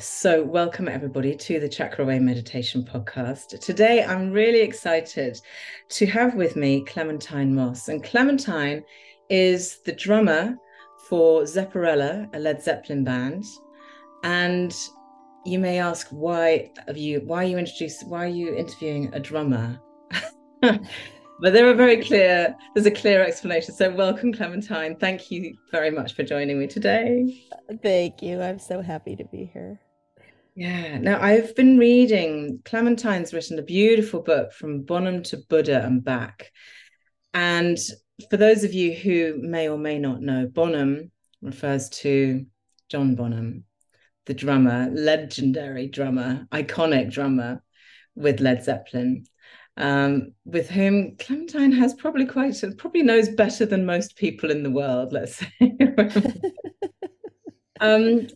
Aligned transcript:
So, 0.00 0.44
welcome 0.44 0.86
everybody 0.86 1.34
to 1.34 1.58
the 1.58 1.68
Chakra 1.68 2.04
Way 2.04 2.20
Meditation 2.20 2.84
Podcast. 2.84 3.58
Today, 3.58 4.04
I'm 4.04 4.30
really 4.30 4.60
excited 4.60 5.40
to 5.88 6.06
have 6.06 6.36
with 6.36 6.54
me 6.54 6.84
Clementine 6.84 7.52
Moss. 7.52 7.88
And 7.88 8.04
Clementine 8.04 8.84
is 9.28 9.78
the 9.80 9.92
drummer 9.92 10.56
for 11.08 11.42
Zepparella, 11.42 12.32
a 12.32 12.38
Led 12.38 12.62
Zeppelin 12.62 13.02
band. 13.02 13.44
And 14.22 14.72
you 15.44 15.58
may 15.58 15.80
ask 15.80 16.06
why 16.10 16.70
have 16.86 16.96
you 16.96 17.20
why 17.24 17.42
you 17.42 17.58
introduce 17.58 18.02
why 18.04 18.24
are 18.24 18.28
you 18.28 18.54
interviewing 18.54 19.12
a 19.14 19.18
drummer? 19.18 19.80
but 20.60 20.80
there 21.40 21.68
are 21.68 21.74
very 21.74 22.04
clear 22.04 22.54
there's 22.74 22.86
a 22.86 22.92
clear 22.92 23.24
explanation. 23.24 23.74
So 23.74 23.90
welcome 23.90 24.32
Clementine. 24.32 24.94
Thank 24.96 25.32
you 25.32 25.56
very 25.72 25.90
much 25.90 26.14
for 26.14 26.22
joining 26.22 26.60
me 26.60 26.68
today. 26.68 27.42
Thank 27.82 28.22
you. 28.22 28.40
I'm 28.40 28.60
so 28.60 28.80
happy 28.80 29.16
to 29.16 29.24
be 29.24 29.50
here. 29.52 29.80
Yeah. 30.58 30.98
Now 30.98 31.22
I've 31.22 31.54
been 31.54 31.78
reading, 31.78 32.62
Clementine's 32.64 33.32
written 33.32 33.60
a 33.60 33.62
beautiful 33.62 34.20
book 34.20 34.52
from 34.52 34.82
Bonham 34.82 35.22
to 35.22 35.36
Buddha 35.48 35.84
and 35.84 36.02
back. 36.02 36.50
And 37.32 37.78
for 38.28 38.38
those 38.38 38.64
of 38.64 38.74
you 38.74 38.92
who 38.92 39.38
may 39.40 39.68
or 39.68 39.78
may 39.78 40.00
not 40.00 40.20
know, 40.20 40.50
Bonham 40.52 41.12
refers 41.42 41.88
to 41.90 42.44
John 42.88 43.14
Bonham, 43.14 43.66
the 44.26 44.34
drummer, 44.34 44.90
legendary 44.92 45.86
drummer, 45.86 46.48
iconic 46.50 47.12
drummer 47.12 47.62
with 48.16 48.40
Led 48.40 48.64
Zeppelin, 48.64 49.26
um, 49.76 50.32
with 50.44 50.68
whom 50.68 51.18
Clementine 51.18 51.70
has 51.70 51.94
probably 51.94 52.26
quite, 52.26 52.60
probably 52.78 53.02
knows 53.02 53.28
better 53.28 53.64
than 53.64 53.86
most 53.86 54.16
people 54.16 54.50
in 54.50 54.64
the 54.64 54.72
world, 54.72 55.12
let's 55.12 55.36
say. 55.36 55.52
um, 57.80 58.26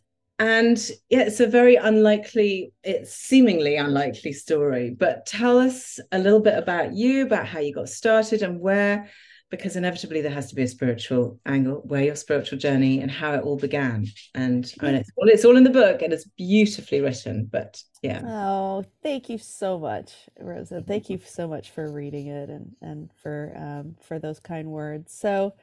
and 0.43 0.91
yeah, 1.09 1.21
it's 1.21 1.39
a 1.39 1.47
very 1.47 1.77
unlikely, 1.77 2.73
it's 2.83 3.15
seemingly 3.15 3.77
unlikely 3.77 4.33
story. 4.33 4.91
But 4.91 5.25
tell 5.25 5.57
us 5.57 6.01
a 6.11 6.19
little 6.19 6.41
bit 6.41 6.59
about 6.59 6.95
you, 6.95 7.25
about 7.25 7.47
how 7.47 7.61
you 7.61 7.73
got 7.73 7.89
started 7.89 8.43
and 8.43 8.59
where, 8.59 9.09
because 9.51 9.77
inevitably 9.77 10.21
there 10.21 10.33
has 10.33 10.49
to 10.49 10.57
be 10.57 10.63
a 10.63 10.67
spiritual 10.67 11.39
angle, 11.47 11.83
where 11.85 12.03
your 12.03 12.17
spiritual 12.17 12.59
journey 12.59 13.01
and 13.01 13.09
how 13.09 13.35
it 13.35 13.45
all 13.45 13.57
began. 13.57 14.05
And 14.35 14.65
it's 14.65 15.11
all, 15.17 15.29
it's 15.29 15.45
all 15.45 15.57
in 15.57 15.63
the 15.63 15.71
book 15.71 16.03
and 16.03 16.13
it's 16.13 16.27
beautifully 16.37 17.01
written. 17.01 17.49
But 17.49 17.81
yeah. 18.03 18.23
Oh, 18.25 18.85
thank 19.01 19.29
you 19.29 19.39
so 19.39 19.79
much, 19.79 20.13
Rosa. 20.41 20.83
Thank 20.83 21.09
you 21.09 21.21
so 21.25 21.47
much 21.47 21.71
for 21.71 21.89
reading 21.93 22.27
it 22.27 22.51
and 22.51 22.75
and 22.83 23.11
for 23.23 23.53
um, 23.57 23.95
for 24.01 24.19
those 24.19 24.41
kind 24.41 24.73
words. 24.73 25.15
So 25.15 25.55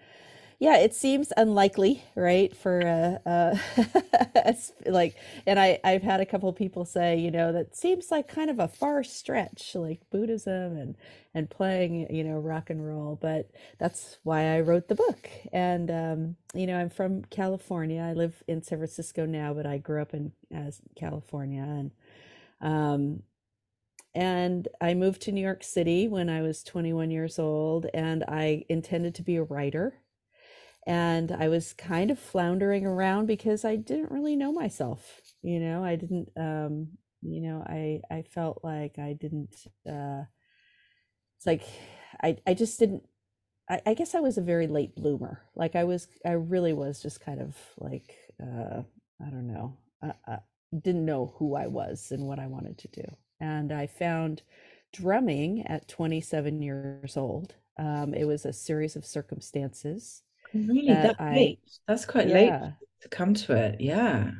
yeah, 0.60 0.78
it 0.78 0.94
seems 0.94 1.32
unlikely, 1.38 2.04
right? 2.16 2.56
For 2.56 2.82
uh, 3.26 3.30
uh 3.30 4.54
like, 4.86 5.16
and 5.48 5.58
I 5.58 5.80
I've 5.86 6.04
had 6.04 6.20
a 6.20 6.26
couple 6.26 6.52
people 6.52 6.84
say, 6.84 7.18
you 7.18 7.32
know, 7.32 7.54
that 7.54 7.78
seems 7.78 8.12
like 8.12 8.28
kind 8.28 8.50
of 8.50 8.60
a 8.60 8.68
far 8.68 9.04
stretch, 9.04 9.74
like 9.76 10.02
Buddhism 10.12 10.78
and 10.78 10.98
and 11.34 11.50
playing, 11.50 12.14
you 12.14 12.26
know, 12.26 12.38
rock 12.40 12.70
and 12.70 12.86
roll. 12.86 13.18
But 13.22 13.50
that's 13.80 14.18
why 14.24 14.56
I 14.56 14.60
wrote 14.60 14.90
the 14.90 14.96
book. 14.96 15.30
And 15.54 15.90
um, 15.90 16.36
you 16.54 16.68
know, 16.68 16.78
I'm 16.78 16.90
from 16.90 17.24
California. 17.26 18.02
I 18.02 18.12
live 18.14 18.44
in 18.48 18.62
San 18.62 18.80
Francisco 18.80 19.26
now, 19.26 19.54
but 19.54 19.66
I 19.66 19.78
grew 19.78 20.02
up 20.02 20.14
in 20.14 20.34
as 20.52 20.82
California, 20.98 21.64
and 21.64 21.92
um, 22.60 23.24
and 24.14 24.68
I 24.82 24.94
moved 24.94 25.22
to 25.24 25.32
New 25.32 25.42
York 25.42 25.64
City 25.64 26.08
when 26.10 26.30
I 26.30 26.42
was 26.42 26.64
21 26.64 27.12
years 27.12 27.40
old, 27.40 27.88
and 27.94 28.24
I 28.28 28.66
intended 28.70 29.16
to 29.16 29.24
be 29.24 29.38
a 29.38 29.44
writer 29.44 29.96
and 30.90 31.32
I 31.32 31.50
was 31.50 31.74
kind 31.74 32.10
of 32.10 32.18
floundering 32.18 32.84
around 32.84 33.28
because 33.28 33.64
I 33.64 33.76
didn't 33.76 34.12
really 34.12 34.36
know 34.36 34.52
myself. 34.52 35.22
You 35.44 35.60
know, 35.60 35.84
I 35.84 35.96
didn't. 35.96 36.30
Um, 36.36 36.90
you 37.22 37.42
know, 37.42 37.64
I 37.68 38.02
I 38.10 38.24
felt 38.24 38.62
like 38.64 38.98
I 38.98 39.14
didn't. 39.14 39.56
Uh, 39.88 40.24
it's 41.38 41.46
like 41.46 41.64
I 42.24 42.38
I 42.48 42.54
just 42.56 42.80
didn't. 42.80 43.04
I, 43.70 43.82
I 43.86 43.94
guess 43.94 44.16
I 44.16 44.20
was 44.20 44.38
a 44.38 44.42
very 44.42 44.68
late 44.68 44.96
bloomer. 44.96 45.44
Like 45.56 45.76
I 45.76 45.84
was, 45.84 46.08
I 46.26 46.32
really 46.32 46.74
was 46.74 47.02
just 47.02 47.22
kind 47.22 47.42
of 47.42 47.56
like 47.78 48.16
uh, 48.42 48.82
I 49.26 49.30
don't 49.30 49.48
know. 49.48 49.78
I, 50.02 50.14
I 50.28 50.40
didn't 50.82 51.06
know 51.06 51.36
who 51.38 51.56
I 51.56 51.68
was 51.68 52.12
and 52.12 52.24
what 52.28 52.40
I 52.40 52.48
wanted 52.48 52.80
to 52.80 52.88
do, 52.90 53.06
and 53.40 53.72
I 53.72 53.88
found 53.88 54.42
drumming 54.94 55.68
at 55.68 55.88
27 55.88 56.62
years 56.64 57.16
old. 57.16 57.56
Um, 57.78 58.14
it 58.14 58.26
was 58.26 58.46
a 58.46 58.54
series 58.54 58.96
of 58.96 59.06
circumstances 59.06 60.24
Really, 60.54 60.88
that, 60.88 61.18
that 61.18 61.34
late? 61.34 61.60
That's 61.88 62.06
quite 62.06 62.28
yeah. 62.28 62.34
late 62.34 62.74
to 63.02 63.10
come 63.10 63.34
to 63.34 63.54
it. 63.54 63.80
Yeah. 63.80 64.32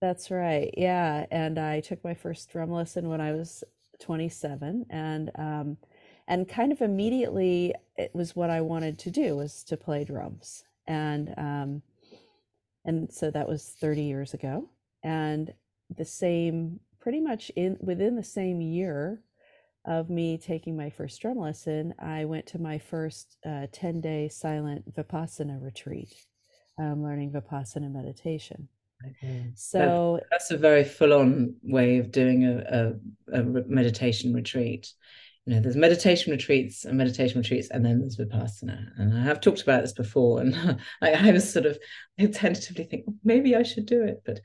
That's 0.00 0.30
right. 0.30 0.72
Yeah. 0.76 1.26
And 1.30 1.58
I 1.58 1.80
took 1.80 2.02
my 2.02 2.14
first 2.14 2.50
drum 2.50 2.70
lesson 2.70 3.08
when 3.08 3.20
I 3.20 3.32
was 3.32 3.62
27 4.00 4.84
and 4.90 5.30
um 5.36 5.76
and 6.26 6.48
kind 6.48 6.72
of 6.72 6.80
immediately 6.80 7.72
it 7.96 8.10
was 8.12 8.34
what 8.34 8.50
I 8.50 8.60
wanted 8.60 8.98
to 8.98 9.12
do 9.12 9.36
was 9.36 9.62
to 9.64 9.76
play 9.76 10.04
drums. 10.04 10.64
And 10.88 11.32
um 11.38 11.82
and 12.84 13.12
so 13.12 13.30
that 13.30 13.48
was 13.48 13.76
30 13.80 14.02
years 14.02 14.34
ago. 14.34 14.68
And 15.04 15.54
the 15.96 16.04
same 16.04 16.80
pretty 16.98 17.20
much 17.20 17.50
in 17.54 17.76
within 17.80 18.16
the 18.16 18.24
same 18.24 18.60
year 18.60 19.22
of 19.84 20.10
me 20.10 20.38
taking 20.38 20.76
my 20.76 20.90
first 20.90 21.20
drum 21.20 21.38
lesson, 21.38 21.94
I 21.98 22.24
went 22.24 22.46
to 22.48 22.58
my 22.58 22.78
first 22.78 23.36
uh, 23.44 23.66
10 23.72 24.00
day 24.00 24.28
silent 24.28 24.94
Vipassana 24.94 25.62
retreat, 25.62 26.14
um, 26.78 27.02
learning 27.02 27.32
Vipassana 27.32 27.92
meditation. 27.92 28.68
Okay. 29.04 29.50
So 29.56 30.18
that's, 30.30 30.48
that's, 30.48 30.50
a 30.52 30.56
very 30.56 30.84
full 30.84 31.12
on 31.12 31.56
way 31.62 31.98
of 31.98 32.12
doing 32.12 32.44
a, 32.44 32.94
a, 33.32 33.40
a, 33.40 33.42
meditation 33.42 34.32
retreat. 34.32 34.92
you 35.44 35.54
know, 35.54 35.60
there's 35.60 35.74
meditation 35.74 36.30
retreats 36.30 36.84
and 36.84 36.96
meditation 36.96 37.40
retreats, 37.40 37.68
and 37.70 37.84
then 37.84 37.98
there's 37.98 38.16
Vipassana. 38.16 38.90
And 38.98 39.16
I 39.16 39.22
have 39.22 39.40
talked 39.40 39.62
about 39.62 39.82
this 39.82 39.92
before, 39.92 40.40
and 40.40 40.54
I, 41.02 41.12
I 41.12 41.32
was 41.32 41.52
sort 41.52 41.66
of 41.66 41.78
I 42.18 42.26
tentatively 42.26 42.84
think 42.84 43.06
maybe 43.24 43.56
I 43.56 43.64
should 43.64 43.86
do 43.86 44.04
it, 44.04 44.22
but 44.24 44.40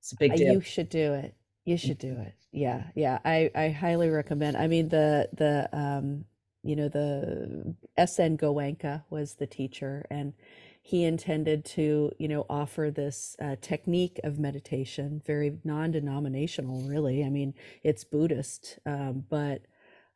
it's 0.00 0.12
a 0.12 0.16
big 0.16 0.32
Uh, 0.32 0.36
deal. 0.36 0.52
You 0.54 0.60
should 0.60 0.88
do 0.88 1.14
it. 1.14 1.34
You 1.64 1.76
should 1.76 1.98
do 1.98 2.12
it. 2.12 2.34
Yeah, 2.52 2.84
yeah. 2.94 3.18
I 3.24 3.50
I 3.54 3.68
highly 3.70 4.10
recommend. 4.10 4.56
I 4.56 4.66
mean, 4.66 4.88
the 4.90 5.28
the 5.32 5.68
um, 5.72 6.24
you 6.62 6.76
know, 6.76 6.88
the 6.88 7.74
SN 7.96 8.36
Goenka 8.36 9.04
was 9.10 9.34
the 9.34 9.46
teacher, 9.46 10.04
and 10.10 10.34
he 10.82 11.04
intended 11.04 11.64
to, 11.64 12.12
you 12.18 12.28
know, 12.28 12.44
offer 12.50 12.90
this 12.90 13.36
uh, 13.40 13.56
technique 13.60 14.20
of 14.24 14.38
meditation, 14.38 15.22
very 15.24 15.58
non-denominational, 15.64 16.82
really. 16.82 17.24
I 17.24 17.30
mean, 17.30 17.54
it's 17.82 18.04
Buddhist, 18.04 18.78
um, 18.84 19.24
but 19.28 19.62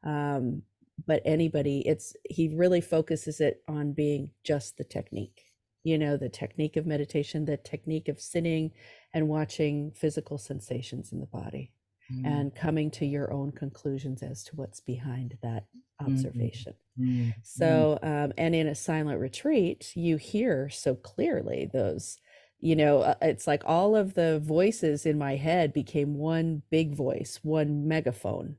um, 0.04 0.62
but 1.06 1.22
anybody, 1.24 1.80
it's 1.86 2.14
he 2.28 2.48
really 2.48 2.80
focuses 2.80 3.40
it 3.40 3.62
on 3.68 3.92
being 3.92 4.30
just 4.44 4.76
the 4.76 4.84
technique. 4.84 5.44
You 5.84 5.96
know, 5.96 6.16
the 6.16 6.28
technique 6.28 6.76
of 6.76 6.86
meditation, 6.86 7.44
the 7.46 7.56
technique 7.56 8.08
of 8.08 8.20
sitting 8.20 8.72
and 9.14 9.28
watching 9.28 9.92
physical 9.92 10.38
sensations 10.38 11.12
in 11.12 11.20
the 11.20 11.26
body 11.26 11.72
Mm, 12.10 12.24
and 12.24 12.54
coming 12.54 12.90
to 12.92 13.06
your 13.06 13.32
own 13.32 13.52
conclusions 13.52 14.22
as 14.22 14.44
to 14.44 14.56
what's 14.56 14.80
behind 14.80 15.38
that 15.42 15.66
observation. 16.00 16.74
mm, 16.96 17.32
mm. 17.58 17.88
So, 17.90 17.98
um, 18.02 18.32
and 18.36 18.54
in 18.54 18.66
a 18.66 18.74
silent 18.74 19.20
retreat, 19.20 19.92
you 19.96 20.16
hear 20.16 20.68
so 20.68 20.94
clearly 20.94 21.68
those, 21.72 22.18
you 22.60 22.76
know, 22.76 23.00
uh, 23.00 23.14
it's 23.22 23.46
like 23.46 23.62
all 23.64 23.96
of 23.96 24.14
the 24.14 24.40
voices 24.40 25.06
in 25.06 25.18
my 25.18 25.36
head 25.36 25.72
became 25.72 26.14
one 26.14 26.62
big 26.70 26.94
voice, 26.94 27.40
one 27.42 27.88
megaphone. 27.88 28.56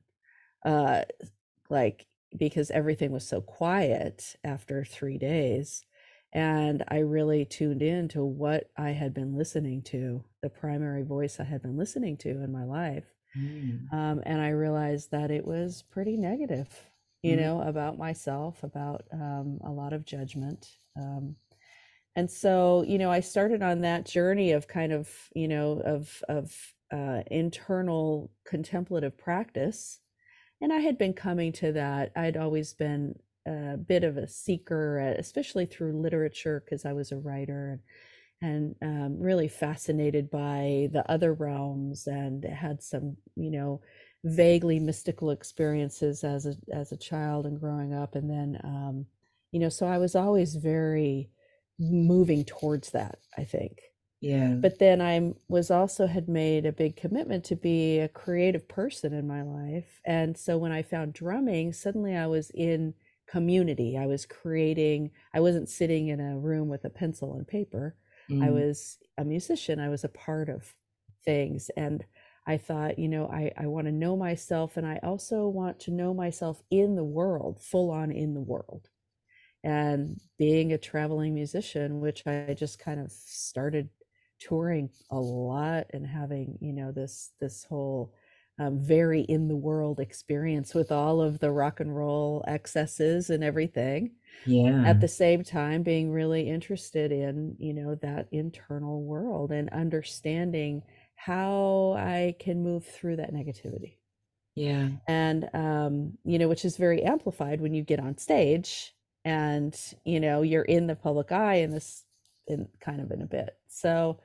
Uh, 0.65 1.03
like, 1.69 2.07
because 2.37 2.71
everything 2.71 3.11
was 3.11 3.27
so 3.27 3.41
quiet 3.41 4.35
after 4.43 4.85
three 4.85 5.17
days. 5.17 5.85
And 6.33 6.83
I 6.89 6.99
really 6.99 7.45
tuned 7.45 7.81
in 7.81 8.07
to 8.09 8.23
what 8.23 8.71
I 8.77 8.91
had 8.91 9.13
been 9.13 9.35
listening 9.35 9.81
to, 9.83 10.23
the 10.41 10.49
primary 10.49 11.03
voice 11.03 11.39
I 11.39 11.43
had 11.45 11.61
been 11.61 11.77
listening 11.77 12.17
to 12.17 12.29
in 12.29 12.51
my 12.51 12.63
life 12.65 13.15
Mm. 13.35 13.89
um, 13.91 14.21
and 14.25 14.41
I 14.41 14.49
realized 14.49 15.11
that 15.11 15.31
it 15.31 15.45
was 15.45 15.81
pretty 15.83 16.17
negative, 16.17 16.89
you 17.23 17.35
Mhm. 17.35 17.37
know, 17.37 17.61
about 17.61 17.97
myself, 17.97 18.63
about 18.63 19.07
um, 19.11 19.59
a 19.63 19.71
lot 19.71 19.93
of 19.93 20.05
judgment. 20.05 20.77
Um, 20.95 21.37
and 22.15 22.29
so, 22.29 22.83
you 22.83 22.97
know, 22.97 23.11
I 23.11 23.19
started 23.21 23.61
on 23.61 23.81
that 23.81 24.05
journey 24.05 24.51
of 24.51 24.67
kind 24.67 24.91
of, 24.91 25.29
you 25.35 25.47
know, 25.47 25.81
of 25.81 26.23
of 26.29 26.75
uh, 26.91 27.23
internal 27.31 28.31
contemplative 28.45 29.17
practice, 29.17 29.99
and 30.61 30.73
I 30.73 30.79
had 30.79 30.97
been 30.97 31.13
coming 31.13 31.51
to 31.53 31.73
that. 31.73 32.11
I'd 32.15 32.37
always 32.37 32.73
been 32.73 33.19
a 33.49 33.77
bit 33.77 34.03
of 34.03 34.17
a 34.17 34.27
seeker, 34.27 34.99
uh, 34.99 35.19
especially 35.19 35.65
through 35.65 36.01
literature, 36.01 36.63
because 36.65 36.85
I 36.85 36.93
was 36.93 37.11
a 37.11 37.17
writer 37.17 37.81
and 38.41 38.75
um, 38.81 39.19
really 39.19 39.47
fascinated 39.47 40.29
by 40.31 40.89
the 40.93 41.03
other 41.09 41.33
realms 41.33 42.07
and 42.07 42.43
had 42.45 42.81
some 42.81 43.17
you 43.35 43.51
know 43.51 43.81
vaguely 44.23 44.79
mystical 44.79 45.31
experiences 45.31 46.23
as 46.23 46.45
a 46.45 46.55
as 46.73 46.91
a 46.91 46.97
child 46.97 47.45
and 47.45 47.59
growing 47.59 47.93
up 47.93 48.15
and 48.15 48.29
then 48.29 48.59
um, 48.63 49.05
you 49.51 49.59
know 49.59 49.69
so 49.69 49.85
i 49.87 49.97
was 49.97 50.15
always 50.15 50.55
very 50.55 51.29
moving 51.79 52.43
towards 52.45 52.91
that 52.91 53.19
i 53.37 53.43
think 53.43 53.79
Yeah. 54.21 54.55
but 54.61 54.79
then 54.79 55.01
i 55.01 55.33
was 55.47 55.71
also 55.71 56.07
had 56.07 56.27
made 56.29 56.65
a 56.65 56.71
big 56.71 56.95
commitment 56.95 57.43
to 57.45 57.55
be 57.55 57.99
a 57.99 58.07
creative 58.09 58.67
person 58.67 59.13
in 59.13 59.27
my 59.27 59.41
life 59.41 60.01
and 60.05 60.37
so 60.37 60.57
when 60.57 60.71
i 60.71 60.81
found 60.81 61.13
drumming 61.13 61.73
suddenly 61.73 62.15
i 62.15 62.27
was 62.27 62.51
in 62.51 62.93
community 63.29 63.97
i 63.97 64.05
was 64.05 64.25
creating 64.25 65.11
i 65.33 65.39
wasn't 65.39 65.69
sitting 65.69 66.07
in 66.07 66.19
a 66.19 66.37
room 66.39 66.67
with 66.67 66.85
a 66.85 66.89
pencil 66.89 67.35
and 67.35 67.47
paper 67.47 67.95
I 68.41 68.51
Mm. 68.51 68.51
was 68.51 68.99
a 69.17 69.25
musician. 69.25 69.81
I 69.81 69.89
was 69.89 70.05
a 70.05 70.09
part 70.09 70.47
of 70.47 70.73
things. 71.25 71.69
And 71.75 72.05
I 72.47 72.57
thought, 72.57 72.97
you 72.97 73.09
know, 73.09 73.27
I, 73.27 73.51
I 73.57 73.67
want 73.67 73.87
to 73.87 73.91
know 73.91 74.15
myself 74.15 74.77
and 74.77 74.87
I 74.87 74.97
also 75.03 75.47
want 75.49 75.77
to 75.81 75.91
know 75.91 76.13
myself 76.13 76.63
in 76.71 76.95
the 76.95 77.03
world, 77.03 77.61
full 77.61 77.91
on 77.91 78.11
in 78.11 78.33
the 78.33 78.41
world. 78.41 78.89
And 79.63 80.19
being 80.37 80.71
a 80.71 80.77
traveling 80.77 81.33
musician, 81.35 81.99
which 81.99 82.25
I 82.25 82.53
just 82.53 82.79
kind 82.79 82.99
of 82.99 83.11
started 83.11 83.89
touring 84.39 84.91
a 85.09 85.19
lot 85.19 85.87
and 85.91 86.07
having, 86.07 86.57
you 86.61 86.71
know, 86.73 86.91
this 86.93 87.33
this 87.39 87.65
whole 87.65 88.13
um, 88.59 88.77
very 88.77 89.21
in 89.21 89.47
the 89.47 89.55
world 89.55 89.99
experience 89.99 90.73
with 90.75 90.91
all 90.91 91.21
of 91.21 91.39
the 91.39 91.49
rock 91.49 91.79
and 91.79 91.95
roll 91.95 92.43
excesses 92.45 93.29
and 93.29 93.43
everything 93.43 94.11
yeah. 94.45 94.83
at 94.85 94.99
the 94.99 95.07
same 95.07 95.43
time 95.43 95.81
being 95.81 96.11
really 96.11 96.47
interested 96.47 97.11
in 97.11 97.55
you 97.57 97.73
know 97.73 97.95
that 97.95 98.27
internal 98.31 99.01
world 99.01 99.51
and 99.51 99.69
understanding 99.69 100.83
how 101.15 101.95
i 101.97 102.35
can 102.39 102.61
move 102.61 102.85
through 102.85 103.15
that 103.15 103.33
negativity 103.33 103.95
yeah. 104.55 104.89
and 105.07 105.49
um 105.53 106.13
you 106.25 106.37
know 106.37 106.47
which 106.47 106.65
is 106.65 106.77
very 106.77 107.01
amplified 107.03 107.61
when 107.61 107.73
you 107.73 107.83
get 107.83 107.99
on 107.99 108.17
stage 108.17 108.93
and 109.23 109.93
you 110.03 110.19
know 110.19 110.41
you're 110.41 110.63
in 110.63 110.85
the 110.85 110.95
public 110.95 111.31
eye 111.31 111.55
in 111.55 111.71
this 111.71 112.03
in 112.47 112.67
kind 112.81 112.99
of 112.99 113.11
in 113.11 113.21
a 113.21 113.25
bit 113.25 113.57
so 113.67 114.19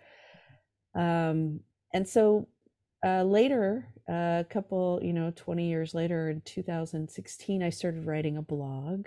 um 0.97 1.61
and 1.93 2.09
so 2.09 2.49
uh 3.07 3.23
later 3.23 3.87
a 4.09 4.45
couple 4.51 5.01
you 5.03 5.13
know 5.13 5.33
20 5.35 5.67
years 5.67 5.95
later 5.95 6.29
in 6.29 6.43
2016 6.43 7.63
i 7.63 7.71
started 7.71 8.05
writing 8.05 8.37
a 8.37 8.43
blog 8.43 9.07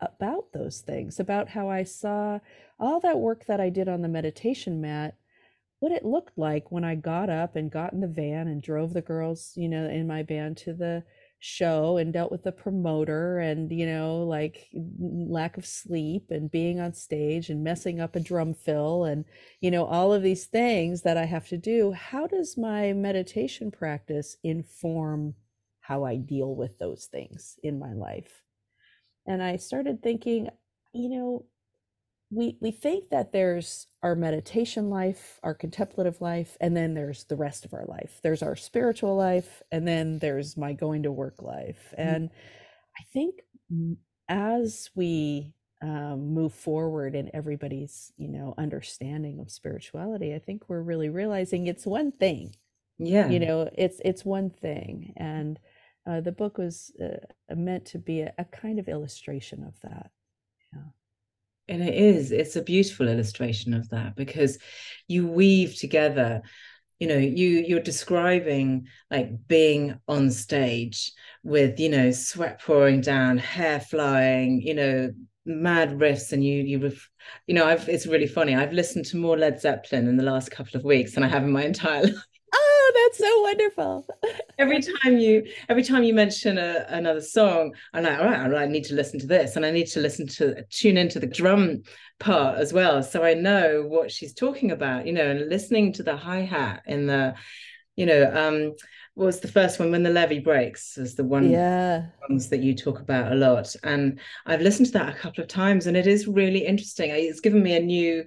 about 0.00 0.52
those 0.52 0.80
things 0.80 1.20
about 1.20 1.48
how 1.48 1.70
i 1.70 1.84
saw 1.84 2.40
all 2.80 2.98
that 2.98 3.18
work 3.18 3.46
that 3.46 3.60
i 3.60 3.68
did 3.68 3.88
on 3.88 4.02
the 4.02 4.08
meditation 4.08 4.80
mat 4.80 5.14
what 5.78 5.92
it 5.92 6.04
looked 6.04 6.36
like 6.36 6.72
when 6.72 6.82
i 6.82 6.94
got 6.96 7.30
up 7.30 7.54
and 7.54 7.70
got 7.70 7.92
in 7.92 8.00
the 8.00 8.08
van 8.08 8.48
and 8.48 8.62
drove 8.62 8.92
the 8.92 9.00
girls 9.00 9.52
you 9.54 9.68
know 9.68 9.88
in 9.88 10.08
my 10.08 10.24
van 10.24 10.56
to 10.56 10.72
the 10.72 11.04
show 11.44 11.96
and 11.96 12.12
dealt 12.12 12.30
with 12.30 12.44
the 12.44 12.52
promoter 12.52 13.40
and 13.40 13.72
you 13.72 13.84
know 13.84 14.22
like 14.22 14.68
lack 15.00 15.56
of 15.56 15.66
sleep 15.66 16.30
and 16.30 16.52
being 16.52 16.78
on 16.78 16.94
stage 16.94 17.50
and 17.50 17.64
messing 17.64 17.98
up 17.98 18.14
a 18.14 18.20
drum 18.20 18.54
fill 18.54 19.06
and 19.06 19.24
you 19.60 19.68
know 19.68 19.84
all 19.84 20.12
of 20.12 20.22
these 20.22 20.46
things 20.46 21.02
that 21.02 21.16
i 21.16 21.24
have 21.24 21.48
to 21.48 21.56
do 21.56 21.90
how 21.90 22.28
does 22.28 22.56
my 22.56 22.92
meditation 22.92 23.72
practice 23.72 24.36
inform 24.44 25.34
how 25.80 26.04
i 26.04 26.14
deal 26.14 26.54
with 26.54 26.78
those 26.78 27.06
things 27.06 27.58
in 27.64 27.76
my 27.76 27.92
life? 27.92 28.44
And 29.26 29.42
i 29.42 29.56
started 29.56 30.00
thinking 30.00 30.48
you 30.92 31.08
know 31.08 31.44
we 32.32 32.56
we 32.60 32.70
think 32.70 33.10
that 33.10 33.32
there's 33.32 33.88
our 34.02 34.14
meditation 34.14 34.88
life, 34.88 35.38
our 35.42 35.54
contemplative 35.54 36.20
life, 36.20 36.56
and 36.60 36.74
then 36.74 36.94
there's 36.94 37.24
the 37.24 37.36
rest 37.36 37.66
of 37.66 37.74
our 37.74 37.84
life. 37.84 38.20
There's 38.22 38.42
our 38.42 38.56
spiritual 38.56 39.14
life, 39.16 39.62
and 39.70 39.86
then 39.86 40.18
there's 40.18 40.56
my 40.56 40.72
going 40.72 41.02
to 41.02 41.12
work 41.12 41.42
life. 41.42 41.92
And 41.96 42.30
I 42.98 43.02
think 43.12 43.40
as 44.28 44.90
we 44.94 45.52
um, 45.82 46.32
move 46.32 46.54
forward 46.54 47.14
in 47.14 47.30
everybody's 47.34 48.12
you 48.16 48.28
know 48.28 48.54
understanding 48.56 49.38
of 49.38 49.50
spirituality, 49.50 50.34
I 50.34 50.38
think 50.38 50.68
we're 50.68 50.82
really 50.82 51.10
realizing 51.10 51.66
it's 51.66 51.86
one 51.86 52.12
thing. 52.12 52.56
Yeah. 52.98 53.28
You 53.28 53.40
know, 53.40 53.68
it's 53.76 54.00
it's 54.04 54.24
one 54.24 54.48
thing, 54.48 55.12
and 55.18 55.58
uh, 56.06 56.22
the 56.22 56.32
book 56.32 56.56
was 56.56 56.92
uh, 57.02 57.54
meant 57.54 57.84
to 57.86 57.98
be 57.98 58.22
a, 58.22 58.32
a 58.38 58.44
kind 58.46 58.78
of 58.78 58.88
illustration 58.88 59.64
of 59.64 59.74
that. 59.82 60.10
And 61.72 61.82
it 61.82 61.94
is, 61.94 62.32
it's 62.32 62.54
a 62.54 62.62
beautiful 62.62 63.08
illustration 63.08 63.72
of 63.72 63.88
that 63.88 64.14
because 64.14 64.58
you 65.08 65.26
weave 65.26 65.74
together, 65.74 66.42
you 67.00 67.08
know, 67.08 67.16
you 67.16 67.64
you're 67.66 67.80
describing 67.80 68.88
like 69.10 69.48
being 69.48 69.98
on 70.06 70.30
stage 70.30 71.12
with, 71.42 71.80
you 71.80 71.88
know, 71.88 72.10
sweat 72.10 72.60
pouring 72.60 73.00
down, 73.00 73.38
hair 73.38 73.80
flying, 73.80 74.60
you 74.60 74.74
know, 74.74 75.12
mad 75.46 75.92
riffs 75.92 76.32
and 76.32 76.44
you 76.44 76.62
you 76.62 76.78
ref, 76.78 77.08
you 77.46 77.54
know, 77.54 77.64
I've 77.64 77.88
it's 77.88 78.06
really 78.06 78.26
funny. 78.26 78.54
I've 78.54 78.74
listened 78.74 79.06
to 79.06 79.16
more 79.16 79.38
Led 79.38 79.58
Zeppelin 79.58 80.08
in 80.08 80.18
the 80.18 80.24
last 80.24 80.50
couple 80.50 80.78
of 80.78 80.84
weeks 80.84 81.14
than 81.14 81.24
I 81.24 81.28
have 81.28 81.42
in 81.42 81.52
my 81.52 81.64
entire 81.64 82.02
life. 82.02 82.31
That's 83.12 83.30
so 83.30 83.40
wonderful. 83.42 84.06
every 84.58 84.80
time 84.80 85.18
you 85.18 85.44
every 85.68 85.82
time 85.82 86.02
you 86.02 86.14
mention 86.14 86.56
a, 86.56 86.86
another 86.88 87.20
song 87.20 87.74
i'm 87.92 88.04
like 88.04 88.18
all 88.18 88.24
right, 88.26 88.40
all 88.40 88.48
right 88.50 88.62
i 88.62 88.66
need 88.66 88.84
to 88.84 88.94
listen 88.94 89.18
to 89.20 89.26
this 89.26 89.56
and 89.56 89.66
i 89.66 89.70
need 89.70 89.86
to 89.86 90.00
listen 90.00 90.26
to 90.26 90.62
tune 90.70 90.96
into 90.96 91.18
the 91.18 91.26
drum 91.26 91.82
part 92.20 92.56
as 92.58 92.72
well 92.72 93.02
so 93.02 93.22
i 93.22 93.34
know 93.34 93.82
what 93.86 94.10
she's 94.10 94.32
talking 94.32 94.70
about 94.70 95.06
you 95.06 95.12
know 95.12 95.30
and 95.30 95.48
listening 95.48 95.92
to 95.92 96.02
the 96.02 96.16
hi-hat 96.16 96.82
in 96.86 97.06
the 97.06 97.34
you 97.96 98.06
know 98.06 98.30
um 98.34 98.72
what 99.14 99.26
was 99.26 99.40
the 99.40 99.48
first 99.48 99.78
one 99.78 99.90
when 99.90 100.02
the 100.02 100.10
levee 100.10 100.38
breaks 100.38 100.96
is 100.96 101.14
the 101.14 101.24
one 101.24 101.50
Yeah. 101.50 102.06
songs 102.28 102.48
that 102.50 102.60
you 102.60 102.74
talk 102.74 103.00
about 103.00 103.32
a 103.32 103.36
lot 103.36 103.74
and 103.82 104.20
i've 104.46 104.62
listened 104.62 104.86
to 104.86 104.92
that 104.92 105.08
a 105.14 105.18
couple 105.18 105.42
of 105.42 105.48
times 105.48 105.86
and 105.86 105.96
it 105.96 106.06
is 106.06 106.26
really 106.26 106.64
interesting 106.64 107.10
it's 107.10 107.40
given 107.40 107.62
me 107.62 107.76
a 107.76 107.80
new 107.80 108.24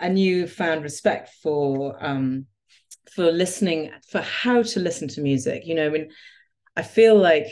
a 0.00 0.08
new 0.08 0.46
found 0.48 0.82
respect 0.82 1.30
for 1.42 1.96
um 2.04 2.46
for 3.12 3.30
listening 3.30 3.90
for 4.08 4.20
how 4.20 4.62
to 4.62 4.80
listen 4.80 5.08
to 5.08 5.20
music 5.20 5.66
you 5.66 5.74
know 5.74 5.86
i 5.86 5.90
mean 5.90 6.08
i 6.76 6.82
feel 6.82 7.16
like 7.16 7.46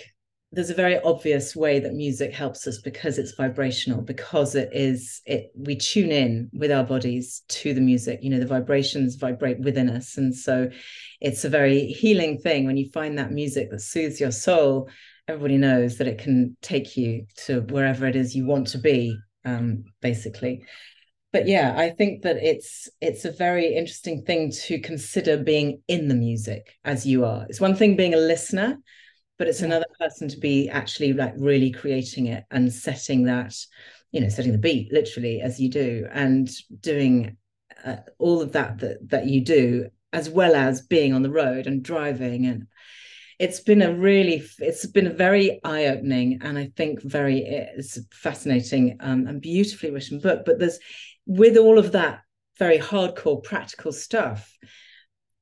there's 0.55 0.71
a 0.71 0.75
very 0.75 1.01
obvious 1.01 1.57
way 1.57 1.81
that 1.81 1.95
music 1.95 2.35
helps 2.35 2.67
us 2.67 2.79
because 2.79 3.17
it's 3.17 3.35
vibrational 3.35 4.03
because 4.03 4.55
it 4.55 4.69
is 4.73 5.23
it 5.25 5.51
we 5.57 5.75
tune 5.75 6.13
in 6.13 6.51
with 6.53 6.71
our 6.71 6.85
bodies 6.85 7.43
to 7.49 7.73
the 7.73 7.81
music 7.81 8.21
you 8.23 8.29
know 8.29 8.39
the 8.39 8.47
vibrations 8.47 9.15
vibrate 9.15 9.61
within 9.61 9.89
us. 9.89 10.17
And 10.19 10.35
so 10.35 10.69
it's 11.21 11.45
a 11.45 11.49
very 11.49 11.87
healing 11.87 12.39
thing 12.39 12.67
when 12.67 12.77
you 12.77 12.91
find 12.93 13.19
that 13.19 13.33
music 13.33 13.71
that 13.71 13.81
soothes 13.81 14.21
your 14.21 14.31
soul. 14.31 14.91
Everybody 15.27 15.57
knows 15.57 15.99
that 15.99 16.09
it 16.09 16.19
can 16.19 16.57
take 16.61 16.97
you 16.97 17.27
to 17.47 17.61
wherever 17.63 18.07
it 18.07 18.17
is 18.17 18.37
you 18.37 18.45
want 18.45 18.67
to 18.69 18.79
be 18.79 19.17
um, 19.45 19.85
basically 20.03 20.65
but 21.33 21.47
yeah 21.47 21.75
i 21.77 21.91
think 21.91 22.23
that 22.23 22.37
it's 22.37 22.89
it's 23.01 23.25
a 23.25 23.33
very 23.33 23.75
interesting 23.75 24.23
thing 24.23 24.51
to 24.51 24.79
consider 24.81 25.37
being 25.37 25.81
in 25.89 26.09
the 26.09 26.15
music 26.15 26.75
as 26.85 27.07
you 27.07 27.25
are. 27.25 27.47
It's 27.49 27.61
one 27.61 27.75
thing 27.75 27.97
being 27.97 28.15
a 28.15 28.19
listener 28.19 28.79
but 29.39 29.49
it's 29.49 29.61
yeah. 29.61 29.67
another 29.67 29.87
person 29.99 30.29
to 30.29 30.37
be 30.39 30.69
actually 30.69 31.13
like 31.13 31.35
really 31.37 31.73
creating 31.73 32.27
it 32.27 32.45
and 32.51 32.73
setting 32.73 33.25
that 33.25 33.55
you 34.13 34.21
know 34.21 34.29
setting 34.29 34.53
the 34.53 34.59
beat 34.59 34.93
literally 34.93 35.41
as 35.41 35.59
you 35.59 35.69
do 35.71 36.07
and 36.13 36.51
doing 36.81 37.37
uh, 37.85 37.97
all 38.19 38.41
of 38.41 38.53
that 38.53 38.79
that 38.79 38.99
that 39.09 39.27
you 39.27 39.41
do 39.41 39.89
as 40.13 40.29
well 40.29 40.55
as 40.55 40.83
being 40.83 41.13
on 41.15 41.23
the 41.23 41.31
road 41.31 41.67
and 41.67 41.83
driving. 41.83 42.47
And 42.47 42.67
it's 43.39 43.61
been 43.61 43.83
a 43.83 43.93
really 43.95 44.43
it's 44.59 44.87
been 44.87 45.07
a 45.07 45.13
very 45.13 45.59
eye-opening 45.65 46.41
and 46.43 46.57
i 46.57 46.71
think 46.77 47.03
very 47.03 47.39
it's 47.39 47.99
fascinating 48.13 48.97
um, 49.01 49.27
and 49.27 49.41
beautifully 49.41 49.91
written 49.91 50.21
book. 50.21 50.43
But 50.45 50.59
there's 50.59 50.79
with 51.27 51.57
all 51.57 51.79
of 51.79 51.93
that 51.93 52.23
very 52.59 52.79
hardcore 52.79 53.43
practical 53.43 53.93
stuff 53.93 54.57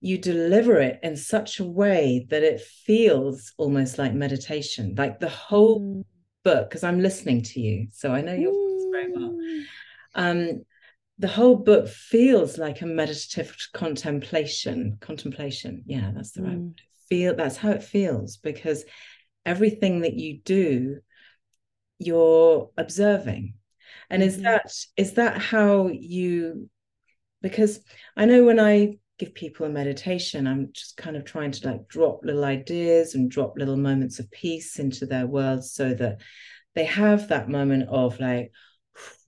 you 0.01 0.17
deliver 0.17 0.81
it 0.81 0.99
in 1.03 1.17
such 1.17 1.61
a 1.61 1.65
way 1.65 2.27
that 2.31 2.43
it 2.43 2.61
feels 2.61 3.53
almost 3.59 3.99
like 3.99 4.15
meditation 4.15 4.95
like 4.97 5.21
the 5.21 5.29
whole 5.29 5.81
mm. 5.81 6.05
book 6.45 6.69
because 6.69 6.85
i'm 6.85 7.01
listening 7.01 7.43
to 7.43 7.61
you 7.61 7.87
so 7.93 8.13
i 8.13 8.21
know 8.21 8.35
your 8.35 8.53
voice 8.53 8.89
very 8.93 9.13
well 9.13 9.33
mm. 9.33 9.63
um 10.15 10.63
the 11.19 11.29
whole 11.29 11.57
book 11.57 11.87
feels 11.87 12.57
like 12.57 12.81
a 12.81 12.87
meditative 12.87 13.55
contemplation 13.75 14.97
contemplation 15.01 15.83
yeah 15.87 16.11
that's 16.15 16.33
the 16.33 16.43
right 16.43 16.59
mm. 16.59 16.75
feel 17.09 17.35
that's 17.35 17.57
how 17.57 17.71
it 17.71 17.83
feels 17.83 18.39
because 18.39 18.85
everything 19.45 20.01
that 20.01 20.15
you 20.15 20.41
do 20.45 20.99
you're 21.99 22.71
observing 22.79 23.55
and 24.09 24.23
is 24.23 24.35
mm-hmm. 24.35 24.45
that 24.45 24.73
is 24.97 25.15
that 25.15 25.39
how 25.39 25.89
you 25.89 26.69
because 27.43 27.81
i 28.17 28.25
know 28.25 28.45
when 28.45 28.61
i 28.61 28.97
give 29.19 29.35
people 29.35 29.67
a 29.67 29.69
meditation 29.69 30.47
i'm 30.47 30.71
just 30.73 30.97
kind 30.97 31.17
of 31.17 31.25
trying 31.25 31.51
to 31.51 31.69
like 31.69 31.87
drop 31.89 32.21
little 32.25 32.45
ideas 32.45 33.15
and 33.15 33.31
drop 33.31 33.55
little 33.57 33.77
moments 33.77 34.19
of 34.19 34.31
peace 34.31 34.79
into 34.79 35.07
their 35.07 35.27
world 35.27 35.65
so 35.65 35.93
that 35.93 36.21
they 36.75 36.85
have 36.85 37.29
that 37.29 37.49
moment 37.49 37.89
of 37.89 38.19
like 38.21 38.53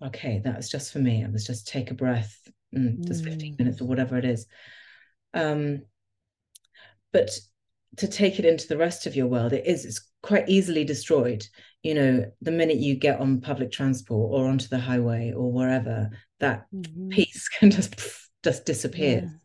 okay 0.02 0.40
that 0.44 0.56
was 0.56 0.70
just 0.70 0.92
for 0.92 0.98
me. 0.98 1.24
I 1.24 1.30
was 1.30 1.46
just 1.46 1.68
take 1.68 1.90
a 1.90 1.94
breath 1.94 2.36
mm, 2.74 3.06
just 3.06 3.24
15 3.24 3.56
minutes 3.58 3.80
or 3.80 3.86
whatever 3.86 4.16
it 4.16 4.24
is. 4.24 4.46
Um 5.34 5.82
but 7.12 7.30
to 7.98 8.08
take 8.08 8.38
it 8.38 8.44
into 8.44 8.68
the 8.68 8.78
rest 8.78 9.06
of 9.06 9.16
your 9.16 9.26
world 9.26 9.52
it 9.52 9.66
is 9.66 9.84
it's 9.84 10.08
quite 10.22 10.48
easily 10.48 10.84
destroyed 10.84 11.44
you 11.82 11.94
know 11.94 12.24
the 12.40 12.50
minute 12.50 12.78
you 12.78 12.94
get 12.94 13.20
on 13.20 13.40
public 13.40 13.72
transport 13.72 14.32
or 14.32 14.48
onto 14.48 14.68
the 14.68 14.78
highway 14.78 15.32
or 15.36 15.50
wherever 15.50 16.10
that 16.38 16.66
mm-hmm. 16.74 17.08
peace 17.08 17.48
can 17.58 17.70
just 17.70 18.00
just 18.42 18.64
disappear 18.64 19.22
yeah. 19.24 19.38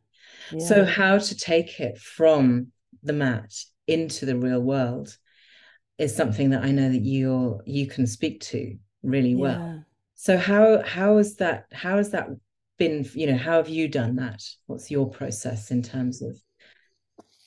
So, 0.59 0.85
how 0.85 1.17
to 1.17 1.35
take 1.35 1.79
it 1.79 1.97
from 1.97 2.67
the 3.03 3.13
mat 3.13 3.53
into 3.87 4.25
the 4.25 4.37
real 4.37 4.61
world 4.61 5.17
is 5.97 6.15
something 6.15 6.51
that 6.51 6.63
I 6.63 6.71
know 6.71 6.89
that 6.89 7.01
you 7.01 7.61
you 7.65 7.87
can 7.87 8.07
speak 8.07 8.41
to 8.41 8.77
really 9.03 9.35
well. 9.35 9.59
Yeah. 9.59 9.79
So 10.15 10.37
how 10.37 10.81
how 10.83 11.17
has 11.17 11.35
that 11.37 11.65
how 11.71 11.97
has 11.97 12.11
that 12.11 12.29
been? 12.77 13.07
You 13.13 13.27
know, 13.27 13.37
how 13.37 13.57
have 13.57 13.69
you 13.69 13.87
done 13.87 14.15
that? 14.17 14.43
What's 14.67 14.91
your 14.91 15.09
process 15.09 15.71
in 15.71 15.81
terms 15.81 16.21
of? 16.21 16.37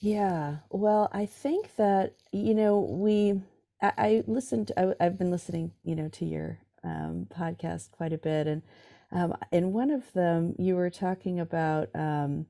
Yeah, 0.01 0.59
well, 0.71 1.09
I 1.13 1.27
think 1.27 1.77
that 1.77 2.15
you 2.33 2.55
know 2.55 2.81
we 2.81 3.43
I, 3.83 3.93
I 3.99 4.25
listened. 4.27 4.73
I, 4.77 4.95
have 5.01 5.19
been 5.19 5.31
listening, 5.31 5.73
you 5.85 5.95
know, 5.95 6.09
to 6.11 6.25
your 6.25 6.59
um, 6.85 7.27
podcast 7.31 7.91
quite 7.93 8.13
a 8.13 8.19
bit, 8.19 8.47
and 8.47 8.63
um, 9.13 9.37
in 9.53 9.73
one 9.73 9.91
of 9.91 10.13
them, 10.15 10.55
you 10.59 10.77
were 10.77 10.91
talking 10.91 11.39
about 11.41 11.91
um, 11.95 12.47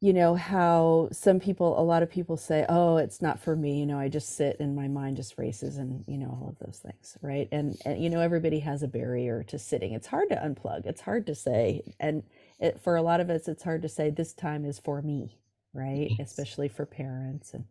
you 0.00 0.12
know 0.12 0.34
how 0.34 1.08
some 1.10 1.40
people 1.40 1.78
a 1.80 1.82
lot 1.82 2.02
of 2.02 2.10
people 2.10 2.36
say 2.36 2.66
oh 2.68 2.98
it's 2.98 3.22
not 3.22 3.40
for 3.40 3.56
me 3.56 3.80
you 3.80 3.86
know 3.86 3.98
i 3.98 4.08
just 4.08 4.36
sit 4.36 4.56
and 4.60 4.76
my 4.76 4.86
mind 4.88 5.16
just 5.16 5.38
races 5.38 5.78
and 5.78 6.04
you 6.06 6.18
know 6.18 6.28
all 6.28 6.48
of 6.50 6.58
those 6.66 6.78
things 6.78 7.16
right? 7.22 7.48
And, 7.50 7.76
and 7.84 8.02
you 8.02 8.10
know 8.10 8.20
everybody 8.20 8.60
has 8.60 8.82
a 8.82 8.88
barrier 8.88 9.42
to 9.44 9.58
sitting. 9.58 9.92
It's 9.94 10.06
hard 10.08 10.28
to 10.30 10.36
unplug. 10.36 10.86
It's 10.86 11.00
hard 11.00 11.26
to 11.26 11.34
say 11.34 11.82
and 11.98 12.22
it, 12.60 12.80
for 12.80 12.96
a 12.96 13.02
lot 13.02 13.20
of 13.20 13.30
us 13.30 13.48
it's 13.48 13.62
hard 13.62 13.82
to 13.82 13.88
say 13.88 14.10
this 14.10 14.34
time 14.34 14.64
is 14.66 14.78
for 14.78 15.00
me 15.02 15.38
right 15.76 16.12
yes. 16.18 16.30
especially 16.32 16.68
for 16.68 16.86
parents 16.86 17.54
and 17.54 17.64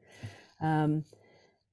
um, 0.61 1.05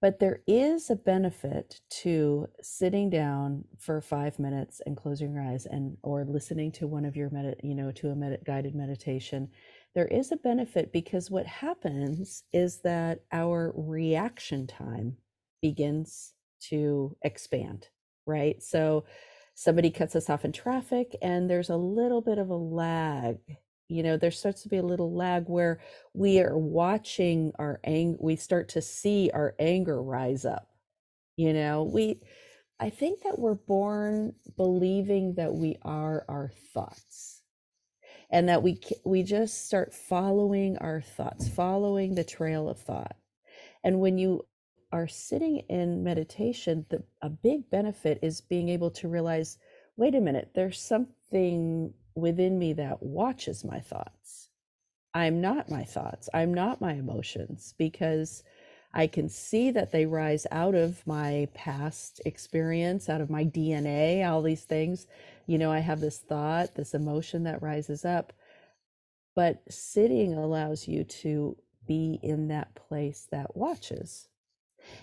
but 0.01 0.21
there 0.21 0.43
is 0.49 0.91
a 0.91 0.97
benefit 0.97 1.81
to 1.91 2.49
sitting 2.63 3.11
down 3.11 3.65
for 3.79 4.01
five 4.01 4.39
minutes 4.39 4.83
and 4.87 4.97
closing 4.97 5.35
your 5.35 5.45
eyes 5.45 5.67
and 5.67 5.97
or 6.03 6.25
listening 6.25 6.73
to 6.73 6.89
one 6.89 7.05
of 7.05 7.17
your 7.17 7.31
med- 7.31 7.61
you 7.63 7.75
know 7.75 7.93
to 7.93 8.11
a 8.11 8.17
med- 8.17 8.41
guided 8.47 8.75
meditation 8.75 9.49
there 9.95 10.09
is 10.09 10.33
a 10.33 10.37
benefit 10.37 10.93
because 10.93 11.31
what 11.31 11.47
happens 11.47 12.45
is 12.53 12.81
that 12.83 13.21
our 13.33 13.73
reaction 13.77 14.67
time 14.67 15.17
begins 15.63 16.35
to 16.71 17.17
expand, 17.23 17.89
right? 18.27 18.63
So 18.63 19.05
somebody 19.55 19.91
cuts 19.91 20.17
us 20.17 20.31
off 20.31 20.45
in 20.45 20.53
traffic 20.53 21.17
and 21.23 21.51
there's 21.51 21.71
a 21.71 21.77
little 21.77 22.23
bit 22.23 22.39
of 22.39 22.51
a 22.51 22.57
lag. 22.57 23.39
You 23.89 24.03
know, 24.03 24.17
there 24.17 24.31
starts 24.31 24.63
to 24.63 24.69
be 24.69 24.79
a 24.79 24.83
little 24.83 25.13
lag 25.15 25.45
where 25.49 25.81
we 26.15 26.41
are 26.41 26.57
watching 26.57 27.53
our 27.59 27.81
anger, 27.85 28.19
we 28.21 28.37
start 28.37 28.71
to 28.71 28.83
see 28.83 29.31
our 29.35 29.55
anger 29.59 30.03
rise 30.03 30.45
up. 30.45 30.69
You 31.37 31.53
know, 31.53 31.83
we, 31.83 32.21
I 32.81 32.91
think 32.91 33.23
that 33.23 33.39
we're 33.39 33.55
born 33.55 34.35
believing 34.57 35.35
that 35.35 35.55
we 35.55 35.77
are 35.83 36.25
our 36.29 36.51
thoughts 36.73 37.43
and 38.33 38.49
that 38.49 38.63
we 38.63 38.81
we 39.05 39.23
just 39.23 39.67
start 39.67 39.95
following 39.95 40.77
our 40.79 41.01
thoughts 41.01 41.49
following 41.49 42.15
the 42.15 42.25
trail 42.25 42.69
of 42.69 42.79
thought 42.79 43.17
and 43.85 44.01
when 44.01 44.19
you 44.19 44.45
are 44.91 45.07
sitting 45.07 45.59
in 45.69 46.03
meditation 46.03 46.85
the 46.89 47.03
a 47.21 47.29
big 47.29 47.69
benefit 47.71 48.19
is 48.23 48.41
being 48.41 48.69
able 48.69 48.91
to 48.91 49.09
realize 49.09 49.59
wait 49.97 50.15
a 50.15 50.21
minute 50.21 50.51
there's 50.55 50.81
something 50.81 51.93
within 52.15 52.59
me 52.59 52.73
that 52.73 53.03
watches 53.03 53.65
my 53.65 53.81
thoughts 53.81 54.49
i'm 55.15 55.41
not 55.41 55.71
my 55.71 55.85
thoughts 55.85 56.29
i'm 56.35 56.53
not 56.53 56.81
my 56.81 56.93
emotions 56.93 57.75
because 57.79 58.43
I 58.95 59.07
can 59.07 59.29
see 59.29 59.71
that 59.71 59.91
they 59.91 60.05
rise 60.05 60.47
out 60.51 60.75
of 60.75 61.07
my 61.07 61.49
past 61.55 62.21
experience, 62.27 63.09
out 63.09 63.23
of 63.23 63.31
my 63.31 63.45
DNA, 63.45 64.29
all 64.29 64.43
these 64.43 64.65
things. 64.65 65.07
You 65.47 65.59
know, 65.59 65.73
I 65.73 65.79
have 65.79 66.01
this 66.01 66.19
thought, 66.19 66.75
this 66.75 66.93
emotion 66.95 67.45
that 67.45 67.63
rises 67.63 68.05
up. 68.05 68.33
But 69.35 69.63
sitting 69.71 70.35
allows 70.35 70.87
you 70.87 71.05
to 71.05 71.57
be 71.87 72.19
in 72.23 72.49
that 72.49 72.75
place 72.75 73.27
that 73.31 73.57
watches. 73.57 74.29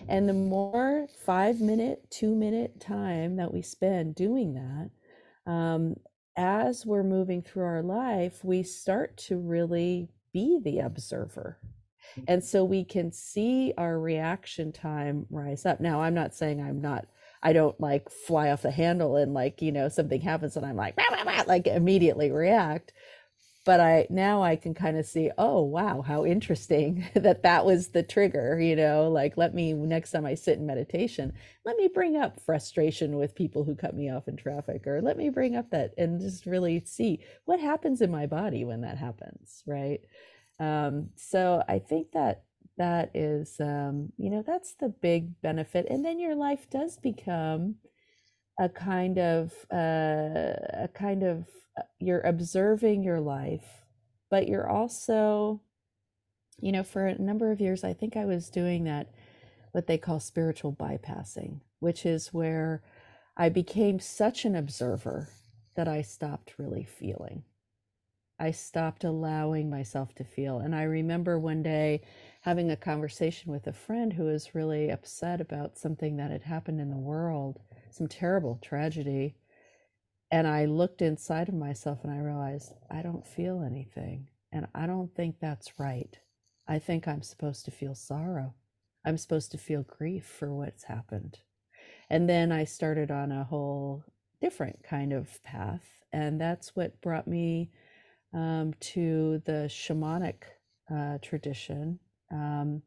And 0.08 0.28
the 0.28 0.34
more 0.34 1.08
five 1.24 1.60
minute, 1.60 2.08
two 2.10 2.34
minute 2.34 2.80
time 2.80 3.36
that 3.36 3.52
we 3.52 3.62
spend 3.62 4.14
doing 4.14 4.54
that, 4.54 5.50
um, 5.50 5.96
as 6.36 6.86
we're 6.86 7.02
moving 7.02 7.42
through 7.42 7.64
our 7.64 7.82
life, 7.82 8.44
we 8.44 8.62
start 8.62 9.16
to 9.16 9.36
really 9.36 10.08
be 10.32 10.60
the 10.62 10.78
observer. 10.80 11.58
Mm-hmm. 12.12 12.24
And 12.28 12.44
so 12.44 12.64
we 12.64 12.84
can 12.84 13.12
see 13.12 13.74
our 13.76 13.98
reaction 13.98 14.72
time 14.72 15.26
rise 15.30 15.66
up. 15.66 15.80
Now 15.80 16.02
i'm 16.02 16.14
not 16.14 16.34
saying 16.34 16.60
i'm 16.60 16.80
not 16.80 17.06
i 17.42 17.52
don't 17.52 17.80
like 17.80 18.10
fly 18.10 18.50
off 18.50 18.62
the 18.62 18.70
handle 18.70 19.16
and 19.16 19.34
like 19.34 19.62
you 19.62 19.72
know 19.72 19.88
something 19.88 20.20
happens 20.20 20.56
and 20.56 20.66
i'm 20.66 20.76
like 20.76 20.96
rah, 20.96 21.04
rah, 21.10 21.22
rah, 21.22 21.42
like 21.46 21.66
immediately 21.66 22.30
react 22.30 22.92
but 23.64 23.80
i 23.80 24.06
now 24.10 24.42
i 24.42 24.56
can 24.56 24.74
kind 24.74 24.96
of 24.96 25.06
see 25.06 25.30
oh 25.38 25.62
wow 25.62 26.02
how 26.02 26.24
interesting 26.24 27.06
that 27.14 27.42
that 27.42 27.64
was 27.64 27.88
the 27.88 28.02
trigger 28.02 28.58
you 28.60 28.76
know 28.76 29.08
like 29.08 29.36
let 29.36 29.54
me 29.54 29.72
next 29.72 30.10
time 30.10 30.26
i 30.26 30.34
sit 30.34 30.58
in 30.58 30.66
meditation 30.66 31.32
let 31.64 31.76
me 31.76 31.88
bring 31.92 32.16
up 32.16 32.40
frustration 32.40 33.16
with 33.16 33.34
people 33.34 33.64
who 33.64 33.74
cut 33.74 33.94
me 33.94 34.10
off 34.10 34.28
in 34.28 34.36
traffic 34.36 34.86
or 34.86 35.02
let 35.02 35.16
me 35.16 35.28
bring 35.28 35.56
up 35.56 35.70
that 35.70 35.92
and 35.98 36.20
just 36.20 36.46
really 36.46 36.80
see 36.84 37.20
what 37.44 37.60
happens 37.60 38.00
in 38.00 38.10
my 38.10 38.26
body 38.26 38.64
when 38.64 38.80
that 38.80 38.98
happens 38.98 39.62
right 39.66 40.00
um, 40.60 41.08
so 41.16 41.64
I 41.68 41.78
think 41.78 42.12
that 42.12 42.42
that 42.76 43.10
is, 43.14 43.58
um, 43.60 44.12
you 44.18 44.30
know, 44.30 44.44
that's 44.46 44.74
the 44.74 44.90
big 44.90 45.40
benefit. 45.42 45.86
And 45.90 46.04
then 46.04 46.20
your 46.20 46.34
life 46.34 46.68
does 46.70 46.98
become 46.98 47.76
a 48.58 48.68
kind 48.68 49.18
of, 49.18 49.52
uh, 49.72 50.54
a 50.84 50.88
kind 50.94 51.22
of, 51.22 51.46
you're 51.98 52.20
observing 52.20 53.02
your 53.02 53.20
life, 53.20 53.84
but 54.30 54.48
you're 54.48 54.68
also, 54.68 55.60
you 56.60 56.72
know, 56.72 56.82
for 56.82 57.06
a 57.06 57.18
number 57.20 57.50
of 57.50 57.60
years, 57.60 57.84
I 57.84 57.92
think 57.92 58.16
I 58.16 58.24
was 58.24 58.50
doing 58.50 58.84
that 58.84 59.08
what 59.72 59.86
they 59.86 59.98
call 59.98 60.20
spiritual 60.20 60.72
bypassing, 60.72 61.60
which 61.78 62.04
is 62.04 62.32
where 62.34 62.82
I 63.36 63.48
became 63.48 64.00
such 64.00 64.44
an 64.44 64.56
observer 64.56 65.28
that 65.74 65.88
I 65.88 66.02
stopped 66.02 66.54
really 66.58 66.84
feeling. 66.84 67.44
I 68.38 68.52
stopped 68.52 69.04
allowing 69.04 69.68
myself 69.68 70.14
to 70.14 70.24
feel. 70.24 70.60
And 70.60 70.74
I 70.74 70.84
remember 70.84 71.38
one 71.38 71.62
day 71.62 72.00
having 72.40 72.70
a 72.70 72.76
conversation 72.76 73.52
with 73.52 73.66
a 73.66 73.72
friend 73.72 74.14
who 74.14 74.24
was 74.24 74.54
really 74.54 74.88
upset 74.88 75.42
about 75.42 75.76
something 75.76 76.16
that 76.16 76.30
had 76.30 76.42
happened 76.42 76.80
in 76.80 76.90
the 76.90 76.96
world, 76.96 77.60
some 77.90 78.08
terrible 78.08 78.58
tragedy. 78.62 79.34
And 80.30 80.46
I 80.46 80.66
looked 80.66 81.02
inside 81.02 81.48
of 81.48 81.54
myself 81.54 82.04
and 82.04 82.12
I 82.12 82.18
realized 82.18 82.72
I 82.90 83.02
don't 83.02 83.26
feel 83.26 83.62
anything. 83.62 84.28
And 84.52 84.66
I 84.74 84.86
don't 84.86 85.14
think 85.14 85.36
that's 85.40 85.78
right. 85.78 86.16
I 86.68 86.78
think 86.78 87.08
I'm 87.08 87.22
supposed 87.22 87.64
to 87.64 87.70
feel 87.70 87.94
sorrow. 87.94 88.54
I'm 89.04 89.16
supposed 89.18 89.50
to 89.52 89.58
feel 89.58 89.82
grief 89.82 90.24
for 90.24 90.54
what's 90.54 90.84
happened. 90.84 91.38
And 92.08 92.28
then 92.28 92.52
I 92.52 92.64
started 92.64 93.10
on 93.10 93.32
a 93.32 93.44
whole 93.44 94.04
different 94.40 94.82
kind 94.82 95.12
of 95.12 95.42
path. 95.42 95.84
And 96.12 96.40
that's 96.40 96.74
what 96.76 97.00
brought 97.00 97.26
me 97.26 97.70
um, 98.32 98.74
to 98.80 99.42
the 99.44 99.66
shamanic 99.68 100.42
uh, 100.92 101.18
tradition, 101.22 101.98
um, 102.32 102.82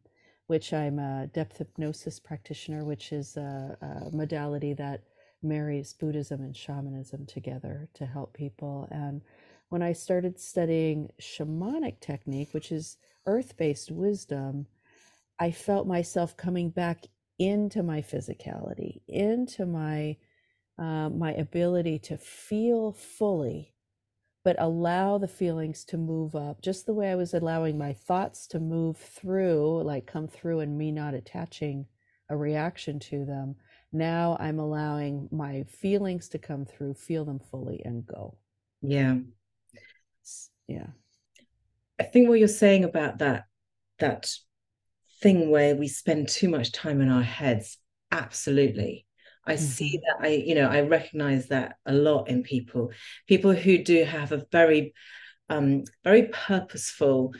which 0.47 0.73
I'm 0.73 0.99
a 0.99 1.27
depth 1.33 1.57
hypnosis 1.57 2.19
practitioner, 2.19 2.85
which 2.85 3.11
is 3.11 3.37
a, 3.37 3.77
a 3.81 4.15
modality 4.15 4.73
that 4.73 5.03
marries 5.43 5.93
Buddhism 5.93 6.41
and 6.41 6.55
shamanism 6.55 7.25
together 7.25 7.89
to 7.95 8.05
help 8.05 8.33
people. 8.33 8.87
And 8.91 9.21
when 9.69 9.81
I 9.81 9.93
started 9.93 10.39
studying 10.39 11.09
shamanic 11.21 11.99
technique, 11.99 12.53
which 12.53 12.71
is 12.71 12.97
earth 13.25 13.57
based 13.57 13.91
wisdom, 13.91 14.67
I 15.39 15.51
felt 15.51 15.87
myself 15.87 16.37
coming 16.37 16.69
back 16.69 17.05
into 17.39 17.83
my 17.83 18.01
physicality, 18.01 19.01
into 19.07 19.65
my 19.65 20.17
uh, 20.77 21.09
my 21.09 21.33
ability 21.33 21.99
to 21.99 22.17
feel 22.17 22.91
fully, 22.93 23.73
but 24.43 24.55
allow 24.59 25.17
the 25.17 25.27
feelings 25.27 25.85
to 25.85 25.97
move 25.97 26.35
up, 26.35 26.61
just 26.61 26.85
the 26.85 26.93
way 26.93 27.11
I 27.11 27.15
was 27.15 27.33
allowing 27.33 27.77
my 27.77 27.93
thoughts 27.93 28.47
to 28.47 28.59
move 28.59 28.97
through, 28.97 29.83
like 29.83 30.07
come 30.07 30.27
through, 30.27 30.61
and 30.61 30.77
me 30.77 30.91
not 30.91 31.13
attaching 31.13 31.85
a 32.29 32.37
reaction 32.37 32.99
to 32.99 33.25
them. 33.25 33.55
Now 33.93 34.35
I'm 34.39 34.59
allowing 34.59 35.29
my 35.31 35.63
feelings 35.69 36.29
to 36.29 36.39
come 36.39 36.65
through, 36.65 36.95
feel 36.95 37.25
them 37.25 37.39
fully, 37.39 37.81
and 37.85 38.05
go. 38.05 38.35
Yeah. 38.81 39.17
Yeah. 40.67 40.87
I 41.99 42.03
think 42.03 42.27
what 42.27 42.39
you're 42.39 42.47
saying 42.47 42.83
about 42.83 43.19
that, 43.19 43.45
that 43.99 44.29
thing 45.21 45.51
where 45.51 45.75
we 45.75 45.87
spend 45.87 46.27
too 46.27 46.49
much 46.49 46.71
time 46.71 47.01
in 47.01 47.09
our 47.09 47.21
heads, 47.21 47.77
absolutely. 48.11 49.05
I 49.45 49.53
mm-hmm. 49.53 49.63
see 49.63 50.01
that 50.03 50.27
I, 50.27 50.29
you 50.29 50.55
know, 50.55 50.67
I 50.67 50.81
recognize 50.81 51.47
that 51.49 51.75
a 51.85 51.93
lot 51.93 52.29
in 52.29 52.43
people, 52.43 52.91
people 53.27 53.53
who 53.53 53.77
do 53.77 54.03
have 54.05 54.31
a 54.31 54.45
very, 54.51 54.93
um, 55.49 55.83
very 56.03 56.29
purposeful, 56.29 57.33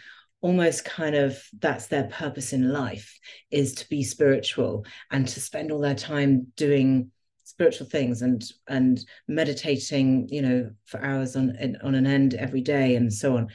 almost 0.44 0.84
kind 0.84 1.16
of 1.16 1.42
that's 1.60 1.88
their 1.88 2.04
purpose 2.04 2.52
in 2.52 2.72
life 2.72 3.18
is 3.50 3.74
to 3.74 3.88
be 3.90 4.04
spiritual 4.04 4.86
and 5.10 5.26
to 5.26 5.40
spend 5.40 5.72
all 5.72 5.80
their 5.80 5.96
time 5.96 6.46
doing 6.58 7.10
spiritual 7.46 7.88
things 7.88 8.22
and 8.22 8.44
and 8.68 9.06
meditating 9.28 10.28
you 10.30 10.42
know 10.42 10.70
for 10.86 11.02
hours 11.02 11.36
on 11.36 11.56
on 11.82 11.96
an 11.96 12.06
end 12.06 12.34
every 12.34 12.62
day 12.62 12.96
and 12.96 13.12
so 13.12 13.38
on. 13.38 13.48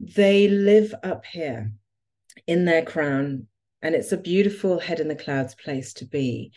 They 0.00 0.48
live 0.48 0.92
up 1.04 1.24
here 1.24 1.70
in 2.48 2.64
their 2.64 2.82
crown 2.82 3.46
and 3.80 3.94
it's 3.94 4.10
a 4.10 4.16
beautiful 4.16 4.80
head 4.80 4.98
in 4.98 5.06
the 5.06 5.14
clouds 5.14 5.54
place 5.54 5.92
to 5.94 6.04
be 6.04 6.50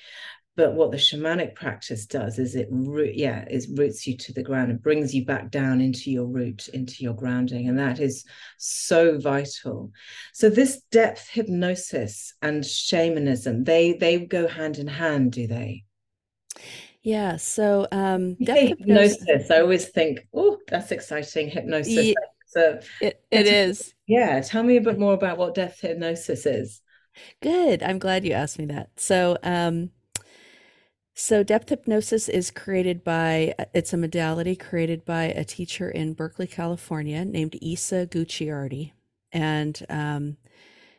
but 0.57 0.73
what 0.73 0.89
the 0.89 0.97
shamanic 0.97 1.53
practice 1.53 2.07
does 2.07 2.39
is 2.39 2.55
it 2.55 2.67
yeah 3.13 3.45
is 3.47 3.69
roots 3.69 4.07
you 4.07 4.17
to 4.17 4.33
the 4.33 4.43
ground. 4.43 4.71
And 4.71 4.81
brings 4.81 5.13
you 5.13 5.23
back 5.23 5.51
down 5.51 5.79
into 5.79 6.11
your 6.11 6.25
root 6.25 6.67
into 6.69 7.03
your 7.03 7.13
grounding 7.13 7.69
and 7.69 7.79
that 7.79 7.99
is 7.99 8.25
so 8.57 9.19
vital. 9.19 9.91
So 10.33 10.49
this 10.49 10.81
depth 10.91 11.29
hypnosis 11.29 12.33
and 12.41 12.65
shamanism 12.65 13.63
they 13.63 13.93
they 13.93 14.19
go 14.25 14.47
hand 14.47 14.79
in 14.79 14.87
hand 14.87 15.31
do 15.31 15.47
they? 15.47 15.83
Yeah 17.03 17.37
so 17.37 17.87
um 17.91 18.35
hypnosis, 18.39 19.19
hypnosis. 19.19 19.51
I 19.51 19.61
always 19.61 19.89
think 19.89 20.27
oh 20.33 20.57
that's 20.67 20.91
exciting 20.91 21.49
hypnosis. 21.49 22.07
Yeah, 22.07 22.13
so 22.47 22.79
it, 22.99 23.23
it 23.29 23.45
is. 23.45 23.93
Yeah 24.07 24.41
tell 24.41 24.63
me 24.63 24.77
a 24.77 24.81
bit 24.81 24.97
more 24.97 25.13
about 25.13 25.37
what 25.37 25.53
depth 25.53 25.81
hypnosis 25.81 26.47
is. 26.47 26.81
Good 27.43 27.83
i'm 27.83 27.99
glad 27.99 28.25
you 28.25 28.33
asked 28.33 28.57
me 28.57 28.65
that. 28.65 28.89
So 28.97 29.37
um 29.43 29.91
so, 31.19 31.41
depth 31.41 31.69
hypnosis 31.69 32.29
is 32.29 32.51
created 32.51 33.03
by, 33.03 33.55
it's 33.73 33.91
a 33.91 33.97
modality 33.97 34.55
created 34.55 35.03
by 35.03 35.23
a 35.23 35.43
teacher 35.43 35.89
in 35.89 36.13
Berkeley, 36.13 36.45
California 36.45 37.25
named 37.25 37.57
Isa 37.59 38.05
Gucciardi. 38.05 38.91
And 39.31 39.83
um, 39.89 40.37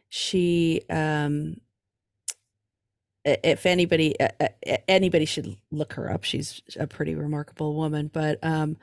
she, 0.08 0.82
um, 0.90 1.60
if 3.24 3.64
anybody, 3.64 4.16
anybody 4.88 5.24
should 5.24 5.56
look 5.70 5.92
her 5.92 6.10
up. 6.12 6.24
She's 6.24 6.62
a 6.80 6.88
pretty 6.88 7.14
remarkable 7.14 7.76
woman, 7.76 8.10
but 8.12 8.40
um, 8.42 8.76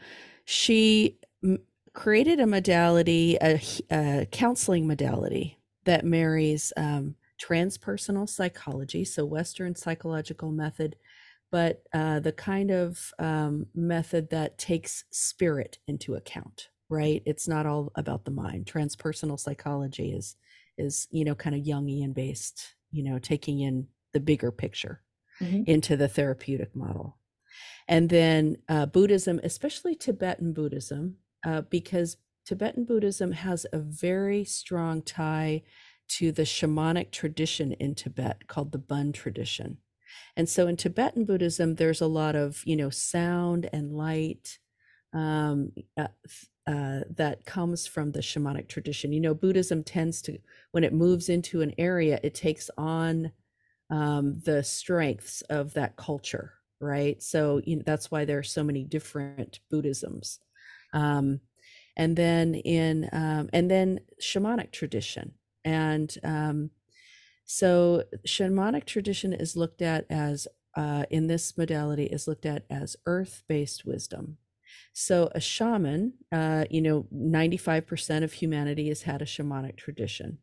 she 0.45 1.19
created 1.91 2.39
a 2.39 2.47
modality, 2.47 3.37
a, 3.41 3.61
a, 3.91 4.25
counseling 4.31 4.87
modality 4.87 5.57
that 5.83 6.05
marries 6.05 6.71
um, 6.77 7.15
transpersonal 7.37 8.29
psychology, 8.29 9.03
so 9.03 9.25
Western 9.25 9.75
psychological 9.75 10.49
method 10.49 10.95
but 11.55 11.83
uh, 11.93 12.19
the 12.19 12.33
kind 12.33 12.69
of 12.69 13.13
um, 13.17 13.67
method 13.73 14.29
that 14.31 14.57
takes 14.57 15.05
spirit 15.11 15.77
into 15.87 16.15
account 16.15 16.69
right? 16.89 17.21
It's 17.25 17.47
not 17.47 17.65
all 17.65 17.91
about 17.95 18.25
the 18.25 18.31
mind. 18.31 18.65
Transpersonal 18.65 19.39
psychology 19.39 20.11
is 20.11 20.35
is 20.77 21.07
you 21.09 21.23
know 21.23 21.35
kind 21.35 21.55
of 21.55 21.61
jungian 21.61 22.13
based 22.13 22.75
you 22.91 23.03
know 23.03 23.17
taking 23.17 23.61
in 23.61 23.87
the 24.13 24.19
bigger 24.19 24.51
picture 24.51 25.01
mm-hmm. 25.41 25.63
into 25.67 25.95
the 25.95 26.07
therapeutic 26.07 26.75
model. 26.75 27.17
And 27.87 28.09
then 28.09 28.57
uh, 28.67 28.85
buddhism 28.87 29.39
especially 29.43 29.95
tibetan 29.95 30.53
buddhism 30.53 31.17
uh, 31.45 31.61
because 31.61 32.17
tibetan 32.45 32.85
buddhism 32.85 33.31
has 33.31 33.65
a 33.71 33.79
very 33.79 34.43
strong 34.43 35.01
tie 35.01 35.63
to 36.07 36.31
the 36.31 36.43
shamanic 36.43 37.11
tradition 37.11 37.71
in 37.73 37.95
tibet 37.95 38.47
called 38.47 38.71
the 38.71 38.77
bon 38.77 39.11
tradition 39.11 39.77
and 40.35 40.47
so 40.49 40.67
in 40.67 40.75
Tibetan 40.77 41.25
Buddhism, 41.25 41.75
there's 41.75 42.01
a 42.01 42.07
lot 42.07 42.35
of, 42.35 42.61
you 42.65 42.75
know, 42.75 42.89
sound 42.89 43.69
and 43.71 43.91
light 43.91 44.59
um, 45.13 45.71
uh, 45.97 46.07
uh, 46.67 47.01
that 47.15 47.45
comes 47.45 47.87
from 47.87 48.11
the 48.11 48.19
shamanic 48.19 48.67
tradition. 48.67 49.13
You 49.13 49.21
know, 49.21 49.33
Buddhism 49.33 49.83
tends 49.83 50.21
to, 50.23 50.37
when 50.71 50.83
it 50.83 50.93
moves 50.93 51.29
into 51.29 51.61
an 51.61 51.73
area, 51.77 52.19
it 52.23 52.35
takes 52.35 52.69
on 52.77 53.31
um, 53.89 54.41
the 54.43 54.63
strengths 54.63 55.41
of 55.43 55.73
that 55.73 55.95
culture, 55.95 56.53
right? 56.79 57.21
So 57.21 57.61
you 57.65 57.77
know, 57.77 57.83
that's 57.85 58.09
why 58.09 58.25
there 58.25 58.39
are 58.39 58.43
so 58.43 58.63
many 58.63 58.83
different 58.83 59.59
Buddhisms. 59.69 60.39
Um, 60.93 61.39
and 61.97 62.15
then 62.15 62.55
in, 62.55 63.09
um, 63.13 63.49
and 63.53 63.69
then 63.71 63.99
shamanic 64.21 64.71
tradition. 64.71 65.33
And 65.63 66.13
um, 66.23 66.71
so 67.45 68.03
shamanic 68.27 68.85
tradition 68.85 69.33
is 69.33 69.55
looked 69.55 69.81
at 69.81 70.05
as 70.09 70.47
uh, 70.75 71.05
in 71.09 71.27
this 71.27 71.57
modality 71.57 72.05
is 72.05 72.27
looked 72.27 72.45
at 72.45 72.65
as 72.69 72.95
earth-based 73.05 73.85
wisdom. 73.85 74.37
So 74.93 75.29
a 75.33 75.39
shaman, 75.39 76.13
uh, 76.31 76.65
you 76.69 76.81
know, 76.81 77.05
95% 77.13 78.23
of 78.23 78.33
humanity 78.33 78.89
has 78.89 79.03
had 79.03 79.21
a 79.21 79.25
shamanic 79.25 79.77
tradition. 79.77 80.39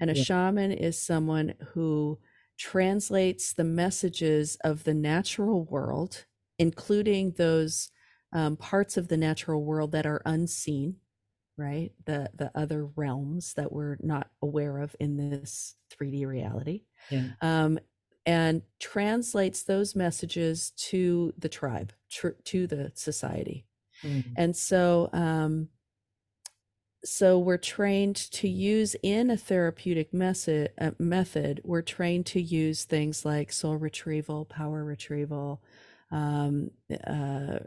And 0.00 0.10
a 0.10 0.14
yeah. 0.14 0.24
shaman 0.24 0.72
is 0.72 1.00
someone 1.00 1.54
who 1.72 2.18
translates 2.58 3.52
the 3.52 3.64
messages 3.64 4.56
of 4.64 4.84
the 4.84 4.94
natural 4.94 5.64
world, 5.64 6.26
including 6.58 7.32
those 7.32 7.90
um, 8.32 8.56
parts 8.56 8.96
of 8.96 9.08
the 9.08 9.16
natural 9.16 9.64
world 9.64 9.92
that 9.92 10.06
are 10.06 10.22
unseen, 10.24 10.96
right? 11.56 11.92
The 12.06 12.30
the 12.34 12.50
other 12.54 12.86
realms 12.96 13.54
that 13.54 13.72
we're 13.72 13.96
not 14.00 14.28
aware 14.40 14.78
of 14.78 14.94
in 15.00 15.16
this 15.16 15.76
3D 15.92 16.26
reality. 16.26 16.82
Yeah. 17.10 17.28
Um, 17.40 17.78
and 18.24 18.62
translates 18.78 19.64
those 19.64 19.96
messages 19.96 20.70
to 20.76 21.34
the 21.36 21.48
tribe, 21.48 21.92
tr- 22.08 22.38
to 22.44 22.68
the 22.68 22.92
society. 22.94 23.66
Mm-hmm. 24.04 24.30
And 24.36 24.56
so 24.56 25.10
um, 25.12 25.68
so 27.04 27.38
we're 27.38 27.58
trained 27.58 28.16
to 28.16 28.48
use 28.48 28.94
in 29.02 29.30
a 29.30 29.36
therapeutic 29.36 30.14
method, 30.14 30.70
uh, 30.80 30.92
method 30.98 31.60
we're 31.64 31.82
trained 31.82 32.26
to 32.26 32.40
use 32.40 32.84
things 32.84 33.24
like 33.24 33.52
soul 33.52 33.76
retrieval 33.76 34.44
power 34.44 34.84
retrieval 34.84 35.62
um, 36.12 36.70
uh, 37.06 37.58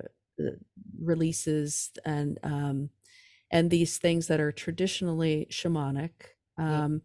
releases 1.00 1.92
and 2.06 2.40
um, 2.44 2.90
and 3.52 3.70
these 3.70 3.98
things 3.98 4.28
that 4.28 4.40
are 4.40 4.52
traditionally 4.52 5.48
shamanic 5.52 6.12
um, 6.58 7.02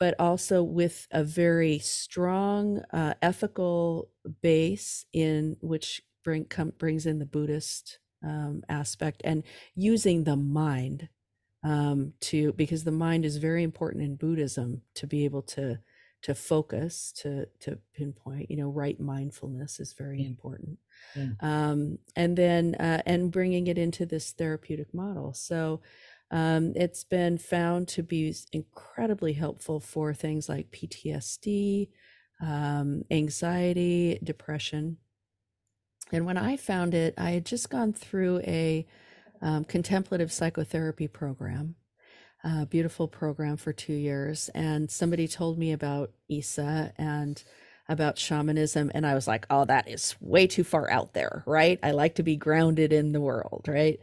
but 0.00 0.14
also 0.18 0.62
with 0.62 1.06
a 1.10 1.22
very 1.22 1.78
strong 1.78 2.78
uh, 2.92 3.14
ethical 3.20 4.08
base 4.40 5.04
in 5.12 5.56
which 5.60 6.02
bring 6.24 6.46
come, 6.46 6.72
brings 6.78 7.06
in 7.06 7.18
the 7.18 7.26
Buddhist 7.26 7.98
um, 8.24 8.62
aspect 8.68 9.20
and 9.24 9.44
using 9.74 10.24
the 10.24 10.36
mind 10.36 11.08
um, 11.62 12.14
to 12.20 12.54
because 12.54 12.84
the 12.84 12.90
mind 12.90 13.26
is 13.26 13.36
very 13.36 13.62
important 13.62 14.02
in 14.02 14.16
Buddhism 14.16 14.80
to 14.94 15.06
be 15.06 15.26
able 15.26 15.42
to 15.42 15.78
to 16.22 16.34
focus 16.34 17.12
to 17.12 17.46
to 17.60 17.78
pinpoint 17.94 18.50
you 18.50 18.56
know 18.56 18.68
right 18.68 19.00
mindfulness 19.00 19.80
is 19.80 19.94
very 19.94 20.24
important 20.24 20.78
yeah. 21.16 21.28
Um, 21.40 21.98
and 22.14 22.36
then 22.36 22.74
uh, 22.74 23.02
and 23.06 23.32
bringing 23.32 23.66
it 23.68 23.78
into 23.78 24.04
this 24.04 24.32
therapeutic 24.32 24.92
model 24.92 25.32
so 25.32 25.80
um, 26.30 26.72
it's 26.76 27.02
been 27.02 27.38
found 27.38 27.88
to 27.88 28.02
be 28.02 28.34
incredibly 28.52 29.32
helpful 29.32 29.80
for 29.80 30.14
things 30.14 30.48
like 30.48 30.70
PTSD, 30.70 31.88
um, 32.40 33.02
anxiety, 33.10 34.18
depression. 34.22 34.98
And 36.12 36.26
when 36.26 36.36
I 36.36 36.56
found 36.56 36.94
it, 36.94 37.14
I 37.18 37.30
had 37.30 37.46
just 37.46 37.68
gone 37.68 37.92
through 37.92 38.40
a 38.40 38.86
um, 39.42 39.64
contemplative 39.64 40.32
psychotherapy 40.32 41.08
program, 41.08 41.74
a 42.44 42.66
beautiful 42.66 43.08
program 43.08 43.56
for 43.56 43.72
two 43.72 43.92
years. 43.92 44.48
And 44.54 44.90
somebody 44.90 45.28
told 45.28 45.58
me 45.58 45.72
about 45.72 46.12
Isa 46.28 46.92
and 46.96 47.42
about 47.88 48.18
shamanism. 48.18 48.90
And 48.94 49.06
I 49.06 49.14
was 49.14 49.26
like, 49.26 49.46
oh, 49.50 49.64
that 49.64 49.88
is 49.88 50.14
way 50.20 50.46
too 50.46 50.64
far 50.64 50.90
out 50.90 51.12
there, 51.12 51.42
right? 51.46 51.78
I 51.82 51.90
like 51.90 52.14
to 52.16 52.22
be 52.22 52.36
grounded 52.36 52.92
in 52.92 53.12
the 53.12 53.20
world, 53.20 53.66
right? 53.68 53.98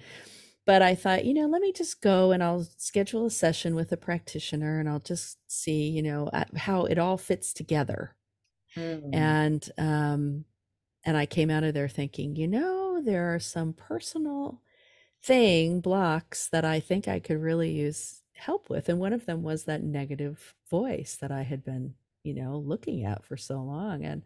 but 0.68 0.82
I 0.82 0.96
thought, 0.96 1.24
you 1.24 1.34
know, 1.34 1.48
let 1.48 1.62
me 1.62 1.72
just 1.72 2.02
go 2.02 2.34
and 2.34 2.44
I'll 2.44 2.68
schedule 2.76 3.26
a 3.26 3.32
session 3.32 3.74
with 3.74 3.94
a 3.94 3.98
practitioner 3.98 4.82
and 4.82 4.90
I'll 4.90 5.00
just 5.00 5.38
see, 5.50 5.88
you 5.90 6.04
know, 6.04 6.30
how 6.58 6.84
it 6.84 7.00
all 7.00 7.18
fits 7.18 7.54
together. 7.54 8.14
Mm. 8.76 9.16
And 9.16 9.72
um 9.78 10.46
and 11.06 11.16
I 11.16 11.26
came 11.26 11.50
out 11.50 11.64
of 11.64 11.74
there 11.74 11.88
thinking, 11.88 12.36
you 12.36 12.50
know, 12.50 13.02
there 13.02 13.34
are 13.34 13.40
some 13.40 13.72
personal 13.72 14.62
thing 15.24 15.80
blocks 15.80 16.50
that 16.50 16.66
I 16.66 16.82
think 16.82 17.08
I 17.08 17.22
could 17.22 17.42
really 17.42 17.72
use 17.72 18.22
help 18.38 18.70
with. 18.70 18.90
And 18.90 19.00
one 19.00 19.14
of 19.14 19.26
them 19.26 19.44
was 19.44 19.64
that 19.64 19.84
negative 19.84 20.56
voice 20.70 21.18
that 21.22 21.32
I 21.32 21.44
had 21.44 21.64
been, 21.64 21.96
you 22.24 22.34
know, 22.34 22.58
looking 22.58 23.06
at 23.06 23.26
for 23.26 23.38
so 23.38 23.62
long. 23.62 24.04
And 24.04 24.24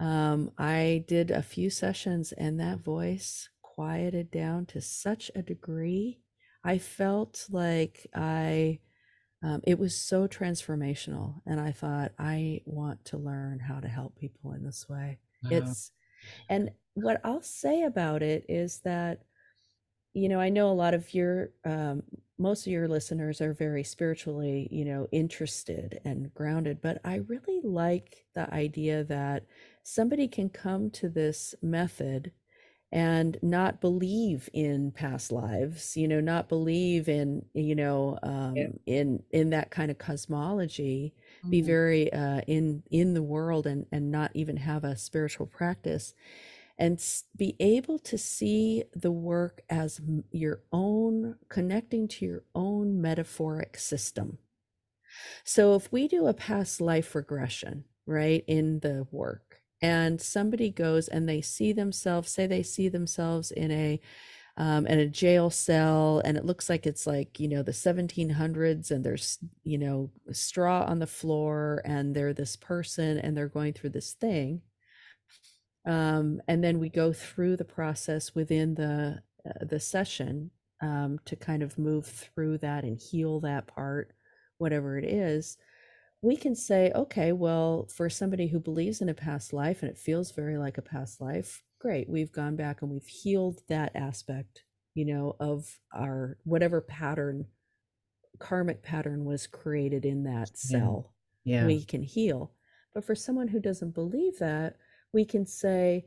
um, 0.00 0.50
I 0.58 1.04
did 1.06 1.30
a 1.30 1.42
few 1.42 1.70
sessions 1.70 2.32
and 2.32 2.58
that 2.58 2.78
voice 2.78 3.48
quieted 3.62 4.30
down 4.30 4.66
to 4.66 4.80
such 4.80 5.30
a 5.34 5.42
degree. 5.42 6.20
I 6.64 6.78
felt 6.78 7.46
like 7.50 8.06
I, 8.14 8.80
um, 9.42 9.60
it 9.64 9.78
was 9.78 9.94
so 9.94 10.26
transformational. 10.26 11.40
And 11.46 11.60
I 11.60 11.72
thought, 11.72 12.12
I 12.18 12.62
want 12.64 13.04
to 13.06 13.18
learn 13.18 13.60
how 13.60 13.80
to 13.80 13.88
help 13.88 14.16
people 14.16 14.52
in 14.52 14.64
this 14.64 14.88
way. 14.88 15.18
Uh-huh. 15.44 15.56
It's, 15.56 15.92
and 16.48 16.70
what 16.94 17.20
I'll 17.22 17.42
say 17.42 17.84
about 17.84 18.22
it 18.22 18.44
is 18.48 18.80
that, 18.84 19.22
you 20.14 20.28
know, 20.28 20.40
I 20.40 20.48
know 20.48 20.70
a 20.70 20.72
lot 20.72 20.94
of 20.94 21.12
your, 21.14 21.50
um, 21.64 22.02
most 22.38 22.66
of 22.66 22.72
your 22.72 22.88
listeners 22.88 23.40
are 23.40 23.52
very 23.52 23.84
spiritually, 23.84 24.68
you 24.70 24.84
know, 24.84 25.08
interested 25.12 26.00
and 26.04 26.32
grounded, 26.34 26.80
but 26.80 27.00
I 27.04 27.16
really 27.16 27.60
like 27.62 28.24
the 28.34 28.52
idea 28.52 29.04
that 29.04 29.44
somebody 29.82 30.28
can 30.28 30.48
come 30.48 30.90
to 30.90 31.08
this 31.08 31.54
method 31.62 32.32
and 32.90 33.38
not 33.42 33.80
believe 33.80 34.48
in 34.54 34.90
past 34.90 35.30
lives 35.30 35.94
you 35.94 36.08
know 36.08 36.20
not 36.20 36.48
believe 36.48 37.08
in 37.08 37.44
you 37.52 37.74
know 37.74 38.18
um, 38.22 38.56
yeah. 38.56 38.68
in 38.86 39.22
in 39.30 39.50
that 39.50 39.70
kind 39.70 39.90
of 39.90 39.98
cosmology 39.98 41.14
mm-hmm. 41.40 41.50
be 41.50 41.60
very 41.60 42.10
uh, 42.12 42.40
in 42.46 42.82
in 42.90 43.12
the 43.12 43.22
world 43.22 43.66
and 43.66 43.84
and 43.92 44.10
not 44.10 44.30
even 44.32 44.56
have 44.56 44.84
a 44.84 44.96
spiritual 44.96 45.46
practice 45.46 46.14
and 46.78 47.02
be 47.36 47.56
able 47.58 47.98
to 47.98 48.16
see 48.16 48.84
the 48.94 49.10
work 49.10 49.62
as 49.68 50.00
your 50.30 50.60
own 50.72 51.36
connecting 51.48 52.06
to 52.06 52.24
your 52.24 52.44
own 52.54 53.00
metaphoric 53.00 53.76
system. 53.76 54.38
So 55.44 55.74
if 55.74 55.90
we 55.90 56.06
do 56.06 56.26
a 56.26 56.34
past 56.34 56.80
life 56.80 57.14
regression 57.14 57.84
right 58.06 58.44
in 58.46 58.80
the 58.80 59.06
work 59.10 59.60
and 59.82 60.20
somebody 60.20 60.70
goes 60.70 61.08
and 61.08 61.28
they 61.28 61.40
see 61.40 61.72
themselves 61.72 62.30
say 62.30 62.46
they 62.46 62.62
see 62.62 62.88
themselves 62.88 63.50
in 63.50 63.70
a 63.70 64.00
um, 64.56 64.88
in 64.88 64.98
a 64.98 65.06
jail 65.06 65.50
cell 65.50 66.20
and 66.24 66.36
it 66.36 66.44
looks 66.44 66.68
like 66.68 66.84
it's 66.84 67.06
like 67.06 67.38
you 67.38 67.48
know 67.48 67.62
the 67.62 67.72
1700s 67.72 68.90
and 68.90 69.04
there's 69.04 69.38
you 69.62 69.78
know 69.78 70.10
straw 70.32 70.84
on 70.84 70.98
the 70.98 71.06
floor 71.06 71.80
and 71.84 72.14
they're 72.14 72.34
this 72.34 72.56
person 72.56 73.18
and 73.18 73.36
they're 73.36 73.48
going 73.48 73.72
through 73.72 73.90
this 73.90 74.14
thing 74.14 74.62
um, 75.86 76.40
and 76.48 76.62
then 76.62 76.78
we 76.78 76.88
go 76.88 77.12
through 77.12 77.56
the 77.56 77.64
process 77.64 78.34
within 78.34 78.74
the 78.74 79.22
uh, 79.46 79.64
the 79.64 79.80
session 79.80 80.50
um, 80.82 81.18
to 81.24 81.36
kind 81.36 81.62
of 81.62 81.78
move 81.78 82.06
through 82.06 82.58
that 82.58 82.84
and 82.84 82.98
heal 82.98 83.40
that 83.40 83.66
part 83.66 84.12
whatever 84.58 84.98
it 84.98 85.04
is 85.04 85.56
we 86.22 86.36
can 86.36 86.54
say, 86.54 86.90
okay, 86.94 87.32
well, 87.32 87.86
for 87.94 88.10
somebody 88.10 88.48
who 88.48 88.58
believes 88.58 89.00
in 89.00 89.08
a 89.08 89.14
past 89.14 89.52
life 89.52 89.82
and 89.82 89.90
it 89.90 89.98
feels 89.98 90.32
very 90.32 90.58
like 90.58 90.78
a 90.78 90.82
past 90.82 91.20
life, 91.20 91.62
great. 91.80 92.08
We've 92.08 92.32
gone 92.32 92.56
back 92.56 92.82
and 92.82 92.90
we've 92.90 93.06
healed 93.06 93.60
that 93.68 93.94
aspect, 93.94 94.64
you 94.94 95.04
know, 95.04 95.36
of 95.38 95.78
our 95.94 96.36
whatever 96.44 96.80
pattern, 96.80 97.46
karmic 98.40 98.82
pattern 98.82 99.24
was 99.24 99.46
created 99.46 100.04
in 100.04 100.24
that 100.24 100.58
cell. 100.58 101.12
Yeah. 101.44 101.60
yeah. 101.60 101.66
We 101.66 101.84
can 101.84 102.02
heal. 102.02 102.52
But 102.94 103.04
for 103.04 103.14
someone 103.14 103.48
who 103.48 103.60
doesn't 103.60 103.94
believe 103.94 104.38
that, 104.40 104.76
we 105.12 105.24
can 105.24 105.46
say, 105.46 106.04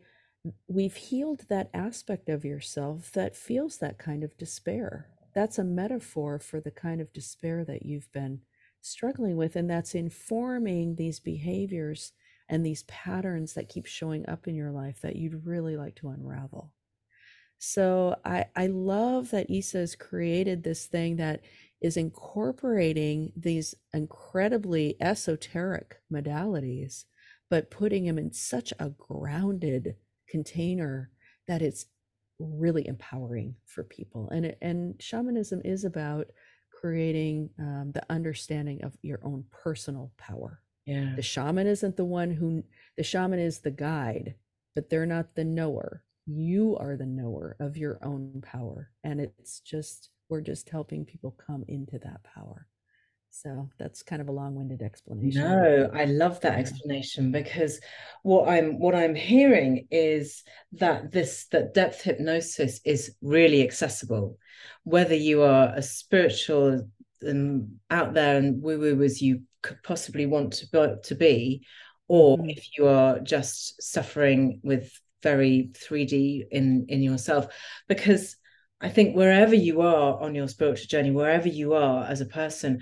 we've 0.67 0.95
healed 0.95 1.45
that 1.49 1.69
aspect 1.73 2.29
of 2.29 2.45
yourself 2.45 3.11
that 3.11 3.35
feels 3.35 3.77
that 3.77 3.99
kind 3.99 4.23
of 4.23 4.37
despair. 4.37 5.07
That's 5.35 5.59
a 5.59 5.63
metaphor 5.63 6.39
for 6.39 6.59
the 6.59 6.71
kind 6.71 6.99
of 6.99 7.13
despair 7.13 7.63
that 7.65 7.85
you've 7.85 8.11
been 8.11 8.41
struggling 8.81 9.37
with 9.37 9.55
and 9.55 9.69
that's 9.69 9.95
informing 9.95 10.95
these 10.95 11.19
behaviors 11.19 12.13
and 12.49 12.65
these 12.65 12.83
patterns 12.83 13.53
that 13.53 13.69
keep 13.69 13.85
showing 13.85 14.27
up 14.27 14.47
in 14.47 14.55
your 14.55 14.71
life 14.71 14.99
that 15.01 15.15
you'd 15.15 15.45
really 15.45 15.77
like 15.77 15.95
to 15.95 16.09
unravel 16.09 16.71
so 17.59 18.15
i 18.25 18.43
i 18.55 18.65
love 18.65 19.29
that 19.29 19.49
isa 19.49 19.77
has 19.77 19.95
created 19.95 20.63
this 20.63 20.87
thing 20.87 21.15
that 21.15 21.41
is 21.79 21.95
incorporating 21.95 23.31
these 23.35 23.75
incredibly 23.93 24.95
esoteric 24.99 26.01
modalities 26.11 27.05
but 27.51 27.69
putting 27.69 28.05
them 28.05 28.17
in 28.17 28.31
such 28.31 28.73
a 28.79 28.89
grounded 28.89 29.95
container 30.27 31.11
that 31.47 31.61
it's 31.61 31.85
really 32.39 32.87
empowering 32.87 33.53
for 33.65 33.83
people 33.83 34.29
and 34.29 34.45
it, 34.45 34.57
and 34.61 34.95
shamanism 34.99 35.61
is 35.63 35.83
about 35.83 36.27
creating 36.71 37.49
um, 37.59 37.91
the 37.93 38.03
understanding 38.09 38.83
of 38.83 38.97
your 39.03 39.19
own 39.23 39.43
personal 39.51 40.11
power. 40.17 40.61
Yeah. 40.87 41.13
The 41.15 41.21
shaman 41.21 41.67
isn't 41.67 41.97
the 41.97 42.05
one 42.05 42.31
who, 42.31 42.63
the 42.97 43.03
shaman 43.03 43.37
is 43.37 43.59
the 43.59 43.69
guide, 43.69 44.33
but 44.73 44.89
they're 44.89 45.05
not 45.05 45.35
the 45.35 45.43
knower. 45.43 46.03
You 46.25 46.77
are 46.77 46.95
the 46.95 47.05
knower 47.05 47.57
of 47.59 47.77
your 47.77 47.99
own 48.01 48.41
power. 48.41 48.89
And 49.03 49.19
it's 49.19 49.59
just, 49.59 50.09
we're 50.29 50.41
just 50.41 50.69
helping 50.69 51.05
people 51.05 51.35
come 51.45 51.65
into 51.67 51.99
that 51.99 52.23
power. 52.23 52.67
So 53.33 53.69
that's 53.79 54.03
kind 54.03 54.21
of 54.21 54.27
a 54.27 54.31
long-winded 54.33 54.81
explanation. 54.81 55.41
No, 55.41 55.89
I 55.93 56.03
love 56.03 56.41
that 56.41 56.59
explanation 56.59 57.31
because 57.31 57.79
what 58.23 58.49
I'm 58.49 58.77
what 58.77 58.93
I'm 58.93 59.15
hearing 59.15 59.87
is 59.89 60.43
that 60.73 61.13
this 61.13 61.47
that 61.47 61.73
depth 61.73 62.01
hypnosis 62.01 62.81
is 62.83 63.15
really 63.21 63.63
accessible, 63.63 64.37
whether 64.83 65.15
you 65.15 65.43
are 65.43 65.73
a 65.73 65.81
spiritual 65.81 66.89
um, 67.25 67.79
out 67.89 68.13
there 68.13 68.37
and 68.37 68.61
woo-woo 68.61 69.01
as 69.01 69.21
you 69.21 69.43
could 69.61 69.81
possibly 69.81 70.25
want 70.25 70.51
to 70.53 70.67
be, 70.67 70.95
to 71.05 71.15
be, 71.15 71.65
or 72.09 72.37
mm-hmm. 72.37 72.49
if 72.49 72.77
you 72.77 72.87
are 72.87 73.19
just 73.19 73.81
suffering 73.81 74.59
with 74.61 74.91
very 75.23 75.71
3D 75.73 76.47
in 76.51 76.87
in 76.89 77.01
yourself, 77.01 77.47
because 77.87 78.35
I 78.81 78.89
think 78.89 79.15
wherever 79.15 79.55
you 79.55 79.81
are 79.81 80.19
on 80.19 80.35
your 80.35 80.49
spiritual 80.49 80.87
journey, 80.87 81.11
wherever 81.11 81.47
you 81.47 81.75
are 81.75 82.03
as 82.03 82.19
a 82.19 82.25
person, 82.25 82.81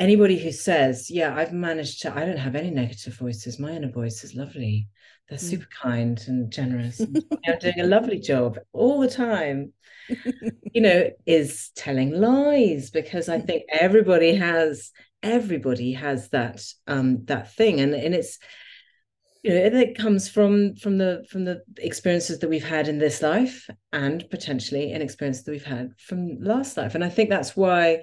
anybody 0.00 0.38
who 0.38 0.50
says, 0.50 1.10
Yeah, 1.10 1.36
I've 1.36 1.52
managed 1.52 2.02
to, 2.02 2.16
I 2.16 2.24
don't 2.24 2.38
have 2.38 2.56
any 2.56 2.70
negative 2.70 3.14
voices. 3.14 3.60
My 3.60 3.72
inner 3.72 3.92
voice 3.92 4.24
is 4.24 4.34
lovely. 4.34 4.88
They're 5.28 5.38
mm. 5.38 5.50
super 5.50 5.68
kind 5.80 6.20
and 6.26 6.50
generous. 6.50 6.98
and 6.98 7.22
I'm 7.46 7.58
doing 7.58 7.80
a 7.80 7.86
lovely 7.86 8.18
job 8.18 8.58
all 8.72 8.98
the 9.00 9.10
time, 9.10 9.72
you 10.72 10.80
know, 10.80 11.10
is 11.26 11.70
telling 11.76 12.10
lies 12.10 12.90
because 12.90 13.28
I 13.28 13.38
think 13.38 13.64
everybody 13.68 14.34
has, 14.34 14.90
everybody 15.22 15.92
has 15.92 16.30
that, 16.30 16.64
um, 16.88 17.26
that 17.26 17.54
thing. 17.54 17.80
And, 17.80 17.94
and 17.94 18.14
it's, 18.14 18.38
you 19.42 19.50
know, 19.50 19.78
it 19.78 19.96
comes 19.96 20.28
from 20.28 20.74
from 20.76 20.98
the 20.98 21.24
from 21.30 21.46
the 21.46 21.62
experiences 21.78 22.40
that 22.40 22.50
we've 22.50 22.62
had 22.62 22.88
in 22.88 22.98
this 22.98 23.22
life 23.22 23.70
and 23.90 24.22
potentially 24.28 24.92
an 24.92 25.00
experience 25.00 25.44
that 25.44 25.50
we've 25.50 25.64
had 25.64 25.92
from 25.98 26.38
last 26.42 26.76
life. 26.76 26.94
And 26.94 27.02
I 27.02 27.08
think 27.08 27.30
that's 27.30 27.56
why 27.56 28.02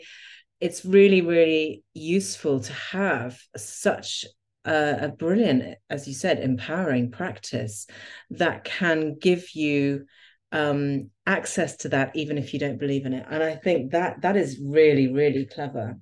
it's 0.59 0.85
really 0.85 1.21
really 1.21 1.83
useful 1.93 2.59
to 2.59 2.73
have 2.73 3.39
such 3.55 4.25
a, 4.65 4.97
a 5.01 5.07
brilliant 5.09 5.77
as 5.89 6.07
you 6.07 6.13
said 6.13 6.39
empowering 6.39 7.11
practice 7.11 7.87
that 8.31 8.63
can 8.63 9.17
give 9.19 9.55
you 9.55 10.05
um 10.51 11.09
access 11.25 11.77
to 11.77 11.89
that 11.89 12.15
even 12.15 12.37
if 12.37 12.53
you 12.53 12.59
don't 12.59 12.79
believe 12.79 13.05
in 13.05 13.13
it 13.13 13.25
and 13.29 13.43
i 13.43 13.55
think 13.55 13.91
that 13.91 14.21
that 14.21 14.37
is 14.37 14.59
really 14.63 15.11
really 15.11 15.45
clever 15.45 15.97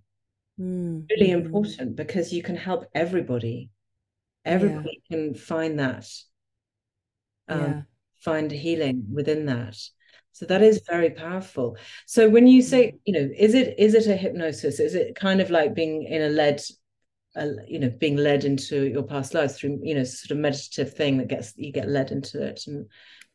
mm. 0.59 1.03
really 1.09 1.31
important 1.31 1.95
because 1.95 2.31
you 2.31 2.43
can 2.43 2.55
help 2.55 2.85
everybody 2.93 3.69
everybody 4.45 5.01
yeah. 5.09 5.17
can 5.17 5.33
find 5.33 5.79
that 5.79 6.07
um, 7.47 7.61
yeah. 7.61 7.81
find 8.17 8.51
healing 8.51 9.05
within 9.11 9.47
that 9.47 9.77
so 10.35 10.45
that 10.47 10.61
is 10.61 10.81
very 10.85 11.11
powerful. 11.11 11.77
So 12.07 12.27
when 12.27 12.45
you 12.45 12.61
say 12.61 12.91
mm. 12.91 12.99
you 13.05 13.13
know 13.13 13.29
is 13.37 13.53
it 13.53 13.75
is 13.77 13.95
it 13.95 14.07
a 14.07 14.17
hypnosis? 14.17 14.81
Is 14.81 14.93
it 14.93 15.15
kind 15.15 15.39
of 15.39 15.49
like 15.49 15.73
being 15.73 16.03
in 16.03 16.23
a 16.23 16.27
led 16.27 16.61
a, 17.37 17.51
you 17.65 17.79
know 17.79 17.89
being 17.89 18.17
led 18.17 18.43
into 18.43 18.85
your 18.89 19.03
past 19.03 19.33
lives 19.33 19.57
through 19.57 19.79
you 19.81 19.95
know 19.95 20.03
sort 20.03 20.31
of 20.31 20.37
meditative 20.37 20.93
thing 20.93 21.19
that 21.19 21.29
gets 21.29 21.53
you 21.55 21.71
get 21.71 21.87
led 21.87 22.11
into 22.11 22.45
it 22.45 22.63
and 22.67 22.85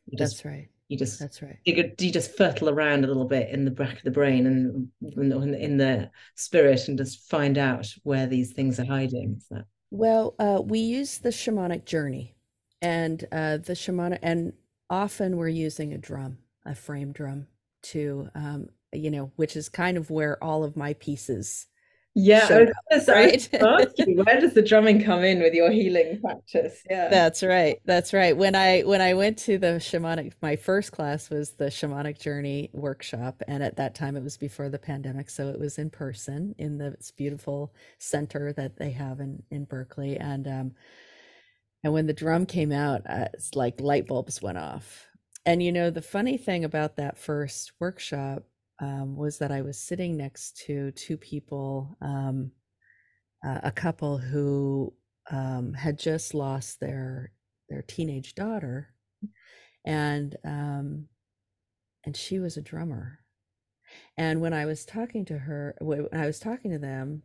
you 0.05 0.15
just, 0.15 0.35
that's 0.35 0.45
right. 0.45 0.67
you 0.89 0.97
just 0.97 1.19
that's 1.19 1.41
right. 1.41 1.57
you, 1.65 1.91
you 1.97 2.11
just 2.11 2.37
fertile 2.37 2.69
around 2.69 3.03
a 3.03 3.07
little 3.07 3.25
bit 3.25 3.49
in 3.49 3.65
the 3.65 3.71
back 3.71 3.97
of 3.97 4.03
the 4.03 4.11
brain 4.11 4.45
and 4.45 4.89
in 5.01 5.77
the 5.77 6.11
spirit 6.35 6.87
and 6.87 6.99
just 6.99 7.27
find 7.31 7.57
out 7.57 7.91
where 8.03 8.27
these 8.27 8.53
things 8.53 8.79
are 8.79 8.85
hiding. 8.85 9.37
Is 9.39 9.47
that 9.49 9.65
well, 9.89 10.35
uh, 10.37 10.61
we 10.63 10.79
use 10.79 11.17
the 11.17 11.29
shamanic 11.29 11.85
journey, 11.85 12.35
and 12.79 13.25
uh, 13.31 13.57
the 13.57 13.73
shamanic, 13.73 14.19
and 14.21 14.53
often 14.89 15.35
we're 15.35 15.49
using 15.49 15.93
a 15.93 15.97
drum, 15.97 16.37
a 16.65 16.75
frame 16.75 17.11
drum, 17.11 17.47
to, 17.83 18.29
um, 18.35 18.67
you 18.93 19.11
know, 19.11 19.31
which 19.35 19.55
is 19.55 19.69
kind 19.69 19.97
of 19.97 20.09
where 20.09 20.41
all 20.43 20.63
of 20.63 20.75
my 20.75 20.93
pieces 20.93 21.67
yeah, 22.13 22.67
up, 22.91 23.07
right? 23.07 23.49
you, 23.97 24.21
where 24.23 24.41
does 24.41 24.53
the 24.53 24.61
drumming 24.61 25.01
come 25.01 25.23
in 25.23 25.39
with 25.39 25.53
your 25.53 25.71
healing 25.71 26.19
practice? 26.19 26.83
Yeah, 26.89 27.07
that's 27.07 27.41
right. 27.41 27.79
That's 27.85 28.11
right. 28.11 28.35
When 28.35 28.53
I 28.53 28.81
when 28.81 28.99
I 28.99 29.13
went 29.13 29.37
to 29.39 29.57
the 29.57 29.79
shamanic, 29.79 30.33
my 30.41 30.57
first 30.57 30.91
class 30.91 31.29
was 31.29 31.51
the 31.51 31.65
shamanic 31.65 32.19
journey 32.19 32.69
workshop, 32.73 33.41
and 33.47 33.63
at 33.63 33.77
that 33.77 33.95
time 33.95 34.17
it 34.17 34.23
was 34.23 34.35
before 34.35 34.67
the 34.67 34.77
pandemic, 34.77 35.29
so 35.29 35.47
it 35.47 35.59
was 35.59 35.77
in 35.77 35.89
person 35.89 36.53
in 36.57 36.77
this 36.77 37.11
beautiful 37.11 37.73
center 37.97 38.51
that 38.53 38.75
they 38.75 38.91
have 38.91 39.21
in 39.21 39.41
in 39.49 39.63
Berkeley, 39.63 40.17
and 40.17 40.47
um, 40.47 40.71
and 41.81 41.93
when 41.93 42.07
the 42.07 42.13
drum 42.13 42.45
came 42.45 42.73
out, 42.73 43.03
uh, 43.09 43.29
it's 43.33 43.55
like 43.55 43.79
light 43.79 44.07
bulbs 44.07 44.41
went 44.41 44.57
off. 44.57 45.07
And 45.45 45.63
you 45.63 45.71
know 45.71 45.89
the 45.89 46.01
funny 46.01 46.37
thing 46.37 46.63
about 46.63 46.97
that 46.97 47.17
first 47.17 47.73
workshop 47.79 48.43
um, 48.79 49.15
was 49.15 49.39
that 49.39 49.51
I 49.51 49.61
was 49.61 49.79
sitting 49.79 50.17
next 50.17 50.57
to 50.65 50.91
two 50.91 51.17
people, 51.17 51.97
um, 52.01 52.51
uh, 53.45 53.59
a 53.63 53.71
couple 53.71 54.17
who 54.17 54.93
um, 55.31 55.73
had 55.73 55.97
just 55.97 56.33
lost 56.33 56.79
their 56.79 57.31
their 57.69 57.81
teenage 57.81 58.35
daughter, 58.35 58.93
and 59.85 60.35
um, 60.43 61.07
and 62.05 62.15
she 62.15 62.39
was 62.39 62.57
a 62.57 62.61
drummer. 62.61 63.19
And 64.17 64.41
when 64.41 64.53
I 64.53 64.65
was 64.65 64.85
talking 64.85 65.25
to 65.25 65.37
her, 65.39 65.75
when 65.81 66.07
I 66.13 66.27
was 66.27 66.39
talking 66.39 66.71
to 66.71 66.79
them, 66.79 67.23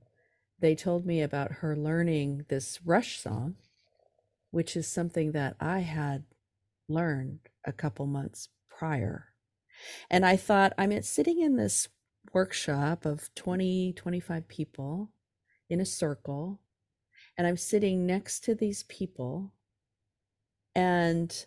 they 0.61 0.75
told 0.75 1.05
me 1.07 1.21
about 1.23 1.53
her 1.53 1.77
learning 1.77 2.47
this 2.49 2.81
Rush 2.85 3.21
song, 3.21 3.57
which 4.51 4.75
is 4.77 4.87
something 4.87 5.33
that 5.33 5.57
I 5.61 5.81
had 5.81 6.25
learned 6.89 7.41
a 7.67 7.73
couple 7.73 8.07
months 8.07 8.49
prior 8.71 9.27
and 10.11 10.25
I 10.25 10.37
thought, 10.37 10.73
I'm 10.79 11.03
sitting 11.03 11.41
in 11.41 11.57
this 11.57 11.89
workshop 12.33 13.05
of 13.05 13.33
20, 13.35 13.93
25 13.95 14.49
people 14.49 15.11
in 15.69 15.81
a 15.81 15.87
circle, 15.87 16.61
and 17.37 17.47
I'm 17.47 17.57
sitting 17.57 18.07
next 18.07 18.41
to 18.45 18.55
these 18.55 18.85
people 18.85 19.53
and 20.75 21.47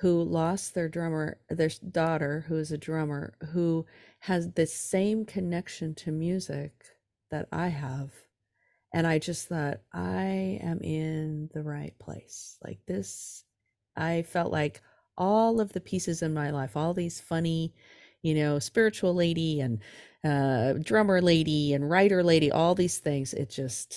who 0.00 0.22
lost 0.22 0.74
their 0.74 0.88
drummer, 0.88 1.38
their 1.48 1.70
daughter, 1.90 2.44
who 2.48 2.56
is 2.56 2.70
a 2.70 2.78
drummer, 2.78 3.34
who 3.52 3.86
has 4.20 4.52
the 4.52 4.66
same 4.66 5.24
connection 5.24 5.94
to 5.94 6.12
music 6.12 6.72
that 7.30 7.48
I 7.50 7.68
have. 7.68 8.10
And 8.92 9.06
I 9.06 9.18
just 9.18 9.48
thought, 9.48 9.80
I 9.92 10.58
am 10.62 10.80
in 10.82 11.50
the 11.54 11.62
right 11.62 11.98
place. 11.98 12.58
Like 12.62 12.78
this, 12.86 13.44
I 13.96 14.22
felt 14.22 14.52
like 14.52 14.82
all 15.18 15.60
of 15.60 15.72
the 15.72 15.80
pieces 15.80 16.22
in 16.22 16.34
my 16.34 16.50
life, 16.50 16.76
all 16.76 16.94
these 16.94 17.20
funny, 17.20 17.74
you 18.22 18.34
know, 18.34 18.58
spiritual 18.58 19.14
lady 19.14 19.60
and 19.60 19.80
uh, 20.24 20.74
drummer 20.82 21.20
lady 21.20 21.74
and 21.74 21.88
writer 21.88 22.22
lady, 22.22 22.50
all 22.50 22.74
these 22.74 22.98
things. 22.98 23.32
It 23.32 23.50
just, 23.50 23.96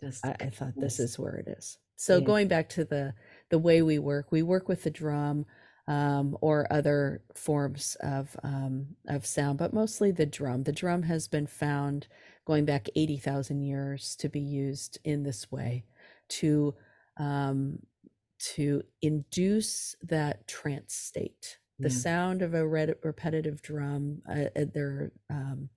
just 0.00 0.24
I, 0.24 0.36
I 0.40 0.50
thought 0.50 0.74
this 0.76 0.98
is 0.98 1.18
where 1.18 1.36
it 1.36 1.48
is. 1.48 1.78
So 1.96 2.16
yeah. 2.16 2.24
going 2.24 2.48
back 2.48 2.68
to 2.70 2.84
the 2.84 3.14
the 3.50 3.58
way 3.58 3.82
we 3.82 3.98
work, 3.98 4.32
we 4.32 4.42
work 4.42 4.68
with 4.68 4.84
the 4.84 4.90
drum 4.90 5.44
um, 5.86 6.38
or 6.40 6.72
other 6.72 7.22
forms 7.34 7.96
of 8.00 8.34
um, 8.42 8.86
of 9.08 9.26
sound, 9.26 9.58
but 9.58 9.74
mostly 9.74 10.10
the 10.10 10.24
drum. 10.24 10.62
The 10.62 10.72
drum 10.72 11.02
has 11.02 11.28
been 11.28 11.46
found 11.46 12.06
going 12.46 12.64
back 12.64 12.88
eighty 12.96 13.18
thousand 13.18 13.62
years 13.62 14.16
to 14.16 14.28
be 14.28 14.40
used 14.40 14.98
in 15.04 15.24
this 15.24 15.52
way 15.52 15.84
to 16.28 16.74
um, 17.18 17.80
to 18.40 18.82
induce 19.02 19.94
that 20.02 20.46
trance 20.46 20.94
state. 20.94 21.58
The 21.78 21.88
yeah. 21.88 21.94
sound 21.94 22.42
of 22.42 22.54
a 22.54 22.66
red, 22.66 22.94
repetitive 23.02 23.62
drum. 23.62 24.22
Uh, 24.28 24.44
uh, 24.54 24.66
there, 24.74 25.12
um, 25.30 25.70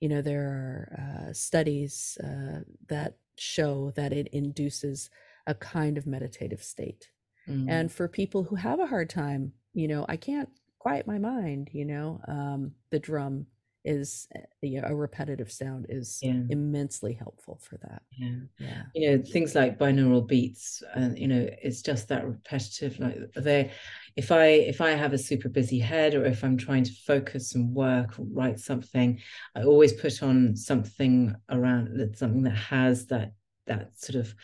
you 0.00 0.08
know, 0.08 0.22
there 0.22 0.42
are 0.42 1.28
uh, 1.28 1.32
studies 1.32 2.16
uh, 2.22 2.60
that 2.88 3.16
show 3.36 3.92
that 3.96 4.12
it 4.12 4.28
induces 4.28 5.10
a 5.46 5.54
kind 5.54 5.98
of 5.98 6.06
meditative 6.06 6.62
state. 6.62 7.10
Mm. 7.48 7.66
And 7.68 7.92
for 7.92 8.06
people 8.06 8.44
who 8.44 8.56
have 8.56 8.78
a 8.78 8.86
hard 8.86 9.10
time, 9.10 9.52
you 9.72 9.88
know, 9.88 10.04
I 10.08 10.16
can't 10.16 10.48
quiet 10.78 11.06
my 11.06 11.18
mind. 11.18 11.70
You 11.72 11.86
know, 11.86 12.20
um, 12.28 12.72
the 12.90 12.98
drum 12.98 13.46
is 13.88 14.28
eh, 14.36 14.40
you 14.60 14.80
know, 14.80 14.88
a 14.88 14.94
repetitive 14.94 15.50
sound 15.50 15.86
is 15.88 16.18
yeah. 16.22 16.42
immensely 16.50 17.14
helpful 17.14 17.58
for 17.62 17.78
that. 17.78 18.02
Yeah. 18.16 18.36
yeah. 18.58 18.82
You 18.94 19.10
know, 19.10 19.22
things 19.24 19.54
like 19.54 19.78
binaural 19.78 20.26
beats, 20.26 20.82
and 20.94 21.12
uh, 21.12 21.16
you 21.16 21.26
know, 21.26 21.48
it's 21.62 21.82
just 21.82 22.08
that 22.08 22.26
repetitive. 22.26 23.00
Like 23.00 23.16
they, 23.34 23.72
if 24.16 24.30
I 24.30 24.46
if 24.46 24.80
I 24.80 24.90
have 24.90 25.14
a 25.14 25.18
super 25.18 25.48
busy 25.48 25.78
head, 25.78 26.14
or 26.14 26.24
if 26.26 26.44
I'm 26.44 26.58
trying 26.58 26.84
to 26.84 26.92
focus 27.06 27.54
and 27.54 27.74
work 27.74 28.18
or 28.18 28.26
write 28.30 28.60
something, 28.60 29.18
I 29.56 29.62
always 29.62 29.94
put 29.94 30.22
on 30.22 30.54
something 30.54 31.34
around 31.48 31.96
that 31.98 32.18
something 32.18 32.42
that 32.42 32.56
has 32.56 33.06
that 33.06 33.32
that 33.66 33.90
sort 33.98 34.16
of 34.16 34.34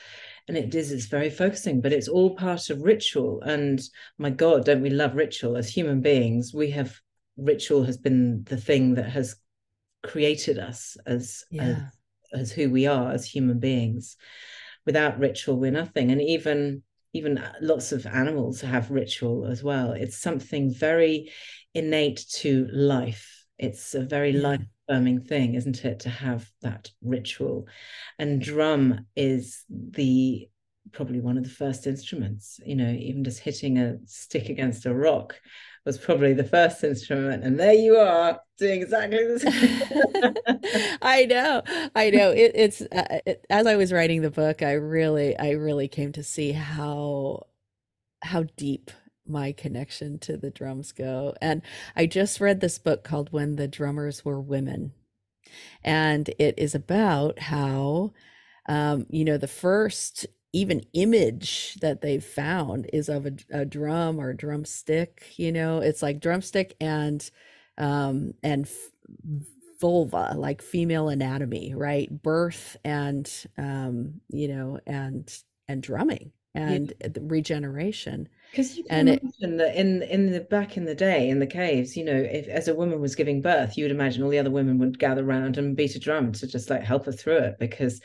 and 0.48 0.56
it 0.56 0.74
is 0.74 0.92
it's 0.92 1.06
very 1.06 1.30
focusing 1.30 1.80
but 1.80 1.94
it's 1.94 2.08
all 2.08 2.36
part 2.36 2.68
of 2.68 2.82
ritual 2.82 3.40
and 3.40 3.80
my 4.18 4.28
god 4.28 4.66
don't 4.66 4.82
we 4.82 4.90
love 4.90 5.14
ritual 5.14 5.56
as 5.56 5.66
human 5.66 6.02
beings 6.02 6.52
we 6.52 6.70
have 6.70 6.94
ritual 7.36 7.84
has 7.84 7.96
been 7.96 8.44
the 8.44 8.56
thing 8.56 8.94
that 8.94 9.10
has 9.10 9.36
created 10.02 10.58
us 10.58 10.96
as, 11.06 11.44
yeah. 11.50 11.62
as 11.62 11.76
as 12.34 12.52
who 12.52 12.68
we 12.70 12.86
are 12.86 13.12
as 13.12 13.24
human 13.24 13.58
beings. 13.58 14.16
Without 14.84 15.18
ritual 15.18 15.56
we're 15.56 15.70
nothing. 15.70 16.10
And 16.10 16.20
even 16.20 16.82
even 17.12 17.38
uh, 17.38 17.52
lots 17.60 17.92
of 17.92 18.06
animals 18.06 18.60
have 18.60 18.90
ritual 18.90 19.46
as 19.46 19.62
well. 19.62 19.92
It's 19.92 20.18
something 20.18 20.74
very 20.74 21.30
innate 21.74 22.24
to 22.40 22.68
life. 22.72 23.46
It's 23.56 23.94
a 23.94 24.00
very 24.00 24.30
yeah. 24.30 24.48
life 24.48 24.60
affirming 24.88 25.20
thing 25.20 25.54
isn't 25.54 25.84
it 25.84 26.00
to 26.00 26.10
have 26.10 26.46
that 26.60 26.90
ritual? 27.02 27.68
And 28.18 28.42
drum 28.42 29.06
is 29.16 29.64
the 29.68 30.48
probably 30.92 31.20
one 31.20 31.38
of 31.38 31.44
the 31.44 31.50
first 31.50 31.86
instruments 31.86 32.60
you 32.64 32.76
know 32.76 32.90
even 32.90 33.24
just 33.24 33.40
hitting 33.40 33.78
a 33.78 33.96
stick 34.04 34.50
against 34.50 34.84
a 34.84 34.94
rock 34.94 35.34
was 35.84 35.98
probably 35.98 36.32
the 36.32 36.44
first 36.44 36.82
instrument 36.82 37.44
and 37.44 37.58
there 37.58 37.74
you 37.74 37.96
are 37.96 38.40
doing 38.58 38.82
exactly 38.82 39.26
the 39.26 39.40
same. 39.40 40.98
I 41.02 41.24
know 41.26 41.62
i 41.94 42.10
know. 42.10 42.30
It, 42.30 42.52
it's 42.54 42.80
uh, 42.80 43.20
it, 43.26 43.44
as 43.50 43.66
i 43.66 43.76
was 43.76 43.92
writing 43.92 44.22
the 44.22 44.30
book 44.30 44.62
i 44.62 44.72
really 44.72 45.36
i 45.38 45.50
really 45.50 45.88
came 45.88 46.12
to 46.12 46.22
see 46.22 46.52
how 46.52 47.46
how 48.22 48.44
deep 48.56 48.90
my 49.26 49.52
connection 49.52 50.18
to 50.18 50.36
the 50.36 50.50
drums 50.50 50.92
go. 50.92 51.34
And 51.40 51.62
i 51.96 52.06
just 52.06 52.40
read 52.40 52.60
this 52.60 52.78
book 52.78 53.04
called 53.04 53.32
when 53.32 53.56
the 53.56 53.68
drummers 53.68 54.24
were 54.24 54.40
women. 54.40 54.92
And 55.82 56.28
it 56.38 56.58
is 56.58 56.74
about 56.74 57.38
how 57.38 58.12
um, 58.68 59.06
you 59.10 59.24
know 59.24 59.36
the 59.38 59.46
first 59.46 60.26
even 60.54 60.86
image 60.92 61.74
that 61.80 62.00
they've 62.00 62.24
found 62.24 62.88
is 62.92 63.08
of 63.08 63.26
a, 63.26 63.32
a 63.50 63.64
drum 63.64 64.18
or 64.20 64.30
a 64.30 64.36
drumstick 64.36 65.34
you 65.36 65.52
know? 65.52 65.80
It's 65.80 66.02
like 66.02 66.20
drumstick 66.20 66.76
and 66.80 67.28
um 67.76 68.34
and 68.42 68.66
f- 68.66 68.90
vulva 69.80 70.34
like 70.36 70.62
female 70.62 71.08
anatomy 71.08 71.74
right? 71.74 72.10
Birth 72.22 72.76
and 72.84 73.30
um 73.58 74.20
you 74.28 74.48
know 74.48 74.80
and 74.86 75.30
and 75.68 75.82
drumming 75.82 76.32
and 76.54 76.92
yeah. 77.00 77.08
regeneration. 77.22 78.28
Because 78.50 78.76
you 78.76 78.84
can 78.84 79.08
and 79.08 79.20
imagine 79.20 79.54
it, 79.54 79.56
that 79.58 79.74
in 79.74 80.02
in 80.02 80.30
the 80.30 80.40
back 80.40 80.76
in 80.76 80.84
the 80.84 80.94
day 80.94 81.28
in 81.28 81.40
the 81.40 81.46
caves, 81.46 81.96
you 81.96 82.04
know, 82.04 82.14
if 82.14 82.46
as 82.46 82.68
a 82.68 82.74
woman 82.74 83.00
was 83.00 83.16
giving 83.16 83.42
birth, 83.42 83.76
you 83.76 83.84
would 83.84 83.90
imagine 83.90 84.22
all 84.22 84.30
the 84.30 84.38
other 84.38 84.50
women 84.50 84.78
would 84.78 84.98
gather 84.98 85.24
around 85.24 85.58
and 85.58 85.76
beat 85.76 85.96
a 85.96 85.98
drum 85.98 86.32
to 86.32 86.46
just 86.46 86.70
like 86.70 86.82
help 86.82 87.06
her 87.06 87.12
through 87.12 87.38
it 87.38 87.58
because 87.58 88.00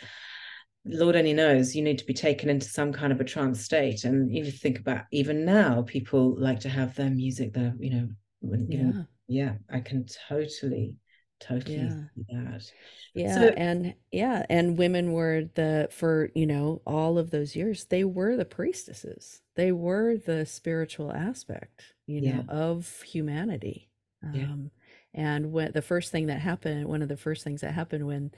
Lord 0.91 1.15
only 1.15 1.34
knows 1.34 1.75
you 1.75 1.82
need 1.82 1.99
to 1.99 2.06
be 2.06 2.13
taken 2.13 2.49
into 2.49 2.67
some 2.67 2.91
kind 2.91 3.12
of 3.12 3.21
a 3.21 3.23
trance 3.23 3.62
state. 3.62 4.04
And 4.04 4.36
you 4.36 4.49
think 4.52 4.80
about 4.80 5.06
even 5.12 5.45
now, 5.45 5.84
people 5.84 6.36
like 6.39 6.60
to 6.62 6.69
have 6.69 6.95
their 6.95 7.10
music 7.10 7.54
there, 7.54 7.73
you 7.80 7.89
know, 7.91 8.10
when, 8.41 8.67
yeah. 8.71 9.04
yeah, 9.28 9.54
I 9.71 9.80
can 9.82 10.06
totally 10.28 10.95
totally 11.39 11.78
yeah. 11.78 12.02
that 12.30 12.71
yeah 13.15 13.36
so, 13.36 13.47
and 13.56 13.93
yeah 14.12 14.45
and 14.49 14.78
women 14.78 15.13
were 15.13 15.43
the 15.56 15.88
for 15.91 16.30
you 16.36 16.45
know 16.45 16.82
all 16.86 17.17
of 17.17 17.32
those 17.32 17.56
years 17.56 17.86
they 17.86 18.04
were 18.04 18.36
the 18.36 18.45
priestesses 18.45 19.41
they 19.56 19.71
were 19.71 20.17
the 20.17 20.45
spiritual 20.45 21.12
aspect 21.12 21.93
you 22.06 22.21
know 22.21 22.43
yeah. 22.45 22.54
of 22.54 23.02
humanity 23.04 23.89
yeah. 24.34 24.43
um 24.43 24.69
and 25.13 25.52
when 25.52 25.71
the 25.71 25.82
first 25.82 26.12
thing 26.12 26.25
that 26.25 26.39
happened 26.39 26.86
one 26.88 27.02
of 27.02 27.08
the 27.08 27.17
first 27.17 27.43
things 27.43 27.62
that 27.62 27.73
happened 27.73 28.06
when 28.06 28.32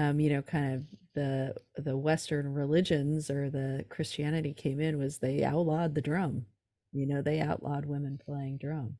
um 0.00 0.20
you 0.20 0.30
know 0.30 0.42
kind 0.42 0.74
of 0.74 0.84
the 1.14 1.54
the 1.76 1.96
western 1.96 2.52
religions 2.52 3.30
or 3.30 3.50
the 3.50 3.84
christianity 3.88 4.52
came 4.52 4.80
in 4.80 4.98
was 4.98 5.18
they 5.18 5.42
outlawed 5.44 5.94
the 5.94 6.00
drum 6.00 6.44
you 6.92 7.06
know 7.06 7.22
they 7.22 7.40
outlawed 7.40 7.84
women 7.84 8.18
playing 8.24 8.56
drum 8.58 8.94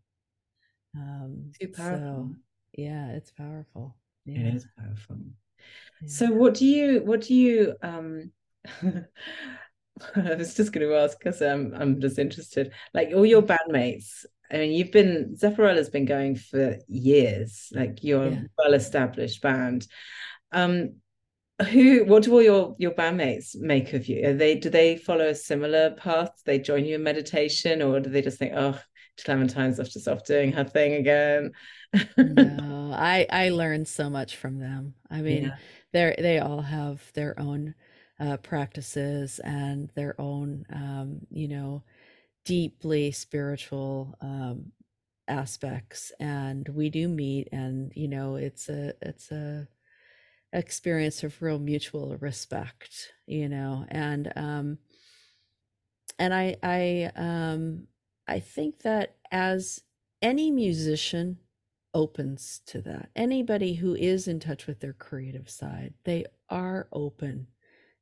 um 0.97 1.53
too 1.61 1.69
powerful 1.69 2.31
so, 2.31 2.37
yeah 2.77 3.11
it's 3.11 3.31
powerful 3.31 3.97
yeah. 4.25 4.41
it 4.41 4.55
is 4.57 4.67
powerful 4.79 5.17
yeah. 6.03 6.09
so 6.09 6.27
what 6.33 6.55
do 6.55 6.67
you 6.67 7.01
what 7.05 7.21
do 7.21 7.35
you 7.35 7.75
um 7.83 8.31
I 10.17 10.35
was 10.35 10.55
just 10.55 10.73
going 10.73 10.89
to 10.89 10.97
ask 10.97 11.19
because 11.19 11.43
I'm 11.43 11.75
I'm 11.75 12.01
just 12.01 12.19
interested. 12.19 12.73
Like 12.95 13.11
all 13.15 13.27
your 13.27 13.43
bandmates, 13.43 14.25
I 14.51 14.57
mean, 14.57 14.73
you've 14.73 14.93
been 14.93 15.37
Zepparella's 15.37 15.91
been 15.91 16.07
going 16.07 16.37
for 16.37 16.79
years. 16.89 17.69
Like 17.75 18.03
you're 18.03 18.29
yeah. 18.29 18.39
a 18.39 18.45
well-established 18.59 19.43
band. 19.43 19.87
Um, 20.53 20.95
who? 21.71 22.05
What 22.05 22.23
do 22.23 22.33
all 22.33 22.43
your 22.43 22.75
your 22.79 22.93
bandmates 22.93 23.57
make 23.57 23.93
of 23.93 24.07
you? 24.09 24.27
Are 24.29 24.35
they 24.35 24.55
do 24.55 24.71
they 24.71 24.97
follow 24.97 25.29
a 25.29 25.35
similar 25.35 25.91
path? 25.93 26.29
Do 26.29 26.43
they 26.47 26.59
join 26.59 26.85
you 26.85 26.97
in 26.97 27.03
meditation, 27.03 27.83
or 27.83 28.01
do 28.01 28.11
they 28.11 28.23
just 28.23 28.39
think, 28.39 28.55
oh, 28.57 28.79
Clementine's 29.25 29.79
off 29.79 29.91
just 29.91 30.09
off 30.09 30.25
doing 30.25 30.53
her 30.53 30.65
thing 30.65 30.95
again? 30.95 31.53
no, 32.17 32.93
I 32.97 33.27
I 33.31 33.51
learned 33.51 33.89
so 33.89 34.09
much 34.09 34.37
from 34.37 34.59
them. 34.59 34.95
I 35.11 35.21
mean, 35.21 35.45
yeah. 35.45 35.57
they 35.93 36.15
they 36.19 36.39
all 36.39 36.63
have 36.63 37.03
their 37.15 37.39
own 37.39 37.75
uh, 38.21 38.37
practices 38.37 39.41
and 39.41 39.91
their 39.95 40.21
own, 40.21 40.67
um, 40.73 41.21
you 41.31 41.49
know, 41.49 41.83
deeply 42.45 43.11
spiritual 43.11 44.15
um, 44.21 44.73
aspects. 45.27 46.13
And 46.21 46.69
we 46.69 46.91
do 46.91 47.09
meet, 47.09 47.49
and 47.53 47.93
you 47.95 48.09
know, 48.09 48.37
it's 48.37 48.69
a 48.69 48.95
it's 49.03 49.31
a 49.31 49.67
experience 50.53 51.23
of 51.23 51.41
real 51.43 51.59
mutual 51.59 52.17
respect, 52.19 53.13
you 53.27 53.49
know, 53.49 53.85
and 53.89 54.33
um, 54.37 54.79
and 56.19 56.35
I 56.35 56.57
I 56.63 57.11
um 57.17 57.87
I 58.27 58.41
think 58.41 58.81
that 58.83 59.17
as 59.31 59.83
any 60.23 60.51
musician 60.51 61.39
opens 61.95 62.61
to 62.67 62.81
that. 62.83 63.11
Anybody 63.17 63.75
who 63.75 63.95
is 63.95 64.29
in 64.29 64.41
touch 64.41 64.67
with 64.67 64.81
their 64.81 64.93
creative 64.93 65.49
side, 65.51 65.95
they 66.05 66.25
are 66.49 66.89
open 66.93 67.47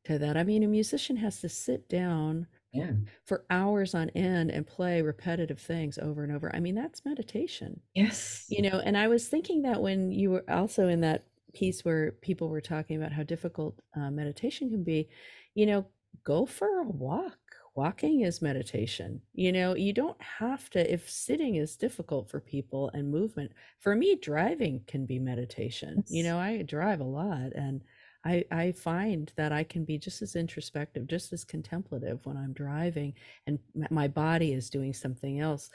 to 0.04 0.18
that. 0.18 0.36
I 0.36 0.44
mean, 0.44 0.62
a 0.62 0.68
musician 0.68 1.16
has 1.16 1.40
to 1.40 1.48
sit 1.48 1.88
down 1.88 2.46
yeah. 2.72 2.92
for 3.24 3.44
hours 3.50 3.94
on 3.94 4.10
end 4.10 4.50
and 4.50 4.66
play 4.66 5.02
repetitive 5.02 5.58
things 5.58 5.98
over 5.98 6.22
and 6.22 6.32
over. 6.32 6.54
I 6.54 6.60
mean, 6.60 6.74
that's 6.74 7.04
meditation. 7.04 7.80
Yes. 7.94 8.46
You 8.48 8.62
know, 8.62 8.80
and 8.84 8.96
I 8.96 9.08
was 9.08 9.28
thinking 9.28 9.62
that 9.62 9.80
when 9.80 10.12
you 10.12 10.30
were 10.30 10.44
also 10.48 10.88
in 10.88 11.00
that 11.00 11.24
piece 11.54 11.84
where 11.84 12.12
people 12.12 12.48
were 12.48 12.60
talking 12.60 12.96
about 12.96 13.12
how 13.12 13.22
difficult 13.22 13.80
uh, 13.96 14.10
meditation 14.10 14.70
can 14.70 14.84
be, 14.84 15.08
you 15.54 15.66
know, 15.66 15.86
go 16.24 16.46
for 16.46 16.80
a 16.80 16.84
walk. 16.84 17.38
Walking 17.74 18.22
is 18.22 18.42
meditation. 18.42 19.20
You 19.34 19.52
know 19.52 19.76
you 19.76 19.92
don't 19.92 20.20
have 20.20 20.68
to 20.70 20.92
if 20.92 21.08
sitting 21.08 21.54
is 21.54 21.76
difficult 21.76 22.28
for 22.28 22.40
people 22.40 22.90
and 22.92 23.08
movement 23.08 23.52
for 23.78 23.94
me 23.94 24.16
driving 24.20 24.82
can 24.88 25.06
be 25.06 25.20
meditation. 25.20 25.98
Yes. 25.98 26.10
you 26.10 26.24
know 26.24 26.38
i 26.38 26.62
drive 26.62 26.98
a 26.98 27.04
lot 27.04 27.52
and 27.54 27.82
i 28.24 28.44
i 28.50 28.72
find 28.72 29.32
that 29.36 29.52
i 29.52 29.62
can 29.62 29.84
be 29.84 29.96
just 29.96 30.22
as 30.22 30.34
introspective 30.34 31.06
just 31.06 31.32
as 31.32 31.44
contemplative 31.44 32.18
when 32.24 32.36
i'm 32.36 32.52
driving 32.52 33.14
and 33.46 33.60
my 33.90 34.08
body 34.08 34.52
is 34.52 34.70
doing 34.70 34.92
something 34.92 35.38
else. 35.38 35.70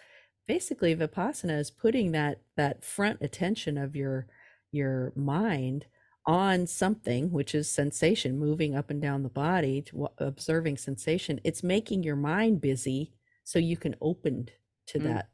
Basically 0.45 0.93
vipassana 0.93 1.57
is 1.57 1.71
putting 1.71 2.11
that 2.11 2.41
that 2.57 2.83
front 2.83 3.21
attention 3.21 3.77
of 3.77 3.95
your 3.95 4.27
your 4.73 5.13
mind 5.15 5.85
on 6.25 6.65
something, 6.67 7.31
which 7.31 7.53
is 7.53 7.69
sensation, 7.69 8.39
moving 8.39 8.75
up 8.75 8.89
and 8.89 9.01
down 9.01 9.23
the 9.23 9.29
body, 9.29 9.81
to, 9.81 10.07
observing 10.19 10.77
sensation, 10.77 11.39
it's 11.43 11.63
making 11.63 12.03
your 12.03 12.15
mind 12.15 12.61
busy 12.61 13.11
so 13.43 13.59
you 13.59 13.75
can 13.75 13.95
open 14.01 14.49
to 14.87 14.99
mm-hmm. 14.99 15.07
that 15.09 15.29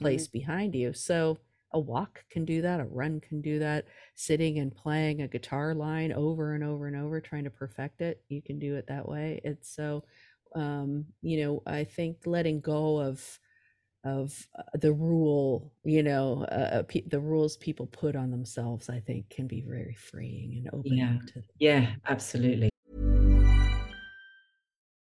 place 0.00 0.26
mm-hmm. 0.26 0.38
behind 0.38 0.74
you. 0.74 0.92
So 0.92 1.38
a 1.72 1.78
walk 1.78 2.24
can 2.30 2.44
do 2.44 2.62
that, 2.62 2.80
a 2.80 2.84
run 2.84 3.20
can 3.20 3.40
do 3.40 3.58
that, 3.58 3.86
sitting 4.14 4.58
and 4.58 4.74
playing 4.74 5.22
a 5.22 5.28
guitar 5.28 5.74
line 5.74 6.12
over 6.12 6.54
and 6.54 6.64
over 6.64 6.86
and 6.86 6.96
over, 6.96 7.20
trying 7.20 7.44
to 7.44 7.50
perfect 7.50 8.00
it, 8.00 8.22
you 8.28 8.42
can 8.42 8.58
do 8.58 8.76
it 8.76 8.86
that 8.88 9.08
way. 9.08 9.40
It's 9.44 9.74
so, 9.74 10.04
um, 10.56 11.04
you 11.22 11.44
know, 11.44 11.62
I 11.66 11.84
think 11.84 12.16
letting 12.26 12.60
go 12.60 13.00
of 13.00 13.38
of 14.04 14.46
uh, 14.58 14.62
the 14.74 14.92
rule 14.92 15.72
you 15.84 16.02
know 16.02 16.46
uh, 16.50 16.78
uh 16.78 16.82
pe- 16.84 17.06
the 17.08 17.20
rules 17.20 17.56
people 17.58 17.86
put 17.86 18.16
on 18.16 18.30
themselves 18.30 18.88
i 18.88 18.98
think 18.98 19.28
can 19.28 19.46
be 19.46 19.60
very 19.60 19.94
freeing 19.94 20.54
and 20.56 20.70
opening 20.72 20.98
yeah. 20.98 21.18
to 21.26 21.42
yeah 21.58 21.92
absolutely. 22.08 22.70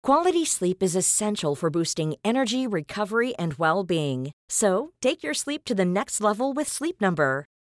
Quality 0.03 0.45
sleep 0.45 0.81
is 0.81 0.95
essential 0.95 1.53
for 1.53 1.69
boosting 1.69 2.15
energy 2.23 2.65
recovery 2.65 3.35
and 3.35 3.55
well-being. 3.55 4.31
So 4.47 4.93
take 5.01 5.21
your 5.21 5.33
sleep 5.33 5.65
to 5.65 5.75
the 5.75 5.83
next 5.83 6.21
level 6.21 6.53
with 6.53 6.69
sleep 6.69 7.01
number 7.01 7.43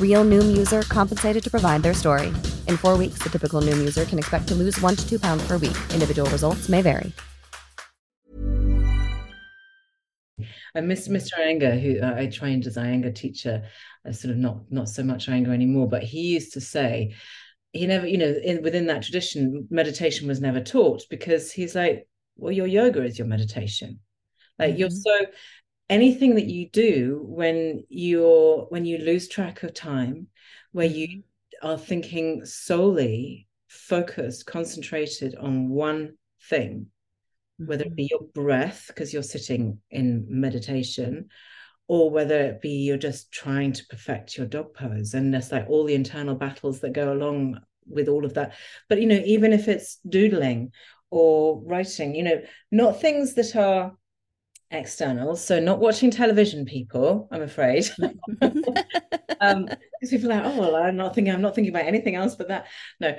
Real 0.00 0.24
Noom 0.24 0.56
user 0.56 0.82
compensated 0.82 1.42
to 1.42 1.50
provide 1.50 1.82
their 1.82 1.94
story. 1.94 2.28
In 2.68 2.76
four 2.76 2.96
weeks, 2.96 3.18
the 3.24 3.28
typical 3.28 3.60
Noom 3.60 3.78
user 3.78 4.04
can 4.04 4.20
expect 4.20 4.46
to 4.48 4.54
lose 4.54 4.80
one 4.80 4.94
to 4.94 5.08
two 5.08 5.18
pounds 5.18 5.44
per 5.48 5.58
week. 5.58 5.76
Individual 5.92 6.30
results 6.30 6.68
may 6.68 6.80
vary. 6.80 7.12
I 10.76 10.80
miss 10.80 11.08
Mr. 11.08 11.34
Iyengar, 11.38 11.80
who 11.80 12.00
uh, 12.00 12.14
I 12.16 12.26
trained 12.26 12.66
as 12.66 12.76
Iyengar 12.76 13.14
teacher, 13.14 13.62
uh, 14.06 14.12
sort 14.12 14.32
of 14.32 14.38
not 14.38 14.70
not 14.70 14.88
so 14.88 15.04
much 15.04 15.28
Iyengar 15.28 15.54
anymore, 15.54 15.88
but 15.88 16.02
he 16.02 16.32
used 16.32 16.52
to 16.54 16.60
say 16.60 17.14
he 17.72 17.86
never, 17.86 18.06
you 18.06 18.18
know, 18.18 18.34
in 18.42 18.62
within 18.62 18.86
that 18.86 19.02
tradition, 19.02 19.68
meditation 19.70 20.26
was 20.26 20.40
never 20.40 20.60
taught 20.60 21.02
because 21.10 21.52
he's 21.52 21.74
like, 21.74 22.08
well, 22.36 22.52
your 22.52 22.66
yoga 22.66 23.02
is 23.02 23.18
your 23.18 23.28
meditation. 23.28 24.00
Like 24.58 24.70
mm-hmm. 24.70 24.78
you're 24.78 24.90
so 24.90 25.26
anything 25.88 26.34
that 26.36 26.46
you 26.46 26.68
do 26.70 27.20
when 27.24 27.84
you're 27.88 28.66
when 28.70 28.84
you 28.84 28.98
lose 28.98 29.28
track 29.28 29.62
of 29.62 29.74
time 29.74 30.26
where 30.72 30.86
you 30.86 31.08
mm-hmm. 31.08 31.68
are 31.68 31.78
thinking 31.78 32.44
solely 32.44 33.46
focused 33.68 34.46
concentrated 34.46 35.34
on 35.36 35.68
one 35.68 36.14
thing 36.48 36.86
whether 37.58 37.84
it 37.84 37.94
be 37.94 38.04
mm-hmm. 38.04 38.24
your 38.24 38.44
breath 38.44 38.84
because 38.88 39.12
you're 39.12 39.22
sitting 39.22 39.78
in 39.90 40.26
meditation 40.28 41.28
or 41.86 42.10
whether 42.10 42.38
it 42.40 42.62
be 42.62 42.70
you're 42.70 42.96
just 42.96 43.30
trying 43.30 43.72
to 43.72 43.86
perfect 43.86 44.38
your 44.38 44.46
dog 44.46 44.72
pose 44.74 45.14
and 45.14 45.32
there's 45.32 45.52
like 45.52 45.68
all 45.68 45.84
the 45.84 45.94
internal 45.94 46.34
battles 46.34 46.80
that 46.80 46.94
go 46.94 47.12
along 47.12 47.58
with 47.86 48.08
all 48.08 48.24
of 48.24 48.34
that 48.34 48.54
but 48.88 49.00
you 49.00 49.06
know 49.06 49.20
even 49.26 49.52
if 49.52 49.68
it's 49.68 49.98
doodling 50.08 50.72
or 51.10 51.60
writing 51.64 52.14
you 52.14 52.22
know 52.22 52.40
not 52.70 53.00
things 53.00 53.34
that 53.34 53.54
are 53.54 53.94
external 54.74 55.36
so 55.36 55.60
not 55.60 55.78
watching 55.78 56.10
television 56.10 56.64
people 56.64 57.28
i'm 57.30 57.42
afraid. 57.42 57.88
Um 59.40 59.66
because 59.66 60.10
people 60.10 60.32
are 60.32 60.36
like 60.36 60.44
oh 60.46 60.58
well 60.58 60.76
i'm 60.76 60.96
not 60.96 61.14
thinking 61.14 61.32
i'm 61.32 61.42
not 61.42 61.54
thinking 61.54 61.74
about 61.74 61.86
anything 61.86 62.14
else 62.14 62.34
but 62.34 62.48
that. 62.48 62.66
No. 63.00 63.16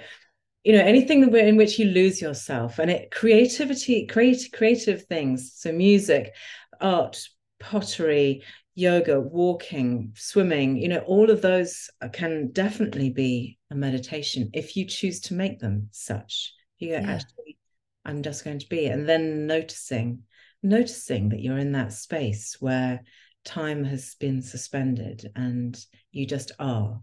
You 0.64 0.74
know 0.74 0.84
anything 0.84 1.22
in 1.36 1.58
which 1.58 1.78
you 1.78 1.86
lose 1.86 2.22
yourself 2.22 2.80
and 2.80 2.90
it 2.90 3.12
creativity 3.12 4.08
create 4.08 4.50
creative 4.52 5.04
things 5.04 5.54
so 5.56 5.72
music 5.72 6.34
art 6.82 7.22
pottery 7.60 8.44
yoga 8.74 9.22
walking 9.22 10.14
swimming 10.16 10.78
you 10.78 10.88
know 10.88 11.00
all 11.00 11.30
of 11.30 11.42
those 11.42 11.90
can 12.14 12.52
definitely 12.52 13.10
be 13.12 13.60
a 13.70 13.76
meditation 13.76 14.50
if 14.54 14.76
you 14.76 14.86
choose 14.86 15.22
to 15.22 15.34
make 15.34 15.60
them 15.60 15.90
such. 15.92 16.54
You 16.80 16.90
go, 16.90 17.00
yeah. 17.00 17.12
actually 17.12 17.58
i'm 18.04 18.24
just 18.24 18.44
going 18.44 18.60
to 18.60 18.68
be 18.68 18.88
and 18.88 19.08
then 19.08 19.48
noticing 19.48 20.24
noticing 20.64 21.30
that 21.30 21.42
you're 21.42 21.58
in 21.58 21.74
that 21.74 21.94
space 21.94 22.58
where 22.60 23.02
time 23.44 23.84
has 23.84 24.16
been 24.16 24.42
suspended 24.42 25.32
and 25.36 25.86
you 26.12 26.26
just 26.26 26.52
are 26.60 27.00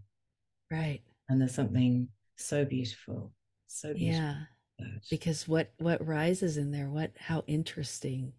right 0.69 1.01
and 1.29 1.39
there's 1.39 1.55
something 1.55 2.07
so 2.35 2.65
beautiful 2.65 3.31
so 3.67 3.93
beautiful 3.93 4.23
yeah 4.23 4.35
because 5.09 5.47
what 5.47 5.71
what 5.77 6.05
rises 6.05 6.57
in 6.57 6.71
there 6.71 6.89
what 6.89 7.11
how 7.17 7.43
interesting 7.47 8.33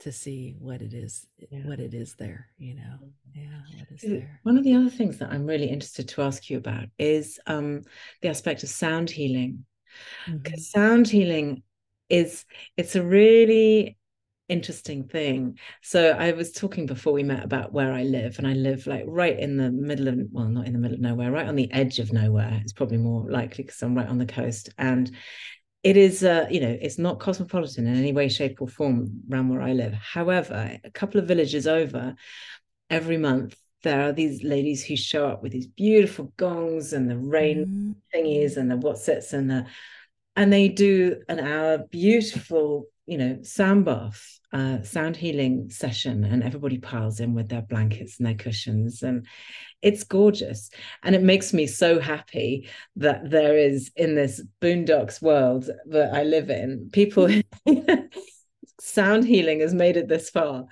to 0.00 0.12
see 0.12 0.54
what 0.60 0.80
it 0.80 0.94
is 0.94 1.26
yeah. 1.50 1.66
what 1.66 1.80
it 1.80 1.92
is 1.92 2.14
there 2.14 2.46
you 2.56 2.74
know 2.74 2.82
mm-hmm. 2.82 3.40
yeah 3.40 3.60
what 3.78 3.88
is 3.90 4.02
there 4.02 4.40
one 4.44 4.56
of 4.56 4.64
the 4.64 4.74
other 4.74 4.90
things 4.90 5.18
that 5.18 5.30
i'm 5.30 5.46
really 5.46 5.66
interested 5.68 6.08
to 6.08 6.22
ask 6.22 6.48
you 6.48 6.56
about 6.56 6.84
is 6.98 7.40
um 7.46 7.82
the 8.22 8.28
aspect 8.28 8.62
of 8.62 8.68
sound 8.68 9.10
healing 9.10 9.64
because 10.26 10.60
mm-hmm. 10.68 10.80
sound 10.80 11.08
healing 11.08 11.62
is 12.08 12.44
it's 12.76 12.94
a 12.94 13.02
really 13.02 13.96
interesting 14.48 15.04
thing. 15.04 15.58
So 15.82 16.10
I 16.10 16.32
was 16.32 16.52
talking 16.52 16.86
before 16.86 17.12
we 17.12 17.22
met 17.22 17.44
about 17.44 17.72
where 17.72 17.92
I 17.92 18.02
live, 18.02 18.38
and 18.38 18.46
I 18.46 18.54
live 18.54 18.86
like 18.86 19.04
right 19.06 19.38
in 19.38 19.56
the 19.56 19.70
middle 19.70 20.08
of 20.08 20.18
well, 20.30 20.46
not 20.46 20.66
in 20.66 20.72
the 20.72 20.78
middle 20.78 20.96
of 20.96 21.00
nowhere, 21.00 21.30
right 21.30 21.48
on 21.48 21.56
the 21.56 21.70
edge 21.72 21.98
of 21.98 22.12
nowhere. 22.12 22.58
It's 22.62 22.72
probably 22.72 22.98
more 22.98 23.30
likely 23.30 23.64
because 23.64 23.82
I'm 23.82 23.96
right 23.96 24.08
on 24.08 24.18
the 24.18 24.26
coast, 24.26 24.70
and 24.78 25.10
it 25.82 25.96
is 25.96 26.24
uh, 26.24 26.46
you 26.50 26.60
know 26.60 26.76
it's 26.80 26.98
not 26.98 27.20
cosmopolitan 27.20 27.86
in 27.86 27.96
any 27.96 28.12
way, 28.12 28.28
shape, 28.28 28.60
or 28.60 28.68
form 28.68 29.22
around 29.30 29.48
where 29.48 29.62
I 29.62 29.72
live. 29.72 29.94
However, 29.94 30.78
a 30.82 30.90
couple 30.90 31.20
of 31.20 31.28
villages 31.28 31.66
over, 31.66 32.14
every 32.90 33.18
month 33.18 33.56
there 33.82 34.08
are 34.08 34.12
these 34.12 34.42
ladies 34.42 34.84
who 34.84 34.96
show 34.96 35.28
up 35.28 35.42
with 35.42 35.52
these 35.52 35.66
beautiful 35.66 36.32
gongs 36.36 36.92
and 36.92 37.08
the 37.08 37.16
rain 37.16 37.64
mm. 37.64 37.94
thingies 38.14 38.56
and 38.56 38.70
the 38.70 38.76
whatsits 38.76 39.32
and 39.32 39.50
the 39.50 39.66
and 40.34 40.52
they 40.52 40.68
do 40.68 41.16
an 41.28 41.40
hour 41.40 41.78
beautiful 41.78 42.86
you 43.06 43.18
know 43.18 43.38
sand 43.42 43.84
bath 43.84 44.37
uh, 44.52 44.82
sound 44.82 45.16
healing 45.16 45.68
session 45.68 46.24
and 46.24 46.42
everybody 46.42 46.78
piles 46.78 47.20
in 47.20 47.34
with 47.34 47.48
their 47.48 47.62
blankets 47.62 48.18
and 48.18 48.26
their 48.26 48.34
cushions 48.34 49.02
and 49.02 49.26
it's 49.82 50.04
gorgeous. 50.04 50.70
And 51.02 51.14
it 51.14 51.22
makes 51.22 51.52
me 51.52 51.66
so 51.66 52.00
happy 52.00 52.68
that 52.96 53.30
there 53.30 53.56
is 53.56 53.90
in 53.94 54.14
this 54.14 54.42
boondocks 54.60 55.22
world 55.22 55.70
that 55.86 56.14
i 56.14 56.24
live 56.24 56.50
in 56.50 56.90
people 56.92 57.28
sound 58.80 59.24
healing 59.24 59.60
has 59.60 59.74
made 59.74 59.96
it 59.96 60.08
this 60.08 60.30
far. 60.30 60.64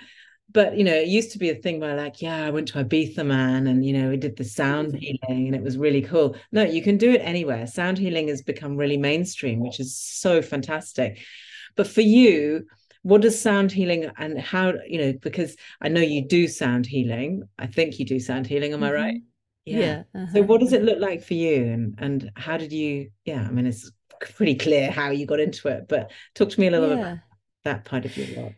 But 0.51 0.79
you 0.79 0.85
know 0.85 0.95
it 0.95 1.09
used 1.09 1.33
to 1.33 1.39
be 1.39 1.51
a 1.51 1.55
thing 1.55 1.81
where 1.81 1.97
like 1.97 2.23
yeah 2.23 2.47
i 2.47 2.51
went 2.51 2.69
to 2.69 2.83
ibiza 2.83 3.27
man 3.27 3.67
and 3.67 3.85
you 3.85 3.93
know 3.93 4.09
we 4.09 4.17
did 4.17 4.37
the 4.37 4.45
sound 4.45 4.95
healing 4.95 5.49
and 5.49 5.55
it 5.55 5.63
was 5.63 5.77
really 5.77 6.03
cool. 6.03 6.37
No 6.51 6.63
you 6.63 6.83
can 6.83 6.97
do 6.97 7.11
it 7.11 7.21
anywhere. 7.23 7.67
Sound 7.67 7.99
healing 7.99 8.29
has 8.29 8.41
become 8.41 8.77
really 8.77 8.97
mainstream 8.97 9.61
which 9.61 9.81
is 9.81 9.95
so 9.95 10.41
fantastic. 10.41 11.19
But 11.77 11.87
for 11.87 12.01
you 12.01 12.65
what 13.07 13.21
does 13.21 13.41
sound 13.41 13.71
healing 13.71 14.11
and 14.19 14.37
how 14.41 14.73
you 14.85 14.99
know 14.99 15.13
because 15.23 15.57
i 15.81 15.89
know 15.89 16.01
you 16.01 16.27
do 16.27 16.49
sound 16.49 16.85
healing 16.85 17.41
i 17.57 17.65
think 17.65 18.01
you 18.01 18.05
do 18.05 18.19
sound 18.19 18.49
healing 18.49 18.73
am 18.73 18.81
mm-hmm. 18.81 18.89
i 18.89 18.93
right 18.93 19.21
yeah, 19.65 19.79
yeah 19.79 20.03
uh-huh. 20.13 20.33
so 20.33 20.43
what 20.43 20.61
does 20.61 20.73
it 20.73 20.83
look 20.83 20.99
like 20.99 21.23
for 21.23 21.35
you 21.35 21.67
and 21.67 21.95
and 21.99 22.31
how 22.35 22.57
did 22.57 22.73
you 22.73 23.09
yeah 23.25 23.43
i 23.43 23.51
mean 23.53 23.65
it's 23.65 23.93
pretty 24.35 24.57
clear 24.57 24.91
how 24.91 25.11
you 25.11 25.25
got 25.25 25.39
into 25.39 25.69
it 25.69 25.87
but 25.89 26.11
talk 26.35 26.49
to 26.49 26.59
me 26.59 26.67
a 26.67 26.71
little 26.73 26.91
yeah. 26.91 26.95
about 26.95 27.19
that 27.63 27.85
part 27.85 28.05
of 28.05 28.17
your 28.17 28.43
life 28.43 28.57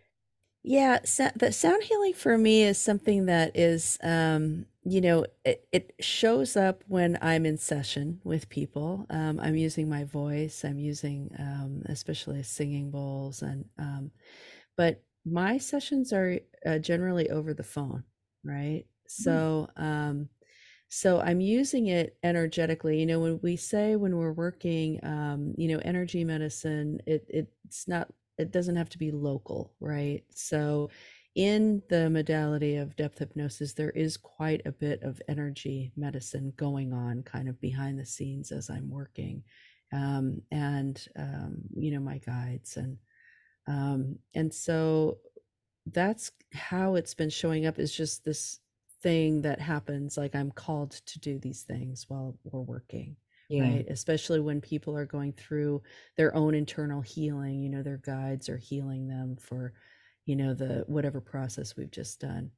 yeah 0.63 0.99
so, 1.05 1.29
the 1.37 1.53
sound 1.53 1.83
healing 1.83 2.15
for 2.15 2.39
me 2.39 2.63
is 2.63 2.79
something 2.79 3.27
that 3.27 3.55
is 3.55 3.99
um 4.03 4.65
you 4.91 5.01
know 5.01 5.25
it, 5.45 5.67
it 5.73 5.95
shows 6.01 6.57
up 6.57 6.85
when 6.89 7.19
i'm 7.23 7.47
in 7.47 7.57
session 7.59 8.21
with 8.25 8.49
people. 8.49 9.07
Um, 9.11 9.41
i'm 9.41 9.57
using 9.57 9.89
my 9.89 10.05
voice 10.05 10.65
i'm 10.65 10.79
using 10.79 11.31
um, 11.39 11.83
especially 11.87 12.43
singing 12.43 12.91
bowls 12.91 13.43
and 13.43 13.65
um, 13.79 14.11
but 14.77 15.03
my 15.25 15.59
sessions 15.59 16.13
are 16.13 16.39
uh, 16.67 16.79
generally 16.79 17.31
over 17.31 17.55
the 17.55 17.63
phone 17.63 18.05
right? 18.45 18.85
Mm-hmm. 18.85 19.23
so 19.25 19.69
um, 19.77 20.29
so 20.89 21.21
i'm 21.21 21.41
using 21.41 21.87
it 21.89 22.17
energetically. 22.23 23.01
You 23.01 23.07
know 23.07 23.21
when 23.21 23.41
we 23.43 23.57
say 23.57 23.97
when 23.97 24.17
we're 24.17 24.33
working 24.33 25.01
um, 25.05 25.55
you 25.57 25.69
know 25.69 25.81
energy 25.85 26.25
medicine 26.25 27.01
it, 27.07 27.25
it's 27.29 27.87
not 27.89 28.09
it 28.39 28.53
doesn't 28.53 28.77
have 28.77 28.89
to 28.91 28.99
be 28.99 29.11
local 29.11 29.73
right? 29.81 30.23
So 30.31 30.91
in 31.39 31.81
the 31.89 32.11
modality 32.11 32.75
of 32.75 32.97
depth 32.97 33.21
hypnosis, 33.21 33.73
there 33.73 33.91
is 33.91 34.17
quite 34.17 34.61
a 34.67 34.73
bit 34.73 35.01
of 35.05 35.23
energy 35.29 35.93
medicine 35.97 36.53
going 36.57 36.93
on 36.93 37.23
kind 37.23 37.49
of 37.49 37.61
behind 37.61 37.97
the 37.97 38.05
scenes 38.05 38.51
as 38.51 38.69
I'm 38.69 38.91
working. 38.91 39.45
Um, 39.93 40.43
and, 40.51 41.01
um, 41.17 41.59
you 41.77 41.93
know, 41.93 42.01
my 42.01 42.19
guides. 42.19 42.77
And, 42.77 42.99
um, 43.69 44.19
and 44.35 44.53
so 44.53 45.19
that's 45.87 46.33
how 46.53 46.97
it's 46.97 47.15
been 47.15 47.31
showing 47.31 47.67
up 47.67 47.79
is 47.79 47.95
just 47.95 48.25
this 48.25 48.59
thing 49.05 49.43
that 49.43 49.61
happens. 49.61 50.17
Like 50.17 50.35
I'm 50.35 50.51
called 50.51 50.91
to 50.91 51.21
do 51.21 51.39
these 51.39 51.63
things 51.63 52.07
while 52.09 52.37
we're 52.43 52.61
working. 52.63 53.17
Yeah. 53.51 53.63
right 53.63 53.87
especially 53.89 54.41
when 54.41 54.61
people 54.61 54.95
are 54.95 55.07
going 55.07 55.33
through 55.33 55.81
their 56.19 56.37
own 56.37 56.55
internal 56.55 57.01
healing 57.01 57.63
you 57.63 57.71
know 57.71 57.83
their 57.83 57.97
guides 57.97 58.51
are 58.51 58.59
healing 58.59 59.09
them 59.09 59.39
for 59.41 59.73
you 60.29 60.37
know 60.37 60.55
the 60.55 60.85
whatever 60.87 61.21
process 61.21 61.77
we've 61.77 61.91
just 61.91 62.21
done. 62.21 62.51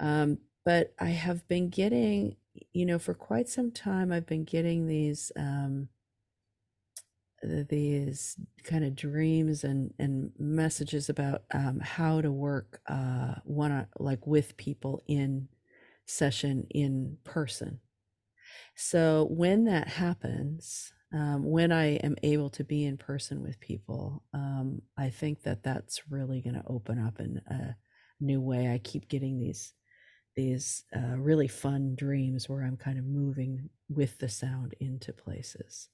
Um, 0.00 0.38
but 0.64 0.94
i 1.00 1.06
have 1.06 1.46
been 1.48 1.68
getting 1.68 2.36
you 2.72 2.86
know 2.86 2.98
for 2.98 3.14
quite 3.14 3.48
some 3.48 3.72
time 3.72 4.12
i've 4.12 4.26
been 4.26 4.44
getting 4.44 4.86
these 4.86 5.32
um, 5.36 5.88
these 7.42 8.36
kind 8.62 8.84
of 8.84 8.94
dreams 8.94 9.64
and 9.64 9.92
and 9.98 10.30
messages 10.38 11.08
about 11.08 11.42
um, 11.52 11.80
how 11.80 12.20
to 12.20 12.30
work 12.30 12.80
uh, 12.86 13.34
one 13.44 13.86
like 13.98 14.26
with 14.26 14.56
people 14.56 15.02
in 15.06 15.48
session 16.06 16.66
in 16.70 17.16
person. 17.24 17.80
So 18.76 19.26
when 19.30 19.64
that 19.64 19.88
happens 19.88 20.92
um, 21.12 21.44
when 21.44 21.72
I 21.72 21.96
am 21.96 22.16
able 22.22 22.50
to 22.50 22.64
be 22.64 22.84
in 22.84 22.96
person 22.96 23.42
with 23.42 23.60
people, 23.60 24.22
um, 24.32 24.80
I 24.96 25.10
think 25.10 25.42
that 25.42 25.62
that's 25.62 26.10
really 26.10 26.40
going 26.40 26.54
to 26.54 26.64
open 26.66 26.98
up 26.98 27.20
in 27.20 27.40
a 27.48 27.76
new 28.20 28.40
way. 28.40 28.72
I 28.72 28.78
keep 28.78 29.08
getting 29.08 29.38
these 29.38 29.74
these 30.36 30.84
uh, 30.96 31.16
really 31.18 31.48
fun 31.48 31.94
dreams 31.94 32.48
where 32.48 32.62
I'm 32.62 32.76
kind 32.78 32.98
of 32.98 33.04
moving 33.04 33.68
with 33.90 34.18
the 34.18 34.28
sound 34.28 34.74
into 34.80 35.12
places, 35.12 35.88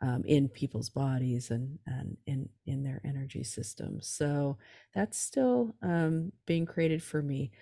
um, 0.00 0.22
in 0.26 0.48
people's 0.48 0.90
bodies 0.90 1.50
and 1.50 1.78
and 1.86 2.16
in 2.26 2.48
in 2.66 2.82
their 2.82 3.00
energy 3.04 3.44
systems. 3.44 4.08
So 4.08 4.58
that's 4.94 5.18
still 5.18 5.74
um, 5.82 6.32
being 6.46 6.66
created 6.66 7.02
for 7.02 7.22
me 7.22 7.52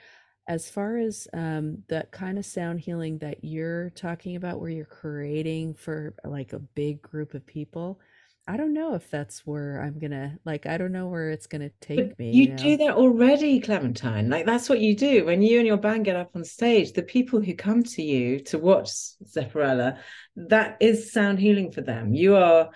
as 0.49 0.69
far 0.69 0.97
as 0.99 1.29
um, 1.33 1.79
that 1.89 2.11
kind 2.11 2.39
of 2.39 2.45
sound 2.45 2.81
healing 2.81 3.19
that 3.19 3.45
you're 3.45 3.91
talking 3.91 4.37
about 4.37 4.61
where 4.61 4.71
you're 4.71 4.85
creating 4.85 5.75
for 5.75 6.15
like 6.25 6.53
a 6.53 6.59
big 6.59 7.01
group 7.03 7.35
of 7.35 7.47
people 7.47 8.01
i 8.49 8.57
don't 8.57 8.73
know 8.73 8.95
if 8.95 9.09
that's 9.11 9.47
where 9.47 9.81
i'm 9.83 9.99
gonna 9.99 10.37
like 10.45 10.67
i 10.67 10.77
don't 10.77 10.93
know 10.93 11.09
where 11.09 11.31
it's 11.31 11.47
gonna 11.47 11.71
take 11.81 12.09
but 12.09 12.19
me 12.19 12.33
you, 12.33 12.43
you 12.43 12.49
know? 12.49 12.57
do 12.57 12.77
that 12.79 12.95
already 12.95 13.61
clementine 13.61 14.29
like 14.31 14.47
that's 14.47 14.69
what 14.69 14.81
you 14.81 14.97
do 14.97 15.25
when 15.27 15.43
you 15.43 15.59
and 15.59 15.67
your 15.67 15.77
band 15.77 16.05
get 16.05 16.17
up 16.17 16.31
on 16.35 16.43
stage 16.43 16.93
the 16.93 17.03
people 17.03 17.41
who 17.41 17.55
come 17.55 17.83
to 17.83 18.03
you 18.03 18.41
to 18.41 18.59
watch 18.59 18.91
Zepparella 19.25 19.99
that 20.37 20.79
is 20.81 21.13
sound 21.13 21.39
healing 21.39 21.71
for 21.71 21.83
them 21.83 22.15
you 22.15 22.35
are 22.37 22.71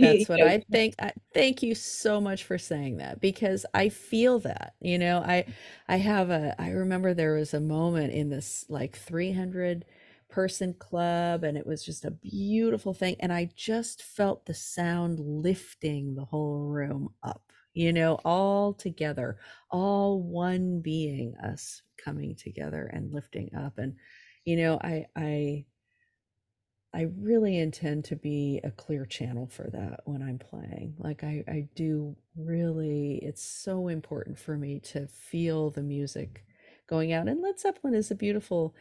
That's 0.00 0.28
what 0.28 0.42
I 0.42 0.58
think. 0.72 0.94
I, 0.98 1.12
thank 1.32 1.62
you 1.62 1.74
so 1.74 2.20
much 2.20 2.44
for 2.44 2.58
saying 2.58 2.96
that 2.98 3.20
because 3.20 3.64
I 3.74 3.88
feel 3.88 4.40
that. 4.40 4.74
You 4.80 4.98
know, 4.98 5.18
I 5.18 5.46
I 5.88 5.96
have 5.96 6.30
a 6.30 6.54
I 6.60 6.70
remember 6.70 7.14
there 7.14 7.34
was 7.34 7.54
a 7.54 7.60
moment 7.60 8.12
in 8.12 8.28
this 8.28 8.64
like 8.68 8.96
300 8.96 9.84
person 10.28 10.74
club 10.74 11.44
and 11.44 11.58
it 11.58 11.66
was 11.66 11.84
just 11.84 12.06
a 12.06 12.10
beautiful 12.10 12.94
thing 12.94 13.14
and 13.20 13.30
I 13.32 13.50
just 13.54 14.02
felt 14.02 14.46
the 14.46 14.54
sound 14.54 15.20
lifting 15.20 16.14
the 16.14 16.24
whole 16.24 16.60
room 16.60 17.10
up. 17.22 17.42
You 17.74 17.92
know, 17.92 18.18
all 18.24 18.74
together, 18.74 19.38
all 19.70 20.22
one 20.22 20.80
being 20.80 21.34
us 21.36 21.82
coming 22.02 22.34
together 22.34 22.86
and 22.92 23.12
lifting 23.12 23.54
up 23.54 23.78
and 23.78 23.94
you 24.44 24.56
know 24.56 24.76
i 24.82 25.06
i 25.16 25.64
i 26.94 27.02
really 27.18 27.58
intend 27.58 28.04
to 28.04 28.16
be 28.16 28.60
a 28.64 28.70
clear 28.70 29.04
channel 29.06 29.46
for 29.46 29.68
that 29.70 30.00
when 30.04 30.22
i'm 30.22 30.38
playing. 30.38 30.94
Like 30.98 31.24
i 31.24 31.44
i 31.48 31.68
do 31.74 32.16
really 32.36 33.16
it's 33.22 33.42
so 33.42 33.88
important 33.88 34.38
for 34.38 34.56
me 34.56 34.80
to 34.80 35.06
feel 35.06 35.70
the 35.70 35.82
music 35.82 36.44
going 36.88 37.12
out 37.12 37.28
and 37.28 37.40
led 37.40 37.58
zeppelin 37.58 37.94
is 37.94 38.10
a 38.10 38.14
beautiful 38.14 38.74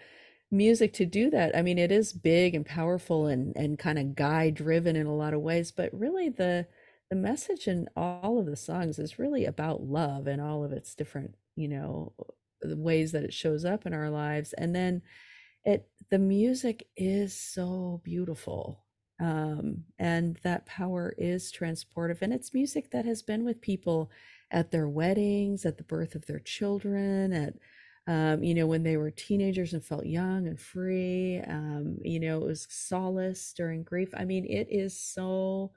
music 0.53 0.91
to 0.93 1.05
do 1.05 1.29
that. 1.29 1.55
I 1.55 1.61
mean 1.61 1.77
it 1.77 1.91
is 1.91 2.13
big 2.13 2.55
and 2.55 2.65
powerful 2.65 3.27
and 3.27 3.55
and 3.55 3.79
kind 3.79 3.97
of 3.99 4.15
guy 4.15 4.49
driven 4.49 4.95
in 4.95 5.07
a 5.07 5.15
lot 5.15 5.33
of 5.33 5.41
ways 5.41 5.71
but 5.71 5.89
really 5.93 6.29
the 6.29 6.67
the 7.09 7.15
message 7.15 7.67
in 7.67 7.89
all 7.95 8.39
of 8.39 8.45
the 8.45 8.55
songs 8.55 8.97
is 8.99 9.19
really 9.19 9.45
about 9.45 9.83
love 9.83 10.27
and 10.27 10.41
all 10.41 10.63
of 10.63 10.71
its 10.71 10.95
different 10.95 11.35
you 11.55 11.67
know 11.67 12.13
ways 12.63 13.11
that 13.11 13.23
it 13.23 13.33
shows 13.33 13.65
up 13.65 13.85
in 13.85 13.93
our 13.93 14.09
lives. 14.09 14.53
And 14.53 14.75
then 14.75 15.01
it 15.65 15.87
the 16.09 16.19
music 16.19 16.87
is 16.97 17.37
so 17.39 18.01
beautiful 18.03 18.83
um, 19.19 19.83
and 19.99 20.39
that 20.43 20.65
power 20.65 21.13
is 21.17 21.51
transportive 21.51 22.21
and 22.21 22.33
it's 22.33 22.53
music 22.53 22.91
that 22.91 23.05
has 23.05 23.21
been 23.21 23.43
with 23.45 23.61
people 23.61 24.09
at 24.51 24.71
their 24.71 24.87
weddings 24.89 25.65
at 25.65 25.77
the 25.77 25.83
birth 25.83 26.15
of 26.15 26.25
their 26.25 26.39
children 26.39 27.31
at 27.33 27.53
um, 28.07 28.43
you 28.43 28.55
know 28.55 28.65
when 28.65 28.83
they 28.83 28.97
were 28.97 29.11
teenagers 29.11 29.73
and 29.73 29.85
felt 29.85 30.05
young 30.05 30.47
and 30.47 30.59
free 30.59 31.39
um, 31.47 31.97
you 32.03 32.19
know 32.19 32.39
it 32.39 32.45
was 32.47 32.67
solace 32.69 33.53
during 33.55 33.83
grief. 33.83 34.09
I 34.15 34.25
mean 34.25 34.45
it 34.45 34.67
is 34.71 34.97
so 34.99 35.71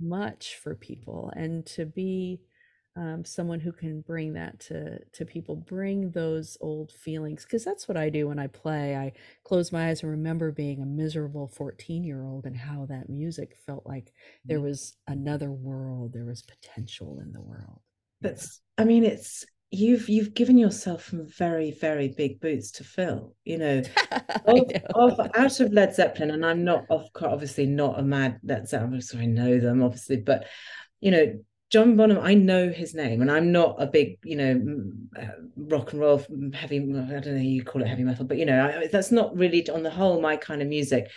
much 0.00 0.56
for 0.62 0.74
people 0.74 1.32
and 1.36 1.66
to 1.66 1.84
be 1.86 2.40
um, 2.96 3.24
someone 3.24 3.60
who 3.60 3.72
can 3.72 4.00
bring 4.00 4.32
that 4.34 4.58
to 4.60 4.98
to 5.12 5.24
people. 5.24 5.56
Bring 5.56 6.10
those 6.10 6.56
old 6.60 6.92
feelings 6.92 7.44
because 7.44 7.64
that's 7.64 7.86
what 7.88 7.96
i 7.96 8.08
do 8.08 8.28
when 8.28 8.38
i 8.38 8.46
play. 8.46 8.96
I 8.96 9.12
close 9.44 9.72
my 9.72 9.88
eyes 9.88 10.02
and 10.02 10.10
remember 10.10 10.52
being 10.52 10.82
a 10.82 10.86
miserable 10.86 11.48
14 11.48 12.04
year 12.04 12.22
old 12.22 12.46
and 12.46 12.56
how 12.56 12.86
that 12.86 13.08
music 13.08 13.56
felt 13.66 13.86
like 13.86 14.12
there 14.44 14.58
mm. 14.58 14.64
was 14.64 14.96
another 15.06 15.50
world 15.50 16.12
there 16.12 16.24
was 16.24 16.42
potential 16.42 17.20
in 17.20 17.32
the 17.32 17.40
world 17.40 17.80
that's 18.20 18.60
i 18.78 18.84
mean 18.84 19.04
it's 19.04 19.44
you've 19.70 20.08
you've 20.08 20.34
given 20.34 20.58
yourself 20.58 21.08
some 21.08 21.26
very 21.26 21.70
very 21.70 22.08
big 22.08 22.40
boots 22.40 22.72
to 22.72 22.84
fill 22.84 23.34
you 23.44 23.58
know, 23.58 23.82
of, 24.46 24.70
of, 24.94 25.30
out 25.34 25.60
of 25.60 25.72
led 25.72 25.94
zeppelin 25.94 26.30
and 26.30 26.44
i'm 26.44 26.64
not 26.64 26.84
of 26.90 27.04
obviously 27.22 27.66
not 27.66 27.98
a 27.98 28.02
mad 28.02 28.38
led 28.42 28.68
zeppelin 28.68 29.00
so 29.00 29.18
i 29.18 29.26
know 29.26 29.58
them 29.58 29.82
obviously 29.82 30.16
but 30.16 30.46
you 31.00 31.10
know 31.10 31.32
John 31.70 31.96
Bonham, 31.96 32.18
I 32.18 32.34
know 32.34 32.68
his 32.68 32.94
name, 32.94 33.22
and 33.22 33.30
I'm 33.30 33.52
not 33.52 33.76
a 33.80 33.86
big, 33.86 34.18
you 34.24 34.36
know, 34.36 34.92
uh, 35.16 35.28
rock 35.56 35.92
and 35.92 36.00
roll 36.00 36.18
heavy. 36.52 36.78
I 36.78 37.20
don't 37.20 37.26
know 37.26 37.40
you 37.40 37.62
call 37.62 37.82
it 37.82 37.88
heavy 37.88 38.02
metal, 38.02 38.24
but 38.24 38.38
you 38.38 38.44
know, 38.44 38.66
I, 38.66 38.88
that's 38.88 39.12
not 39.12 39.36
really 39.36 39.68
on 39.70 39.84
the 39.84 39.90
whole 39.90 40.20
my 40.20 40.36
kind 40.36 40.62
of 40.62 40.68
music. 40.68 41.08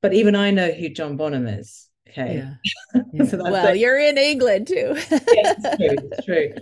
But 0.00 0.12
even 0.12 0.34
I 0.34 0.50
know 0.50 0.72
who 0.72 0.88
John 0.88 1.16
Bonham 1.16 1.46
is. 1.46 1.88
Okay. 2.08 2.42
Yeah. 2.94 3.02
yeah. 3.12 3.24
so 3.30 3.38
well, 3.42 3.74
you're 3.76 3.98
in 3.98 4.18
England 4.18 4.66
too. 4.66 4.94
yes, 4.96 5.20
it's 5.30 5.76
true. 5.76 6.08
It's 6.10 6.24
true. 6.24 6.54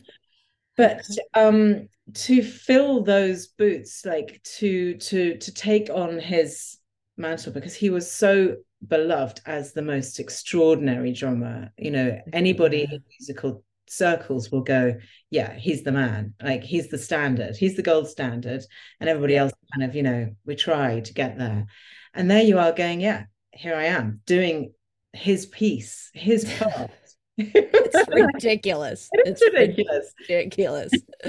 But 0.76 1.04
um, 1.34 1.88
to 2.14 2.42
fill 2.42 3.02
those 3.02 3.48
boots, 3.48 4.04
like 4.04 4.42
to 4.58 4.94
to 4.94 5.38
to 5.38 5.54
take 5.54 5.88
on 5.88 6.18
his 6.18 6.76
mantle, 7.16 7.52
because 7.52 7.74
he 7.74 7.88
was 7.88 8.10
so 8.10 8.56
beloved 8.86 9.40
as 9.46 9.72
the 9.72 9.82
most 9.82 10.18
extraordinary 10.18 11.12
drummer. 11.12 11.72
You 11.78 11.90
know, 11.90 12.06
mm-hmm. 12.06 12.30
anybody 12.32 12.82
in 12.90 13.02
musical 13.18 13.64
circles 13.88 14.50
will 14.50 14.62
go, 14.62 14.96
yeah, 15.30 15.54
he's 15.54 15.82
the 15.82 15.92
man. 15.92 16.34
Like 16.42 16.62
he's 16.62 16.88
the 16.88 16.98
standard. 16.98 17.56
He's 17.56 17.76
the 17.76 17.82
gold 17.82 18.08
standard. 18.08 18.62
And 19.00 19.08
everybody 19.08 19.36
else 19.36 19.52
kind 19.74 19.88
of, 19.88 19.94
you 19.94 20.02
know, 20.02 20.30
we 20.46 20.56
try 20.56 21.00
to 21.00 21.14
get 21.14 21.38
there. 21.38 21.66
And 22.14 22.30
there 22.30 22.42
you 22.42 22.58
are 22.58 22.72
going, 22.72 23.00
yeah, 23.00 23.24
here 23.52 23.74
I 23.74 23.86
am 23.86 24.20
doing 24.26 24.72
his 25.12 25.46
piece, 25.46 26.10
his 26.14 26.44
part. 26.58 26.90
it's 27.36 28.08
ridiculous. 28.34 29.08
It's, 29.12 29.42
it's 29.42 29.54
ridiculous. 29.54 30.14
Ridiculous. 30.28 30.92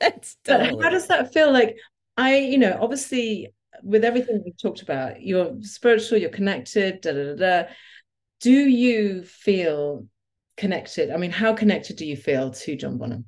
it's 0.00 0.36
totally... 0.44 0.82
how 0.82 0.90
does 0.90 1.06
that 1.08 1.32
feel 1.32 1.52
like? 1.52 1.76
I, 2.16 2.38
you 2.38 2.58
know, 2.58 2.76
obviously 2.80 3.54
with 3.82 4.04
everything 4.04 4.42
we've 4.44 4.60
talked 4.60 4.82
about, 4.82 5.22
you're 5.22 5.56
spiritual, 5.62 6.18
you're 6.18 6.30
connected, 6.30 7.00
da, 7.00 7.12
da, 7.12 7.24
da, 7.24 7.34
da. 7.34 7.68
Do 8.40 8.52
you 8.52 9.24
feel 9.24 10.06
connected? 10.56 11.10
I 11.10 11.16
mean, 11.16 11.30
how 11.30 11.54
connected 11.54 11.96
do 11.96 12.06
you 12.06 12.16
feel 12.16 12.50
to 12.50 12.76
John 12.76 12.98
Bonham? 12.98 13.24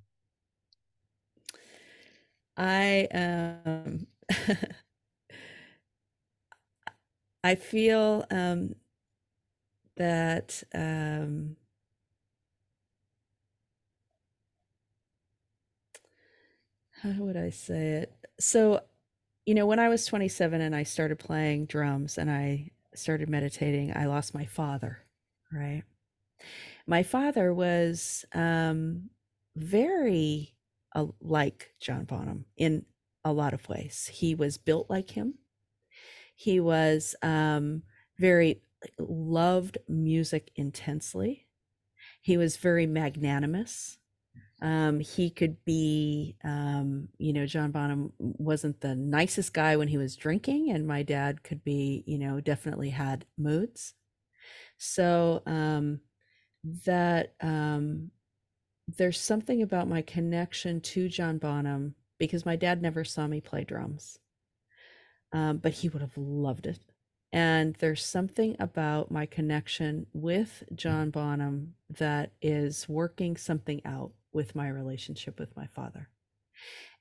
I 2.57 3.09
um 3.12 4.07
I 7.44 7.55
feel 7.55 8.24
um 8.30 8.74
that 9.96 10.62
um 10.74 11.57
how 17.03 17.11
would 17.24 17.36
I 17.36 17.51
say 17.51 17.92
it? 18.03 18.12
So 18.38 18.80
you 19.51 19.57
know, 19.57 19.66
when 19.66 19.80
I 19.80 19.88
was 19.88 20.07
27 20.07 20.61
and 20.61 20.76
I 20.76 20.84
started 20.84 21.18
playing 21.18 21.66
drums 21.66 22.18
and 22.18 22.30
I 22.30 22.70
started 22.94 23.28
meditating, 23.28 23.92
I 23.96 24.07
lost 24.07 24.32
my 24.32 24.44
father, 24.44 24.98
right? 25.53 25.82
My 26.86 27.03
father 27.03 27.53
was 27.53 28.24
um, 28.32 29.11
very 29.57 30.55
uh, 30.94 31.07
like 31.20 31.72
John 31.80 32.05
Bonham 32.05 32.44
in 32.57 32.84
a 33.24 33.32
lot 33.32 33.53
of 33.53 33.68
ways. 33.68 34.09
He 34.12 34.36
was 34.36 34.57
built 34.57 34.88
like 34.88 35.11
him. 35.11 35.34
He 36.36 36.61
was 36.61 37.16
um, 37.20 37.82
very 38.20 38.62
loved 39.01 39.78
music 39.88 40.53
intensely. 40.55 41.48
He 42.22 42.36
was 42.36 42.57
very 42.57 42.86
magnanimous. 42.86 43.98
Um, 44.63 45.01
he 45.01 45.31
could 45.31 45.65
be, 45.65 46.37
um, 46.45 47.09
you 47.19 47.33
know, 47.33 47.47
John 47.47 47.71
Bonham 47.71 48.13
wasn't 48.19 48.81
the 48.81 48.95
nicest 48.95 49.55
guy 49.55 49.77
when 49.77 49.89
he 49.89 49.97
was 49.97 50.17
drinking, 50.17 50.71
and 50.71 50.87
my 50.87 51.03
dad 51.03 51.43
could 51.43 51.65
be, 51.65 52.05
you 52.07 52.19
know, 52.19 52.41
definitely 52.41 52.91
had 52.91 53.25
moods. 53.39 53.95
So 54.77 55.43
um, 55.47 56.01
that 56.85 57.35
um, 57.41 58.11
there's 58.87 59.19
something 59.21 59.63
about 59.63 59.89
my 59.89 60.03
connection 60.03 60.81
to 60.83 61.09
John 61.09 61.39
Bonham 61.39 61.95
because 62.19 62.45
my 62.45 62.57
dad 62.57 62.83
never 62.83 63.03
saw 63.03 63.27
me 63.27 63.41
play 63.41 63.65
drums, 63.65 64.19
um, 65.33 65.59
but 65.59 65.73
he 65.73 65.89
would 65.89 66.03
have 66.03 66.17
loved 66.17 66.67
it. 66.67 66.81
And 67.33 67.77
there's 67.77 68.05
something 68.05 68.57
about 68.59 69.11
my 69.11 69.25
connection 69.25 70.07
with 70.13 70.65
John 70.75 71.11
Bonham 71.11 71.75
that 71.99 72.33
is 72.43 72.89
working 72.89 73.37
something 73.37 73.81
out 73.85 74.13
with 74.33 74.55
my 74.55 74.68
relationship 74.68 75.39
with 75.39 75.57
my 75.57 75.66
father. 75.74 76.09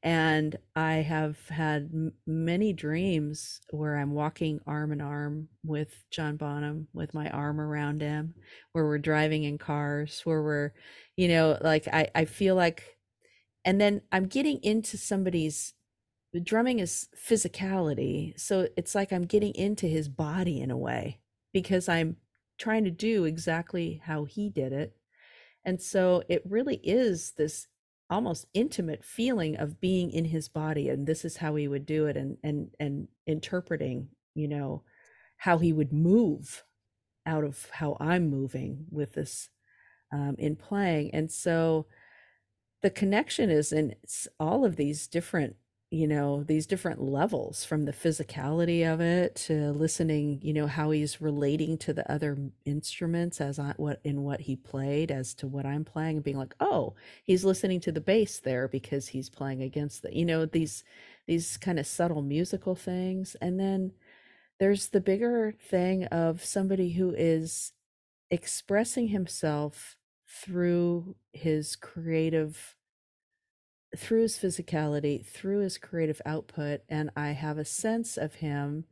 And 0.01 0.55
I 0.75 0.95
have 0.95 1.38
had 1.49 1.89
m- 1.93 2.13
many 2.25 2.71
dreams 2.71 3.59
where 3.71 3.97
I'm 3.97 4.13
walking 4.13 4.61
arm 4.65 4.93
in 4.93 5.01
arm 5.01 5.49
with 5.63 6.05
John 6.09 6.38
Bonham, 6.38 6.88
with 6.93 7.13
my 7.13 7.30
arm 7.30 7.59
around 7.59 8.01
him, 8.01 8.34
where 8.71 8.86
we're 8.86 8.97
driving 8.97 9.43
in 9.43 9.57
cars, 9.57 10.21
where 10.23 10.41
we're, 10.41 10.71
you 11.17 11.27
know, 11.27 11.57
like 11.61 11.88
I, 11.89 12.09
I 12.15 12.25
feel 12.25 12.55
like, 12.55 12.97
and 13.65 13.82
then 13.82 14.01
I'm 14.11 14.27
getting 14.27 14.63
into 14.63 14.97
somebody's 14.97 15.73
the 16.32 16.39
drumming 16.39 16.80
is 16.80 17.07
physicality. 17.17 18.39
So 18.39 18.67
it's 18.77 18.93
like 18.93 19.11
I'm 19.11 19.25
getting 19.25 19.53
into 19.55 19.88
his 19.88 20.07
body 20.07 20.61
in 20.61 20.71
a 20.71 20.77
way 20.77 21.19
because 21.53 21.89
I'm 21.89 22.17
trying 22.57 22.84
to 22.84 22.91
do 22.91 23.25
exactly 23.25 24.01
how 24.05 24.25
he 24.25 24.49
did 24.49 24.71
it 24.71 24.95
and 25.70 25.80
so 25.80 26.24
it 26.28 26.41
really 26.45 26.78
is 26.78 27.34
this 27.38 27.67
almost 28.09 28.47
intimate 28.55 29.05
feeling 29.05 29.55
of 29.55 29.80
being 29.80 30.09
in 30.09 30.26
his 30.26 30.49
body 30.49 30.89
and 30.89 31.05
this 31.05 31.24
is 31.24 31.38
how 31.38 31.53
he 31.53 31.67
would 31.67 31.86
do 31.86 32.07
it 32.07 32.17
and 32.17 32.38
and 32.43 32.72
and 32.80 33.07
interpreting, 33.28 34.07
you 34.34 34.47
know, 34.47 34.82
how 35.38 35.59
he 35.59 35.72
would 35.72 35.93
move 35.93 36.63
out 37.28 37.43
of 37.43 37.70
how 37.70 37.97
I'm 37.99 38.32
moving 38.32 38.88
with 38.89 39.13
this 39.13 39.49
um, 40.11 40.36
in 40.39 40.55
playing. 40.55 41.11
And 41.13 41.32
so 41.32 41.86
the 42.82 42.89
connection 42.89 43.51
is 43.51 43.72
in 43.72 43.93
all 44.39 44.65
of 44.65 44.76
these 44.76 45.07
different 45.07 45.55
you 45.91 46.07
know 46.07 46.43
these 46.43 46.67
different 46.67 47.01
levels 47.01 47.65
from 47.65 47.85
the 47.85 47.91
physicality 47.91 48.85
of 48.91 49.01
it 49.01 49.35
to 49.35 49.71
listening 49.71 50.39
you 50.43 50.53
know 50.53 50.67
how 50.67 50.91
he's 50.91 51.19
relating 51.19 51.77
to 51.77 51.93
the 51.93 52.09
other 52.11 52.37
instruments 52.65 53.41
as 53.41 53.57
I, 53.57 53.73
what 53.77 53.99
in 54.03 54.23
what 54.23 54.41
he 54.41 54.55
played 54.55 55.09
as 55.09 55.33
to 55.35 55.47
what 55.47 55.65
i'm 55.65 55.83
playing 55.83 56.17
and 56.17 56.23
being 56.23 56.37
like 56.37 56.53
oh 56.59 56.93
he's 57.23 57.43
listening 57.43 57.79
to 57.81 57.91
the 57.91 58.01
bass 58.01 58.39
there 58.39 58.67
because 58.67 59.07
he's 59.07 59.29
playing 59.31 59.63
against 59.63 60.03
the 60.03 60.15
you 60.15 60.25
know 60.25 60.45
these 60.45 60.83
these 61.29 61.57
kind 61.57 61.77
of 61.77 61.85
subtle 61.85 62.23
musical 62.23 62.73
things. 62.73 63.35
And 63.39 63.59
then 63.59 63.91
there's 64.59 64.87
the 64.87 64.99
bigger 64.99 65.53
thing 65.61 66.05
of 66.05 66.43
somebody 66.43 66.93
who 66.93 67.13
is 67.15 67.71
expressing 68.31 69.09
himself 69.09 69.95
through 70.27 71.15
his 71.31 71.75
creative 71.75 72.75
through 73.97 74.21
his 74.23 74.37
physicality, 74.37 75.25
through 75.25 75.59
his 75.59 75.77
creative 75.77 76.21
output, 76.25 76.81
and 76.89 77.09
I 77.15 77.31
have 77.31 77.57
a 77.57 77.65
sense 77.65 78.17
of 78.17 78.35
him. 78.35 78.85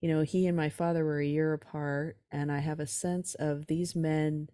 You 0.00 0.08
know, 0.10 0.22
he 0.22 0.46
and 0.46 0.56
my 0.56 0.68
father 0.68 1.04
were 1.04 1.20
a 1.20 1.26
year 1.26 1.52
apart, 1.54 2.18
and 2.30 2.52
I 2.52 2.58
have 2.60 2.80
a 2.80 2.86
sense 2.86 3.34
of 3.36 3.66
these 3.66 3.96
men 3.96 4.48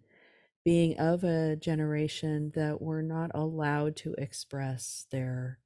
being 0.65 0.97
of 0.99 1.23
a 1.23 1.55
generation 1.57 2.51
that 2.55 2.81
were 2.81 3.03
not 3.03 3.31
allowed 3.35 3.95
to 3.97 4.13
express 4.17 5.05
their 5.11 5.59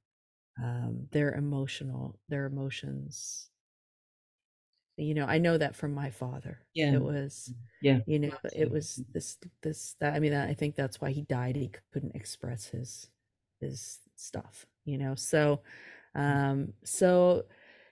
um, 0.62 1.08
their 1.12 1.34
emotional 1.34 2.18
their 2.28 2.46
emotions 2.46 3.50
you 4.96 5.14
know 5.14 5.26
i 5.26 5.38
know 5.38 5.56
that 5.56 5.76
from 5.76 5.92
my 5.94 6.10
father 6.10 6.58
Yeah. 6.74 6.94
it 6.94 7.02
was 7.02 7.52
Yeah. 7.80 8.00
you 8.06 8.18
know 8.18 8.32
it 8.54 8.70
was 8.70 9.02
this 9.12 9.38
this 9.62 9.94
that 10.00 10.14
i 10.14 10.18
mean 10.18 10.34
i 10.34 10.54
think 10.54 10.74
that's 10.74 11.00
why 11.00 11.10
he 11.10 11.22
died 11.22 11.56
he 11.56 11.70
couldn't 11.92 12.16
express 12.16 12.66
his 12.66 13.08
his 13.60 13.98
stuff 14.20 14.66
you 14.84 14.98
know? 14.98 15.14
So 15.14 15.60
um 16.14 16.72
so 16.84 17.44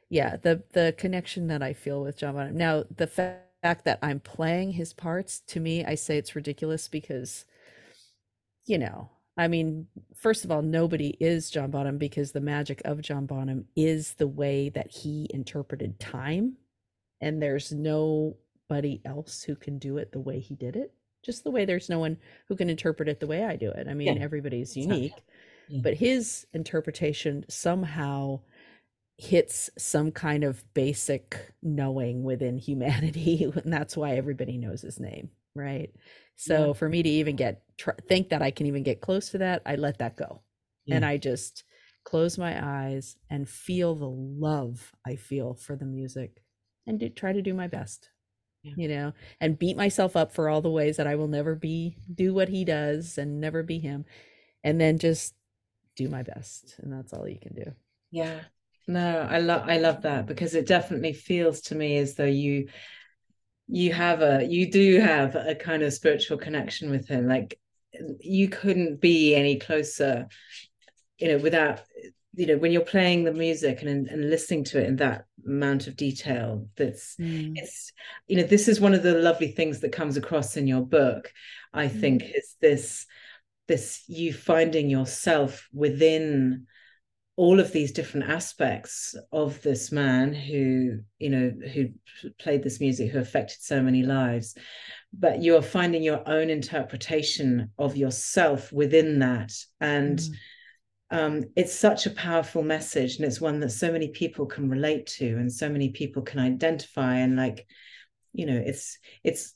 yeah 0.08 0.36
the 0.36 0.62
the 0.72 0.94
connection 0.98 1.48
that 1.48 1.62
i 1.62 1.72
feel 1.72 2.02
with 2.02 2.16
john 2.18 2.34
bonham 2.34 2.56
now 2.56 2.84
the 2.96 3.06
fact 3.06 3.84
that 3.84 3.98
i'm 4.02 4.20
playing 4.20 4.72
his 4.72 4.92
parts 4.92 5.40
to 5.40 5.60
me 5.60 5.84
i 5.84 5.94
say 5.94 6.16
it's 6.18 6.36
ridiculous 6.36 6.88
because 6.88 7.44
you 8.66 8.78
know 8.78 9.08
i 9.36 9.48
mean 9.48 9.86
first 10.14 10.44
of 10.44 10.50
all 10.50 10.62
nobody 10.62 11.16
is 11.20 11.50
john 11.50 11.70
bonham 11.70 11.98
because 11.98 12.32
the 12.32 12.40
magic 12.40 12.82
of 12.84 13.00
john 13.00 13.26
bonham 13.26 13.66
is 13.76 14.14
the 14.14 14.26
way 14.26 14.68
that 14.68 14.90
he 14.90 15.26
interpreted 15.30 15.98
time 16.00 16.54
and 17.20 17.42
there's 17.42 17.72
nobody 17.72 19.00
else 19.04 19.42
who 19.42 19.56
can 19.56 19.78
do 19.78 19.98
it 19.98 20.12
the 20.12 20.20
way 20.20 20.40
he 20.40 20.54
did 20.56 20.76
it. 20.76 20.92
Just 21.24 21.44
the 21.44 21.50
way 21.50 21.64
there's 21.64 21.90
no 21.90 21.98
one 21.98 22.18
who 22.48 22.56
can 22.56 22.70
interpret 22.70 23.08
it 23.08 23.20
the 23.20 23.26
way 23.26 23.44
i 23.44 23.56
do 23.56 23.70
it. 23.70 23.88
I 23.88 23.94
mean 23.94 24.16
Yeah, 24.16 24.18
everybody's 24.18 24.76
unique 24.76 25.24
Yeah. 25.68 25.80
but 25.82 25.94
his 25.94 26.46
interpretation 26.52 27.44
somehow 27.48 28.40
hits 29.18 29.70
some 29.78 30.12
kind 30.12 30.44
of 30.44 30.62
basic 30.74 31.52
knowing 31.62 32.22
within 32.22 32.58
humanity 32.58 33.44
and 33.64 33.72
that's 33.72 33.96
why 33.96 34.14
everybody 34.16 34.58
knows 34.58 34.82
his 34.82 35.00
name 35.00 35.30
right 35.54 35.90
so 36.36 36.68
Yeah. 36.68 36.72
for 36.74 36.88
me 36.88 37.02
to 37.02 37.08
even 37.08 37.34
get 37.36 37.62
tr- 37.78 37.90
think 38.08 38.28
that 38.28 38.42
i 38.42 38.50
can 38.50 38.66
even 38.66 38.82
get 38.82 39.00
close 39.00 39.30
to 39.30 39.38
that 39.38 39.62
i 39.64 39.74
let 39.76 39.98
that 39.98 40.16
go 40.16 40.42
and 40.90 41.04
i 41.04 41.16
just 41.16 41.64
close 42.04 42.36
my 42.38 42.54
eyes 42.62 43.16
and 43.30 43.48
feel 43.48 43.94
the 43.94 44.08
love 44.08 44.92
i 45.06 45.16
feel 45.16 45.54
for 45.54 45.74
the 45.76 45.86
music 45.86 46.42
and 46.86 47.00
do, 47.00 47.08
try 47.08 47.32
to 47.32 47.40
do 47.42 47.54
my 47.54 47.66
best 47.68 48.10
Yeah. 48.62 48.74
you 48.76 48.88
know 48.88 49.12
and 49.40 49.58
beat 49.58 49.78
myself 49.78 50.14
up 50.14 50.30
for 50.30 50.50
all 50.50 50.60
the 50.60 50.70
ways 50.70 50.98
that 50.98 51.06
i 51.06 51.14
will 51.16 51.26
never 51.28 51.54
be 51.54 51.96
do 52.14 52.34
what 52.34 52.50
he 52.50 52.66
does 52.66 53.16
and 53.16 53.40
never 53.40 53.62
be 53.62 53.78
him 53.78 54.04
and 54.62 54.78
then 54.78 54.98
just 54.98 55.34
do 55.96 56.08
my 56.08 56.22
best 56.22 56.76
and 56.78 56.92
that's 56.92 57.12
all 57.12 57.28
you 57.28 57.38
can 57.40 57.54
do 57.54 57.72
Yeah. 58.10 58.40
No, 58.88 59.26
I 59.28 59.40
love 59.40 59.68
I 59.68 59.78
love 59.78 60.02
that 60.02 60.26
because 60.26 60.54
it 60.54 60.66
definitely 60.66 61.12
feels 61.12 61.60
to 61.62 61.74
me 61.74 61.96
as 61.96 62.14
though 62.14 62.24
you 62.24 62.68
you 63.66 63.92
have 63.92 64.22
a 64.22 64.44
you 64.44 64.70
do 64.70 65.00
have 65.00 65.34
a 65.34 65.54
kind 65.54 65.82
of 65.82 65.92
spiritual 65.92 66.38
connection 66.38 66.90
with 66.90 67.08
him. 67.08 67.26
Like 67.26 67.58
you 68.20 68.48
couldn't 68.48 69.00
be 69.00 69.34
any 69.34 69.58
closer, 69.58 70.28
you 71.18 71.28
know, 71.28 71.38
without 71.38 71.80
you 72.34 72.46
know, 72.46 72.58
when 72.58 72.70
you're 72.70 72.82
playing 72.82 73.24
the 73.24 73.32
music 73.32 73.82
and 73.82 74.06
and 74.06 74.30
listening 74.30 74.62
to 74.64 74.80
it 74.80 74.86
in 74.86 74.96
that 74.96 75.24
amount 75.44 75.88
of 75.88 75.96
detail, 75.96 76.68
that's 76.76 77.16
mm. 77.16 77.54
it's 77.56 77.92
you 78.28 78.36
know, 78.36 78.44
this 78.44 78.68
is 78.68 78.80
one 78.80 78.94
of 78.94 79.02
the 79.02 79.14
lovely 79.14 79.48
things 79.48 79.80
that 79.80 79.90
comes 79.90 80.16
across 80.16 80.56
in 80.56 80.68
your 80.68 80.82
book, 80.82 81.32
I 81.72 81.88
mm. 81.88 82.00
think, 82.00 82.22
is 82.22 82.54
this 82.60 83.06
this 83.68 84.04
you 84.06 84.32
finding 84.32 84.88
yourself 84.88 85.68
within 85.72 86.66
all 87.36 87.60
of 87.60 87.70
these 87.70 87.92
different 87.92 88.30
aspects 88.30 89.14
of 89.30 89.60
this 89.62 89.92
man 89.92 90.32
who 90.32 90.98
you 91.18 91.28
know 91.30 91.52
who 91.72 91.88
played 92.38 92.62
this 92.62 92.80
music 92.80 93.10
who 93.10 93.18
affected 93.18 93.58
so 93.60 93.82
many 93.82 94.02
lives 94.02 94.54
but 95.12 95.42
you're 95.42 95.62
finding 95.62 96.02
your 96.02 96.26
own 96.26 96.48
interpretation 96.48 97.70
of 97.78 97.96
yourself 97.96 98.72
within 98.72 99.18
that 99.18 99.52
and 99.80 100.18
Mm. 100.18 100.34
um, 101.18 101.44
it's 101.54 101.74
such 101.74 102.06
a 102.06 102.10
powerful 102.10 102.62
message 102.62 103.16
and 103.16 103.24
it's 103.26 103.40
one 103.40 103.60
that 103.60 103.70
so 103.70 103.92
many 103.92 104.08
people 104.08 104.46
can 104.46 104.68
relate 104.68 105.06
to 105.06 105.36
and 105.36 105.52
so 105.52 105.68
many 105.68 105.90
people 105.90 106.22
can 106.22 106.40
identify 106.40 107.16
and 107.16 107.36
like 107.36 107.66
you 108.32 108.46
know 108.46 108.56
it's 108.56 108.98
it's 109.22 109.54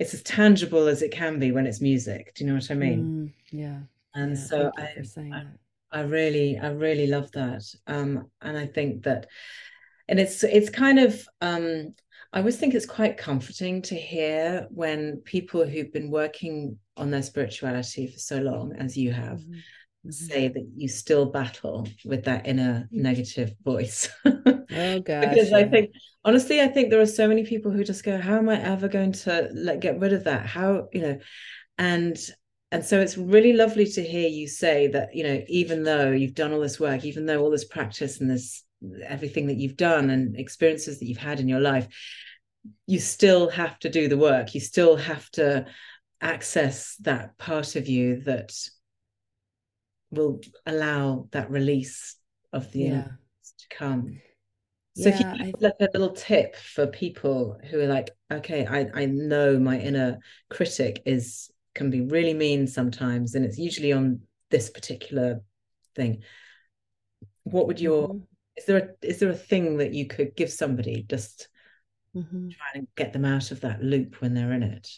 it's 0.00 0.14
as 0.14 0.22
tangible 0.24 0.88
as 0.88 1.02
it 1.02 1.12
can 1.12 1.38
be 1.38 1.52
when 1.52 1.66
it's 1.66 1.80
music 1.80 2.32
do 2.34 2.44
you 2.44 2.50
know 2.50 2.56
what 2.56 2.70
i 2.70 2.74
mean 2.74 3.04
Mm, 3.04 3.32
yeah 3.52 3.80
and 4.14 4.36
yeah, 4.36 4.46
so 4.48 4.72
I, 4.76 4.88
I 5.32 5.42
I 5.92 6.00
really, 6.02 6.58
I 6.58 6.70
really 6.70 7.08
love 7.08 7.32
that. 7.32 7.62
Um, 7.88 8.30
and 8.40 8.56
I 8.56 8.66
think 8.66 9.02
that, 9.04 9.26
and 10.08 10.20
it's 10.20 10.44
it's 10.44 10.70
kind 10.70 10.98
of, 11.00 11.28
um, 11.40 11.94
I 12.32 12.38
always 12.38 12.56
think 12.56 12.74
it's 12.74 12.86
quite 12.86 13.16
comforting 13.16 13.82
to 13.82 13.96
hear 13.96 14.66
when 14.70 15.18
people 15.24 15.66
who've 15.66 15.92
been 15.92 16.10
working 16.10 16.78
on 16.96 17.10
their 17.10 17.22
spirituality 17.22 18.06
for 18.06 18.18
so 18.18 18.38
long, 18.38 18.72
as 18.78 18.96
you 18.96 19.12
have, 19.12 19.40
Mhm, 19.40 19.62
mhm. 20.06 20.12
say 20.12 20.48
that 20.48 20.68
you 20.76 20.88
still 20.88 21.26
battle 21.26 21.88
with 22.04 22.24
that 22.24 22.46
inner 22.46 22.88
negative 22.92 23.52
voice. 23.64 24.08
oh 24.72 25.00
gosh 25.00 25.30
because 25.30 25.52
I 25.52 25.64
think, 25.64 25.90
honestly, 26.24 26.60
I 26.60 26.68
think 26.68 26.90
there 26.90 27.00
are 27.00 27.06
so 27.06 27.28
many 27.28 27.44
people 27.44 27.70
who 27.70 27.84
just 27.84 28.04
go, 28.04 28.18
"How 28.18 28.36
am 28.38 28.48
I 28.48 28.60
ever 28.60 28.88
going 28.88 29.12
to 29.12 29.50
let 29.52 29.80
get 29.80 29.98
rid 29.98 30.12
of 30.12 30.24
that?" 30.24 30.46
How, 30.46 30.88
you 30.92 31.02
know, 31.02 31.18
and 31.78 32.18
and 32.72 32.84
so 32.84 33.00
it's 33.00 33.18
really 33.18 33.52
lovely 33.52 33.86
to 33.86 34.02
hear 34.02 34.28
you 34.28 34.46
say 34.46 34.86
that 34.88 35.14
you 35.14 35.24
know 35.24 35.42
even 35.48 35.82
though 35.82 36.10
you've 36.10 36.34
done 36.34 36.52
all 36.52 36.60
this 36.60 36.78
work 36.78 37.04
even 37.04 37.26
though 37.26 37.40
all 37.40 37.50
this 37.50 37.64
practice 37.64 38.20
and 38.20 38.30
this 38.30 38.64
everything 39.04 39.46
that 39.48 39.56
you've 39.56 39.76
done 39.76 40.10
and 40.10 40.36
experiences 40.36 40.98
that 40.98 41.06
you've 41.06 41.18
had 41.18 41.40
in 41.40 41.48
your 41.48 41.60
life 41.60 41.88
you 42.86 42.98
still 42.98 43.48
have 43.48 43.78
to 43.78 43.88
do 43.88 44.08
the 44.08 44.16
work 44.16 44.54
you 44.54 44.60
still 44.60 44.96
have 44.96 45.28
to 45.30 45.66
access 46.20 46.96
that 46.96 47.36
part 47.38 47.76
of 47.76 47.88
you 47.88 48.20
that 48.22 48.52
will 50.10 50.40
allow 50.66 51.26
that 51.32 51.50
release 51.50 52.16
of 52.52 52.70
the 52.72 52.80
Yeah. 52.80 53.08
to 53.58 53.76
come 53.76 54.20
so 55.02 55.10
if 55.10 55.20
you 55.20 55.26
have 55.52 55.60
like 55.60 55.74
a 55.80 55.98
little 55.98 56.14
tip 56.14 56.56
for 56.56 56.86
people 56.86 57.58
who 57.70 57.80
are 57.80 57.86
like, 57.86 58.10
okay, 58.30 58.66
I, 58.66 58.90
I 58.94 59.06
know 59.06 59.58
my 59.58 59.78
inner 59.78 60.18
critic 60.50 61.02
is 61.06 61.50
can 61.74 61.90
be 61.90 62.00
really 62.02 62.34
mean 62.34 62.66
sometimes, 62.66 63.34
and 63.34 63.44
it's 63.44 63.58
usually 63.58 63.92
on 63.92 64.22
this 64.50 64.70
particular 64.70 65.40
thing. 65.94 66.22
What 67.44 67.66
would 67.66 67.80
your 67.80 68.08
Mhm, 68.08 68.26
is 68.56 68.64
there 68.66 68.78
a 68.78 69.06
is 69.06 69.18
there 69.20 69.30
a 69.30 69.34
thing 69.36 69.76
that 69.78 69.92
you 69.94 70.06
could 70.06 70.36
give 70.36 70.50
somebody 70.50 71.02
just 71.08 71.48
mhm. 72.14 72.50
try 72.50 72.66
and 72.74 72.88
get 72.96 73.12
them 73.12 73.24
out 73.24 73.50
of 73.50 73.60
that 73.62 73.82
loop 73.82 74.20
when 74.20 74.34
they're 74.34 74.52
in 74.52 74.62
it? 74.62 74.88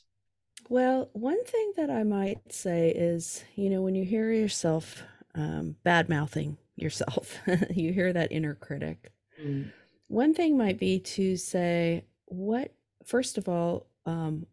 Well, 0.69 1.11
one 1.13 1.45
thing 1.45 1.73
that 1.77 1.91
I 1.91 2.03
might 2.03 2.53
say 2.53 2.91
is, 2.91 3.45
you 3.55 3.69
know, 3.71 3.83
when 3.83 3.95
you 3.95 4.05
hear 4.05 4.33
yourself 4.33 5.03
um, 5.35 5.77
bad 5.83 6.09
mouthing 6.09 6.59
yourself, 6.77 7.39
you 7.71 7.93
hear 7.93 8.13
that 8.13 8.33
inner 8.33 8.55
critic. 8.55 9.13
Mm, 9.39 9.73
One 10.13 10.35
thing 10.35 10.59
might 10.59 10.79
be 10.79 10.99
to 10.99 11.39
say, 11.39 12.05
what, 12.27 12.75
first 13.07 13.39
of 13.39 13.49
all, 13.49 13.87
um, 14.05 14.45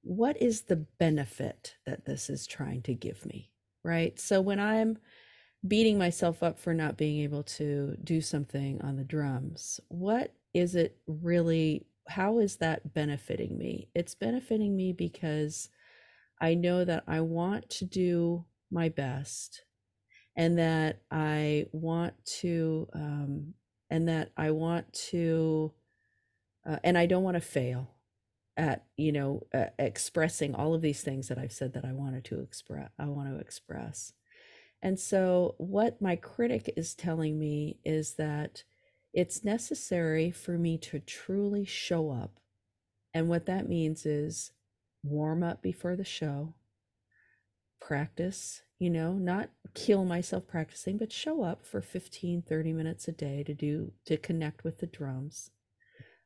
what 0.00 0.40
is 0.40 0.62
the 0.62 0.76
benefit 0.76 1.74
that 1.84 2.06
this 2.06 2.30
is 2.30 2.46
trying 2.46 2.80
to 2.84 2.94
give 2.94 3.26
me? 3.26 3.50
Right. 3.84 4.18
So 4.18 4.40
when 4.40 4.58
I'm 4.58 4.96
beating 5.68 5.98
myself 5.98 6.42
up 6.42 6.58
for 6.58 6.72
not 6.72 6.96
being 6.96 7.20
able 7.20 7.42
to 7.42 7.94
do 8.02 8.22
something 8.22 8.80
on 8.80 8.96
the 8.96 9.04
drums, 9.04 9.80
what 9.88 10.32
is 10.54 10.74
it 10.74 10.96
really? 11.06 11.84
How 12.08 12.38
is 12.38 12.56
that 12.56 12.94
benefiting 12.94 13.58
me? 13.58 13.90
It's 13.94 14.14
benefiting 14.14 14.74
me 14.74 14.94
because 14.94 15.68
I 16.40 16.54
know 16.54 16.86
that 16.86 17.04
I 17.06 17.20
want 17.20 17.68
to 17.68 17.84
do 17.84 18.46
my 18.70 18.88
best 18.88 19.62
and 20.36 20.58
that 20.58 21.02
I 21.10 21.66
want 21.72 22.14
to, 22.40 22.88
um, 22.94 23.52
and 23.90 24.08
that 24.08 24.30
I 24.36 24.52
want 24.52 24.92
to, 25.10 25.72
uh, 26.66 26.76
and 26.84 26.96
I 26.96 27.06
don't 27.06 27.24
want 27.24 27.36
to 27.36 27.40
fail 27.40 27.90
at, 28.56 28.84
you 28.96 29.12
know, 29.12 29.46
uh, 29.52 29.66
expressing 29.78 30.54
all 30.54 30.74
of 30.74 30.82
these 30.82 31.02
things 31.02 31.28
that 31.28 31.38
I've 31.38 31.52
said 31.52 31.72
that 31.74 31.84
I 31.84 31.92
wanted 31.92 32.24
to 32.26 32.40
express, 32.40 32.90
I 32.98 33.06
want 33.06 33.28
to 33.28 33.38
express. 33.38 34.12
And 34.82 34.98
so, 34.98 35.56
what 35.58 36.00
my 36.00 36.16
critic 36.16 36.72
is 36.76 36.94
telling 36.94 37.38
me 37.38 37.78
is 37.84 38.14
that 38.14 38.64
it's 39.12 39.44
necessary 39.44 40.30
for 40.30 40.56
me 40.56 40.78
to 40.78 41.00
truly 41.00 41.64
show 41.64 42.10
up. 42.10 42.38
And 43.12 43.28
what 43.28 43.46
that 43.46 43.68
means 43.68 44.06
is 44.06 44.52
warm 45.02 45.42
up 45.42 45.62
before 45.62 45.96
the 45.96 46.04
show, 46.04 46.54
practice, 47.80 48.62
you 48.80 48.90
know, 48.90 49.12
not 49.12 49.50
kill 49.74 50.04
myself 50.04 50.48
practicing, 50.48 50.96
but 50.96 51.12
show 51.12 51.44
up 51.44 51.64
for 51.64 51.82
15, 51.82 52.42
30 52.42 52.72
minutes 52.72 53.06
a 53.06 53.12
day 53.12 53.44
to 53.44 53.54
do, 53.54 53.92
to 54.06 54.16
connect 54.16 54.64
with 54.64 54.78
the 54.78 54.86
drums. 54.86 55.50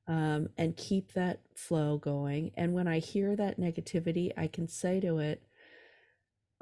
Um, 0.07 0.51
and 0.59 0.77
keep 0.77 1.15
that 1.15 1.41
flow 1.57 1.97
going. 1.97 2.51
And 2.59 2.75
when 2.75 2.87
I 2.87 2.99
hear 2.99 3.35
that 3.37 3.59
negativity, 3.59 4.33
I 4.37 4.49
can 4.49 4.69
say 4.69 5.01
to 5.01 5.19
it, 5.19 5.43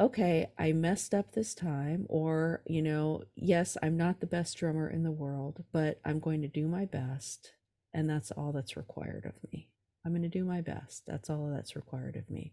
okay, 0.01 0.47
I 0.57 0.72
messed 0.72 1.12
up 1.12 1.32
this 1.32 1.53
time, 1.53 2.07
or, 2.09 2.62
you 2.68 2.82
know, 2.82 3.24
yes, 3.34 3.76
I'm 3.82 3.97
not 3.97 4.20
the 4.20 4.26
best 4.26 4.57
drummer 4.59 4.88
in 4.88 5.03
the 5.03 5.11
world, 5.11 5.64
but 5.72 6.01
I'm 6.05 6.20
going 6.20 6.43
to 6.43 6.49
do 6.49 6.68
my 6.68 6.84
best. 6.84 7.53
And 7.93 8.09
that's 8.09 8.30
all 8.30 8.53
that's 8.53 8.76
required 8.76 9.26
of 9.26 9.34
me. 9.53 9.72
I'm 10.05 10.13
going 10.13 10.23
to 10.23 10.29
do 10.29 10.45
my 10.45 10.61
best. 10.61 11.05
That's 11.07 11.31
all 11.31 11.49
that's 11.53 11.77
required 11.77 12.17
of 12.17 12.29
me. 12.31 12.53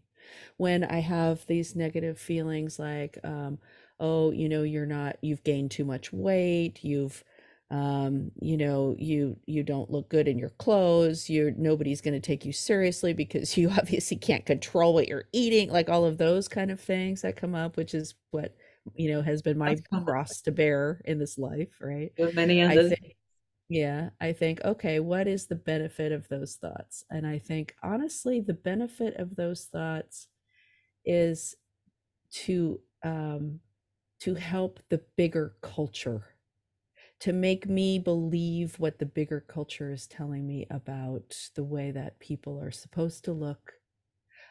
When 0.56 0.84
I 0.84 1.00
have 1.00 1.46
these 1.46 1.74
negative 1.74 2.18
feelings 2.18 2.78
like, 2.78 3.18
um, 3.24 3.58
oh, 3.98 4.30
you 4.30 4.48
know, 4.48 4.62
you're 4.62 4.86
not, 4.86 5.16
you've 5.20 5.44
gained 5.44 5.70
too 5.70 5.84
much 5.84 6.12
weight, 6.12 6.78
you've, 6.82 7.24
um, 7.70 8.32
you 8.40 8.56
know, 8.56 8.96
you 8.98 9.36
you 9.46 9.62
don't 9.62 9.90
look 9.90 10.08
good 10.08 10.26
in 10.26 10.38
your 10.38 10.50
clothes. 10.50 11.30
You're 11.30 11.52
nobody's 11.52 12.00
going 12.00 12.14
to 12.14 12.20
take 12.20 12.44
you 12.44 12.52
seriously 12.52 13.12
because 13.12 13.56
you 13.56 13.70
obviously 13.78 14.16
can't 14.16 14.44
control 14.44 14.92
what 14.92 15.06
you're 15.08 15.26
eating. 15.32 15.70
Like 15.70 15.88
all 15.88 16.04
of 16.04 16.18
those 16.18 16.48
kind 16.48 16.70
of 16.72 16.80
things 16.80 17.22
that 17.22 17.36
come 17.36 17.54
up, 17.54 17.76
which 17.76 17.94
is 17.94 18.14
what 18.32 18.56
you 18.96 19.10
know 19.12 19.22
has 19.22 19.40
been 19.42 19.56
my 19.56 19.76
cross 20.04 20.40
to 20.42 20.52
bear 20.52 21.00
in 21.04 21.18
this 21.18 21.38
life, 21.38 21.68
right? 21.80 22.12
With 22.18 22.34
many 22.34 22.60
others. 22.60 22.92
I 22.92 22.94
think, 22.96 23.16
yeah, 23.70 24.10
I 24.20 24.34
think, 24.34 24.60
okay, 24.64 25.00
what 25.00 25.28
is 25.28 25.46
the 25.48 25.56
benefit 25.56 26.12
of 26.12 26.28
those 26.28 26.56
thoughts? 26.56 27.04
And 27.10 27.26
I 27.26 27.38
think, 27.38 27.76
honestly, 27.84 28.40
the 28.40 28.54
benefit 28.54 29.14
of 29.16 29.36
those 29.36 29.66
thoughts 29.66 30.28
is 31.04 31.56
to 32.32 32.80
um, 33.04 33.60
to 34.20 34.34
help 34.34 34.80
the 34.90 35.02
bigger 35.16 35.56
culture, 35.62 36.36
to 37.20 37.32
make 37.32 37.68
me 37.68 37.98
believe 37.98 38.78
what 38.80 38.98
the 38.98 39.06
bigger 39.06 39.40
culture 39.40 39.92
is 39.92 40.06
telling 40.06 40.46
me 40.46 40.66
about 40.70 41.36
the 41.56 41.64
way 41.64 41.90
that 41.92 42.20
people 42.20 42.60
are 42.60 42.70
supposed 42.72 43.24
to 43.24 43.32
look, 43.32 43.74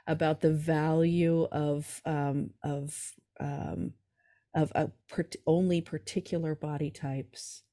about 0.08 0.42
the 0.42 0.54
value 0.54 1.44
of 1.52 2.02
um, 2.06 2.52
of 2.64 3.14
um, 3.40 3.94
of 4.56 4.72
a 4.76 4.92
part- 5.10 5.36
only 5.48 5.82
particular 5.82 6.56
body 6.56 6.92
types. 6.92 7.64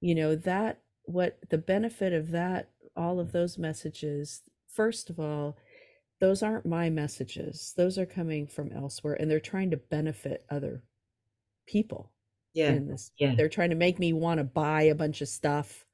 You 0.00 0.14
know 0.16 0.36
that 0.36 0.80
what 1.04 1.38
the 1.50 1.58
benefit 1.58 2.12
of 2.12 2.30
that 2.30 2.70
all 2.96 3.18
of 3.18 3.32
those 3.32 3.58
messages 3.58 4.42
first 4.68 5.10
of 5.10 5.18
all 5.18 5.56
those 6.20 6.40
aren't 6.40 6.64
my 6.64 6.88
messages. 6.88 7.74
Those 7.76 7.98
are 7.98 8.06
coming 8.06 8.46
from 8.46 8.70
elsewhere 8.70 9.16
and 9.18 9.28
they're 9.28 9.40
trying 9.40 9.72
to 9.72 9.76
benefit 9.76 10.44
other 10.48 10.84
people 11.66 12.12
yeah. 12.54 12.78
yeah. 13.18 13.34
They're 13.34 13.48
trying 13.48 13.70
to 13.70 13.76
make 13.76 13.98
me 13.98 14.12
want 14.12 14.38
to 14.38 14.44
buy 14.44 14.82
a 14.82 14.94
bunch 14.94 15.20
of 15.20 15.28
stuff 15.28 15.84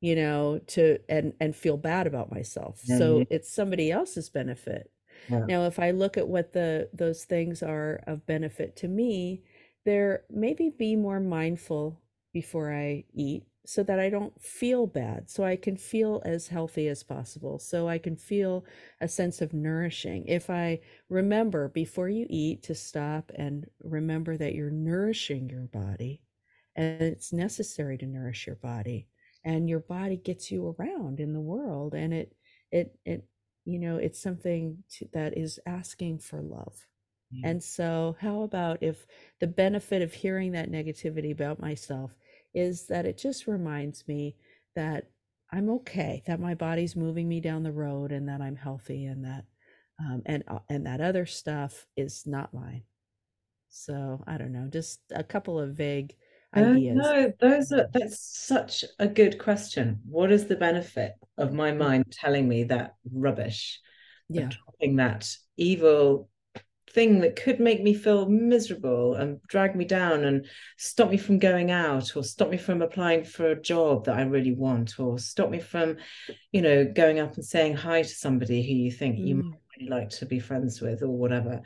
you 0.00 0.14
know 0.14 0.60
to 0.68 0.98
and 1.08 1.32
and 1.40 1.54
feel 1.54 1.76
bad 1.76 2.06
about 2.06 2.32
myself. 2.32 2.80
Yeah, 2.84 2.98
so 2.98 3.18
yeah. 3.18 3.24
it's 3.30 3.52
somebody 3.52 3.90
else's 3.90 4.30
benefit. 4.30 4.90
Yeah. 5.28 5.44
now 5.46 5.66
if 5.66 5.80
i 5.80 5.90
look 5.90 6.16
at 6.16 6.28
what 6.28 6.52
the 6.52 6.88
those 6.92 7.24
things 7.24 7.60
are 7.60 8.00
of 8.06 8.24
benefit 8.24 8.76
to 8.76 8.88
me 8.88 9.42
they're 9.84 10.22
maybe 10.30 10.70
be 10.70 10.94
more 10.94 11.18
mindful 11.18 12.00
before 12.32 12.72
i 12.72 13.02
eat 13.12 13.42
so 13.68 13.82
that 13.84 14.00
I 14.00 14.08
don't 14.08 14.40
feel 14.40 14.86
bad, 14.86 15.28
so 15.30 15.44
I 15.44 15.56
can 15.56 15.76
feel 15.76 16.22
as 16.24 16.48
healthy 16.48 16.88
as 16.88 17.02
possible, 17.02 17.58
so 17.58 17.86
I 17.88 17.98
can 17.98 18.16
feel 18.16 18.64
a 19.00 19.08
sense 19.08 19.42
of 19.42 19.52
nourishing. 19.52 20.24
If 20.26 20.48
I 20.48 20.80
remember 21.10 21.68
before 21.68 22.08
you 22.08 22.26
eat 22.30 22.62
to 22.64 22.74
stop 22.74 23.30
and 23.34 23.66
remember 23.82 24.36
that 24.38 24.54
you're 24.54 24.70
nourishing 24.70 25.50
your 25.50 25.66
body 25.66 26.22
and 26.76 27.02
it's 27.02 27.32
necessary 27.32 27.98
to 27.98 28.06
nourish 28.06 28.46
your 28.46 28.56
body 28.56 29.08
and 29.44 29.68
your 29.68 29.80
body 29.80 30.16
gets 30.16 30.50
you 30.50 30.74
around 30.78 31.20
in 31.20 31.32
the 31.32 31.40
world 31.40 31.94
and 31.94 32.12
it 32.14 32.34
it 32.70 32.98
it 33.04 33.24
you 33.64 33.78
know 33.78 33.96
it's 33.96 34.20
something 34.20 34.82
to, 34.90 35.08
that 35.12 35.36
is 35.36 35.58
asking 35.66 36.18
for 36.18 36.40
love 36.42 36.86
Yeah. 37.30 37.48
and 37.48 37.62
so 37.62 38.16
how 38.20 38.42
about 38.42 38.82
if 38.82 39.06
the 39.40 39.46
benefit 39.46 40.02
of 40.02 40.12
hearing 40.12 40.52
that 40.52 40.70
negativity 40.70 41.30
about 41.32 41.60
myself 41.60 42.16
is 42.58 42.86
that 42.88 43.06
it 43.06 43.16
just 43.16 43.46
reminds 43.46 44.06
me 44.08 44.36
that 44.74 45.10
I'm 45.52 45.70
okay, 45.70 46.22
that 46.26 46.40
my 46.40 46.54
body's 46.54 46.96
moving 46.96 47.28
me 47.28 47.40
down 47.40 47.62
the 47.62 47.72
road 47.72 48.12
and 48.12 48.28
that 48.28 48.40
I'm 48.40 48.56
healthy 48.56 49.06
and 49.06 49.24
that 49.24 49.44
um, 50.00 50.22
and 50.26 50.44
uh, 50.48 50.58
and 50.68 50.86
that 50.86 51.00
other 51.00 51.26
stuff 51.26 51.86
is 51.96 52.26
not 52.26 52.52
mine. 52.52 52.82
So 53.68 54.22
I 54.26 54.38
don't 54.38 54.52
know, 54.52 54.68
just 54.70 55.00
a 55.14 55.24
couple 55.24 55.58
of 55.58 55.74
vague 55.74 56.14
Uh, 56.54 56.60
ideas. 56.60 56.96
no, 56.96 57.32
those 57.40 57.72
are 57.72 57.88
that's 57.92 58.20
such 58.20 58.84
a 58.98 59.06
good 59.06 59.38
question. 59.38 60.00
What 60.08 60.30
is 60.32 60.46
the 60.46 60.56
benefit 60.56 61.14
of 61.36 61.52
my 61.52 61.72
mind 61.72 62.04
telling 62.10 62.48
me 62.48 62.64
that 62.64 62.94
rubbish? 63.12 63.80
Yeah. 64.28 64.50
dropping 64.50 64.96
that 64.96 65.34
evil 65.56 66.28
thing 66.90 67.20
that 67.20 67.36
could 67.36 67.60
make 67.60 67.82
me 67.82 67.94
feel 67.94 68.28
miserable 68.28 69.14
and 69.14 69.42
drag 69.46 69.76
me 69.76 69.84
down 69.84 70.24
and 70.24 70.46
stop 70.76 71.10
me 71.10 71.16
from 71.16 71.38
going 71.38 71.70
out 71.70 72.16
or 72.16 72.24
stop 72.24 72.50
me 72.50 72.56
from 72.56 72.82
applying 72.82 73.24
for 73.24 73.50
a 73.50 73.60
job 73.60 74.06
that 74.06 74.16
I 74.16 74.22
really 74.22 74.54
want 74.54 74.98
or 74.98 75.18
stop 75.18 75.50
me 75.50 75.60
from, 75.60 75.96
you 76.52 76.62
know, 76.62 76.84
going 76.84 77.20
up 77.20 77.34
and 77.34 77.44
saying 77.44 77.76
hi 77.76 78.02
to 78.02 78.08
somebody 78.08 78.62
who 78.62 78.74
you 78.74 78.90
think 78.90 79.18
you 79.18 79.36
Mm. 79.36 79.50
might 79.50 79.60
really 79.78 79.90
like 79.90 80.10
to 80.10 80.26
be 80.26 80.40
friends 80.40 80.80
with 80.80 81.02
or 81.02 81.08
whatever. 81.16 81.62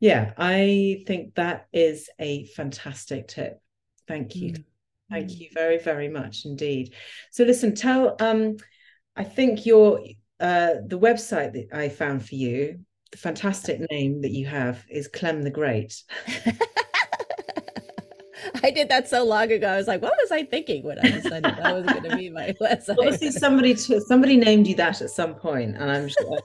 Yeah, 0.00 0.32
I 0.36 1.04
think 1.06 1.34
that 1.36 1.66
is 1.72 2.10
a 2.18 2.46
fantastic 2.46 3.28
tip. 3.28 3.60
Thank 4.06 4.34
you. 4.36 4.52
Mm. 4.52 4.64
Thank 5.10 5.30
Mm. 5.30 5.40
you 5.40 5.48
very, 5.54 5.78
very 5.78 6.08
much 6.08 6.44
indeed. 6.44 6.94
So 7.30 7.44
listen, 7.44 7.74
tell 7.74 8.16
um 8.20 8.56
I 9.16 9.24
think 9.24 9.64
your 9.64 10.00
uh 10.40 10.74
the 10.86 10.98
website 10.98 11.52
that 11.52 11.68
I 11.72 11.88
found 11.88 12.26
for 12.26 12.34
you, 12.34 12.80
fantastic 13.16 13.80
name 13.90 14.20
that 14.22 14.32
you 14.32 14.46
have 14.46 14.84
is 14.88 15.08
Clem 15.08 15.42
the 15.42 15.50
Great. 15.50 16.02
I 18.62 18.70
did 18.70 18.88
that 18.88 19.08
so 19.08 19.24
long 19.24 19.50
ago. 19.50 19.68
I 19.68 19.76
was 19.76 19.86
like, 19.86 20.02
what 20.02 20.14
was 20.20 20.30
I 20.30 20.44
thinking 20.44 20.84
when 20.84 20.98
I 20.98 21.10
decided 21.10 21.44
that 21.44 21.74
was 21.74 21.84
going 21.84 22.02
to 22.04 22.16
be 22.16 22.30
my 22.30 22.54
Obviously, 22.60 23.28
website? 23.28 23.32
somebody 23.32 23.74
to, 23.74 24.00
somebody 24.00 24.36
named 24.36 24.66
you 24.66 24.74
that 24.76 25.02
at 25.02 25.10
some 25.10 25.34
point, 25.34 25.76
and 25.76 25.90
I'm 25.90 26.08
sure 26.08 26.38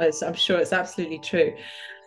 it's, 0.00 0.22
I'm 0.22 0.34
sure 0.34 0.58
it's 0.58 0.72
absolutely 0.72 1.18
true. 1.18 1.54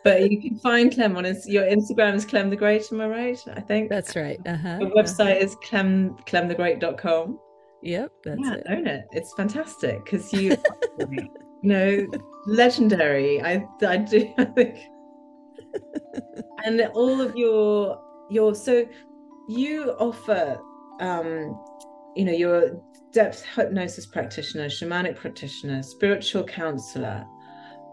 But 0.03 0.30
you 0.30 0.39
can 0.39 0.59
find 0.59 0.93
Clem 0.93 1.18
on 1.18 1.24
his, 1.24 1.47
your 1.47 1.63
Instagram 1.63 2.13
is 2.13 2.26
Clem 2.26 2.51
the 2.51 2.55
Great. 2.55 2.91
Am 2.91 3.01
I 3.01 3.07
right? 3.07 3.43
I 3.55 3.59
think 3.59 3.89
That's 3.89 4.16
right. 4.16 4.39
Uh-huh. 4.45 4.78
Your 4.82 4.91
website 4.91 5.41
is 5.41 5.55
clem 5.63 6.16
clemthegreat.com. 6.28 7.39
Yep, 7.82 8.11
that's 8.24 8.41
yeah, 8.43 8.53
it. 8.53 8.63
own 8.70 8.88
it. 8.88 9.05
It's 9.11 9.34
fantastic 9.34 10.03
because 10.03 10.32
you, 10.32 10.57
you 11.62 11.70
know, 11.70 12.08
legendary. 12.45 13.41
I, 13.41 13.66
I 13.86 13.97
do. 13.97 14.34
I 14.38 14.45
think, 14.45 14.78
and 16.64 16.82
all 16.93 17.22
of 17.22 17.36
your 17.36 18.01
your 18.30 18.56
so 18.56 18.86
you 19.47 19.91
offer, 19.99 20.60
um, 20.99 21.60
you 22.16 22.26
know, 22.26 22.32
you're 22.32 22.82
depth 23.12 23.45
hypnosis 23.56 24.06
practitioner, 24.06 24.66
shamanic 24.66 25.16
practitioner, 25.16 25.82
spiritual 25.84 26.43
counselor, 26.43 27.26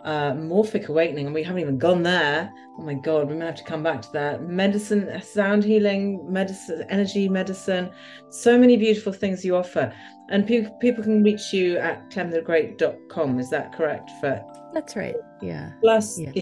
uh, 0.05 0.33
morphic 0.33 0.89
awakening, 0.89 1.27
and 1.27 1.35
we 1.35 1.43
haven't 1.43 1.61
even 1.61 1.79
gone 1.79 2.03
there. 2.03 2.53
Oh 2.79 2.83
my 2.83 2.95
god, 2.95 3.29
we 3.29 3.37
may 3.37 3.47
have 3.47 3.57
to 3.57 3.65
come 3.65 3.83
back 3.83 4.03
to 4.03 4.13
that. 4.13 4.43
Medicine, 4.43 5.21
sound 5.23 5.65
healing, 5.65 6.31
medicine, 6.31 6.85
energy 6.89 7.29
medicine, 7.29 7.91
so 8.31 8.59
many 8.59 8.77
beautiful 8.77 9.13
things 9.13 9.45
you 9.45 9.57
offer. 9.57 9.93
And 10.31 10.47
people 10.47 10.73
people 10.81 11.05
can 11.05 11.23
reach 11.23 11.53
you 11.53 11.77
at 11.77 12.11
clemthegreat.com. 12.11 13.39
Is 13.39 13.51
that 13.51 13.73
correct? 13.73 14.11
For 14.21 14.43
That's 14.73 14.97
right. 14.97 15.17
Yeah. 15.41 15.73
plus 15.81 16.19
Yeah. 16.19 16.33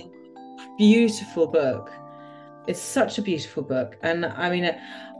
beautiful 0.79 1.47
book. 1.47 1.91
It's 2.67 2.81
such 2.81 3.19
a 3.19 3.23
beautiful 3.23 3.63
book, 3.63 3.97
and 4.03 4.25
I 4.25 4.51
mean, 4.51 4.71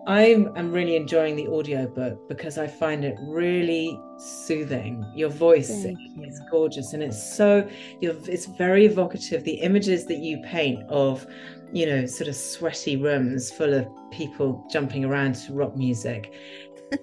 I 0.07 0.23
am 0.57 0.73
really 0.73 0.97
enjoying 0.97 1.37
the 1.37 1.47
audio 1.49 1.87
book 1.87 2.29
because 2.29 2.59
I 2.59 2.67
find 2.67 3.05
it 3.05 3.17
really 3.21 3.99
soothing. 4.19 5.05
Your 5.15 5.29
voice 5.29 5.85
you. 5.85 5.97
is 6.25 6.41
gorgeous, 6.51 6.95
and 6.95 7.03
it's 7.03 7.37
so 7.37 7.69
you're, 8.01 8.17
it's 8.27 8.47
very 8.47 8.87
evocative. 8.87 9.45
The 9.45 9.55
images 9.61 10.07
that 10.07 10.19
you 10.19 10.41
paint 10.43 10.83
of, 10.89 11.27
you 11.73 11.87
know, 11.87 12.07
sort 12.07 12.29
of 12.29 12.35
sweaty 12.37 12.97
rooms 12.97 13.51
full 13.51 13.75
of 13.75 13.87
people 14.11 14.67
jumping 14.71 15.05
around 15.05 15.35
to 15.35 15.53
rock 15.53 15.77
music, 15.77 16.33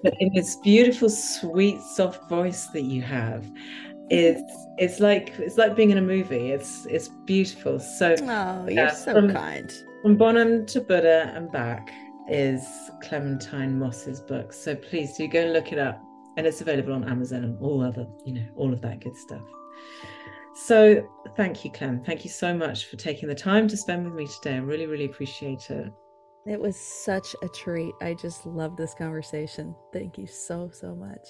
but 0.02 0.12
in 0.18 0.32
this 0.34 0.56
beautiful, 0.56 1.08
sweet, 1.08 1.80
soft 1.80 2.28
voice 2.28 2.66
that 2.68 2.82
you 2.82 3.00
have, 3.02 3.48
it's 4.10 4.42
it's 4.78 4.98
like 5.00 5.34
it's 5.38 5.56
like 5.56 5.76
being 5.76 5.90
in 5.90 5.98
a 5.98 6.02
movie. 6.02 6.50
It's 6.50 6.84
it's 6.86 7.08
beautiful. 7.26 7.78
So 7.78 8.16
Oh, 8.22 8.64
you're 8.64 8.70
Yeah, 8.72 8.90
so 8.90 9.14
from- 9.14 9.32
kind. 9.32 9.72
from 10.02 10.16
Bonham 10.16 10.66
to 10.66 10.80
Buddha 10.80 11.32
and 11.34 11.50
back 11.52 11.90
is 12.28 12.66
Clementine 13.02 13.78
Moss's 13.78 14.20
book. 14.20 14.52
So 14.52 14.74
please 14.74 15.16
do 15.16 15.26
go 15.28 15.40
and 15.40 15.52
look 15.52 15.72
it 15.72 15.78
up. 15.78 16.02
And 16.36 16.46
it's 16.46 16.60
available 16.60 16.92
on 16.92 17.08
Amazon 17.08 17.44
and 17.44 17.58
all 17.60 17.82
other, 17.82 18.06
you 18.24 18.34
know, 18.34 18.46
all 18.54 18.72
of 18.72 18.80
that 18.82 19.00
good 19.00 19.16
stuff. 19.16 19.42
So 20.54 21.08
thank 21.36 21.64
you, 21.64 21.70
Clem. 21.70 22.02
Thank 22.04 22.24
you 22.24 22.30
so 22.30 22.54
much 22.54 22.86
for 22.86 22.96
taking 22.96 23.28
the 23.28 23.34
time 23.34 23.66
to 23.68 23.76
spend 23.76 24.04
with 24.04 24.14
me 24.14 24.26
today. 24.26 24.56
I 24.56 24.58
really, 24.58 24.86
really 24.86 25.06
appreciate 25.06 25.70
it. 25.70 25.92
It 26.46 26.60
was 26.60 26.76
such 26.76 27.34
a 27.42 27.48
treat. 27.48 27.94
I 28.00 28.14
just 28.14 28.46
love 28.46 28.76
this 28.76 28.94
conversation. 28.94 29.74
Thank 29.92 30.16
you 30.16 30.26
so, 30.26 30.70
so 30.72 30.94
much. 30.94 31.28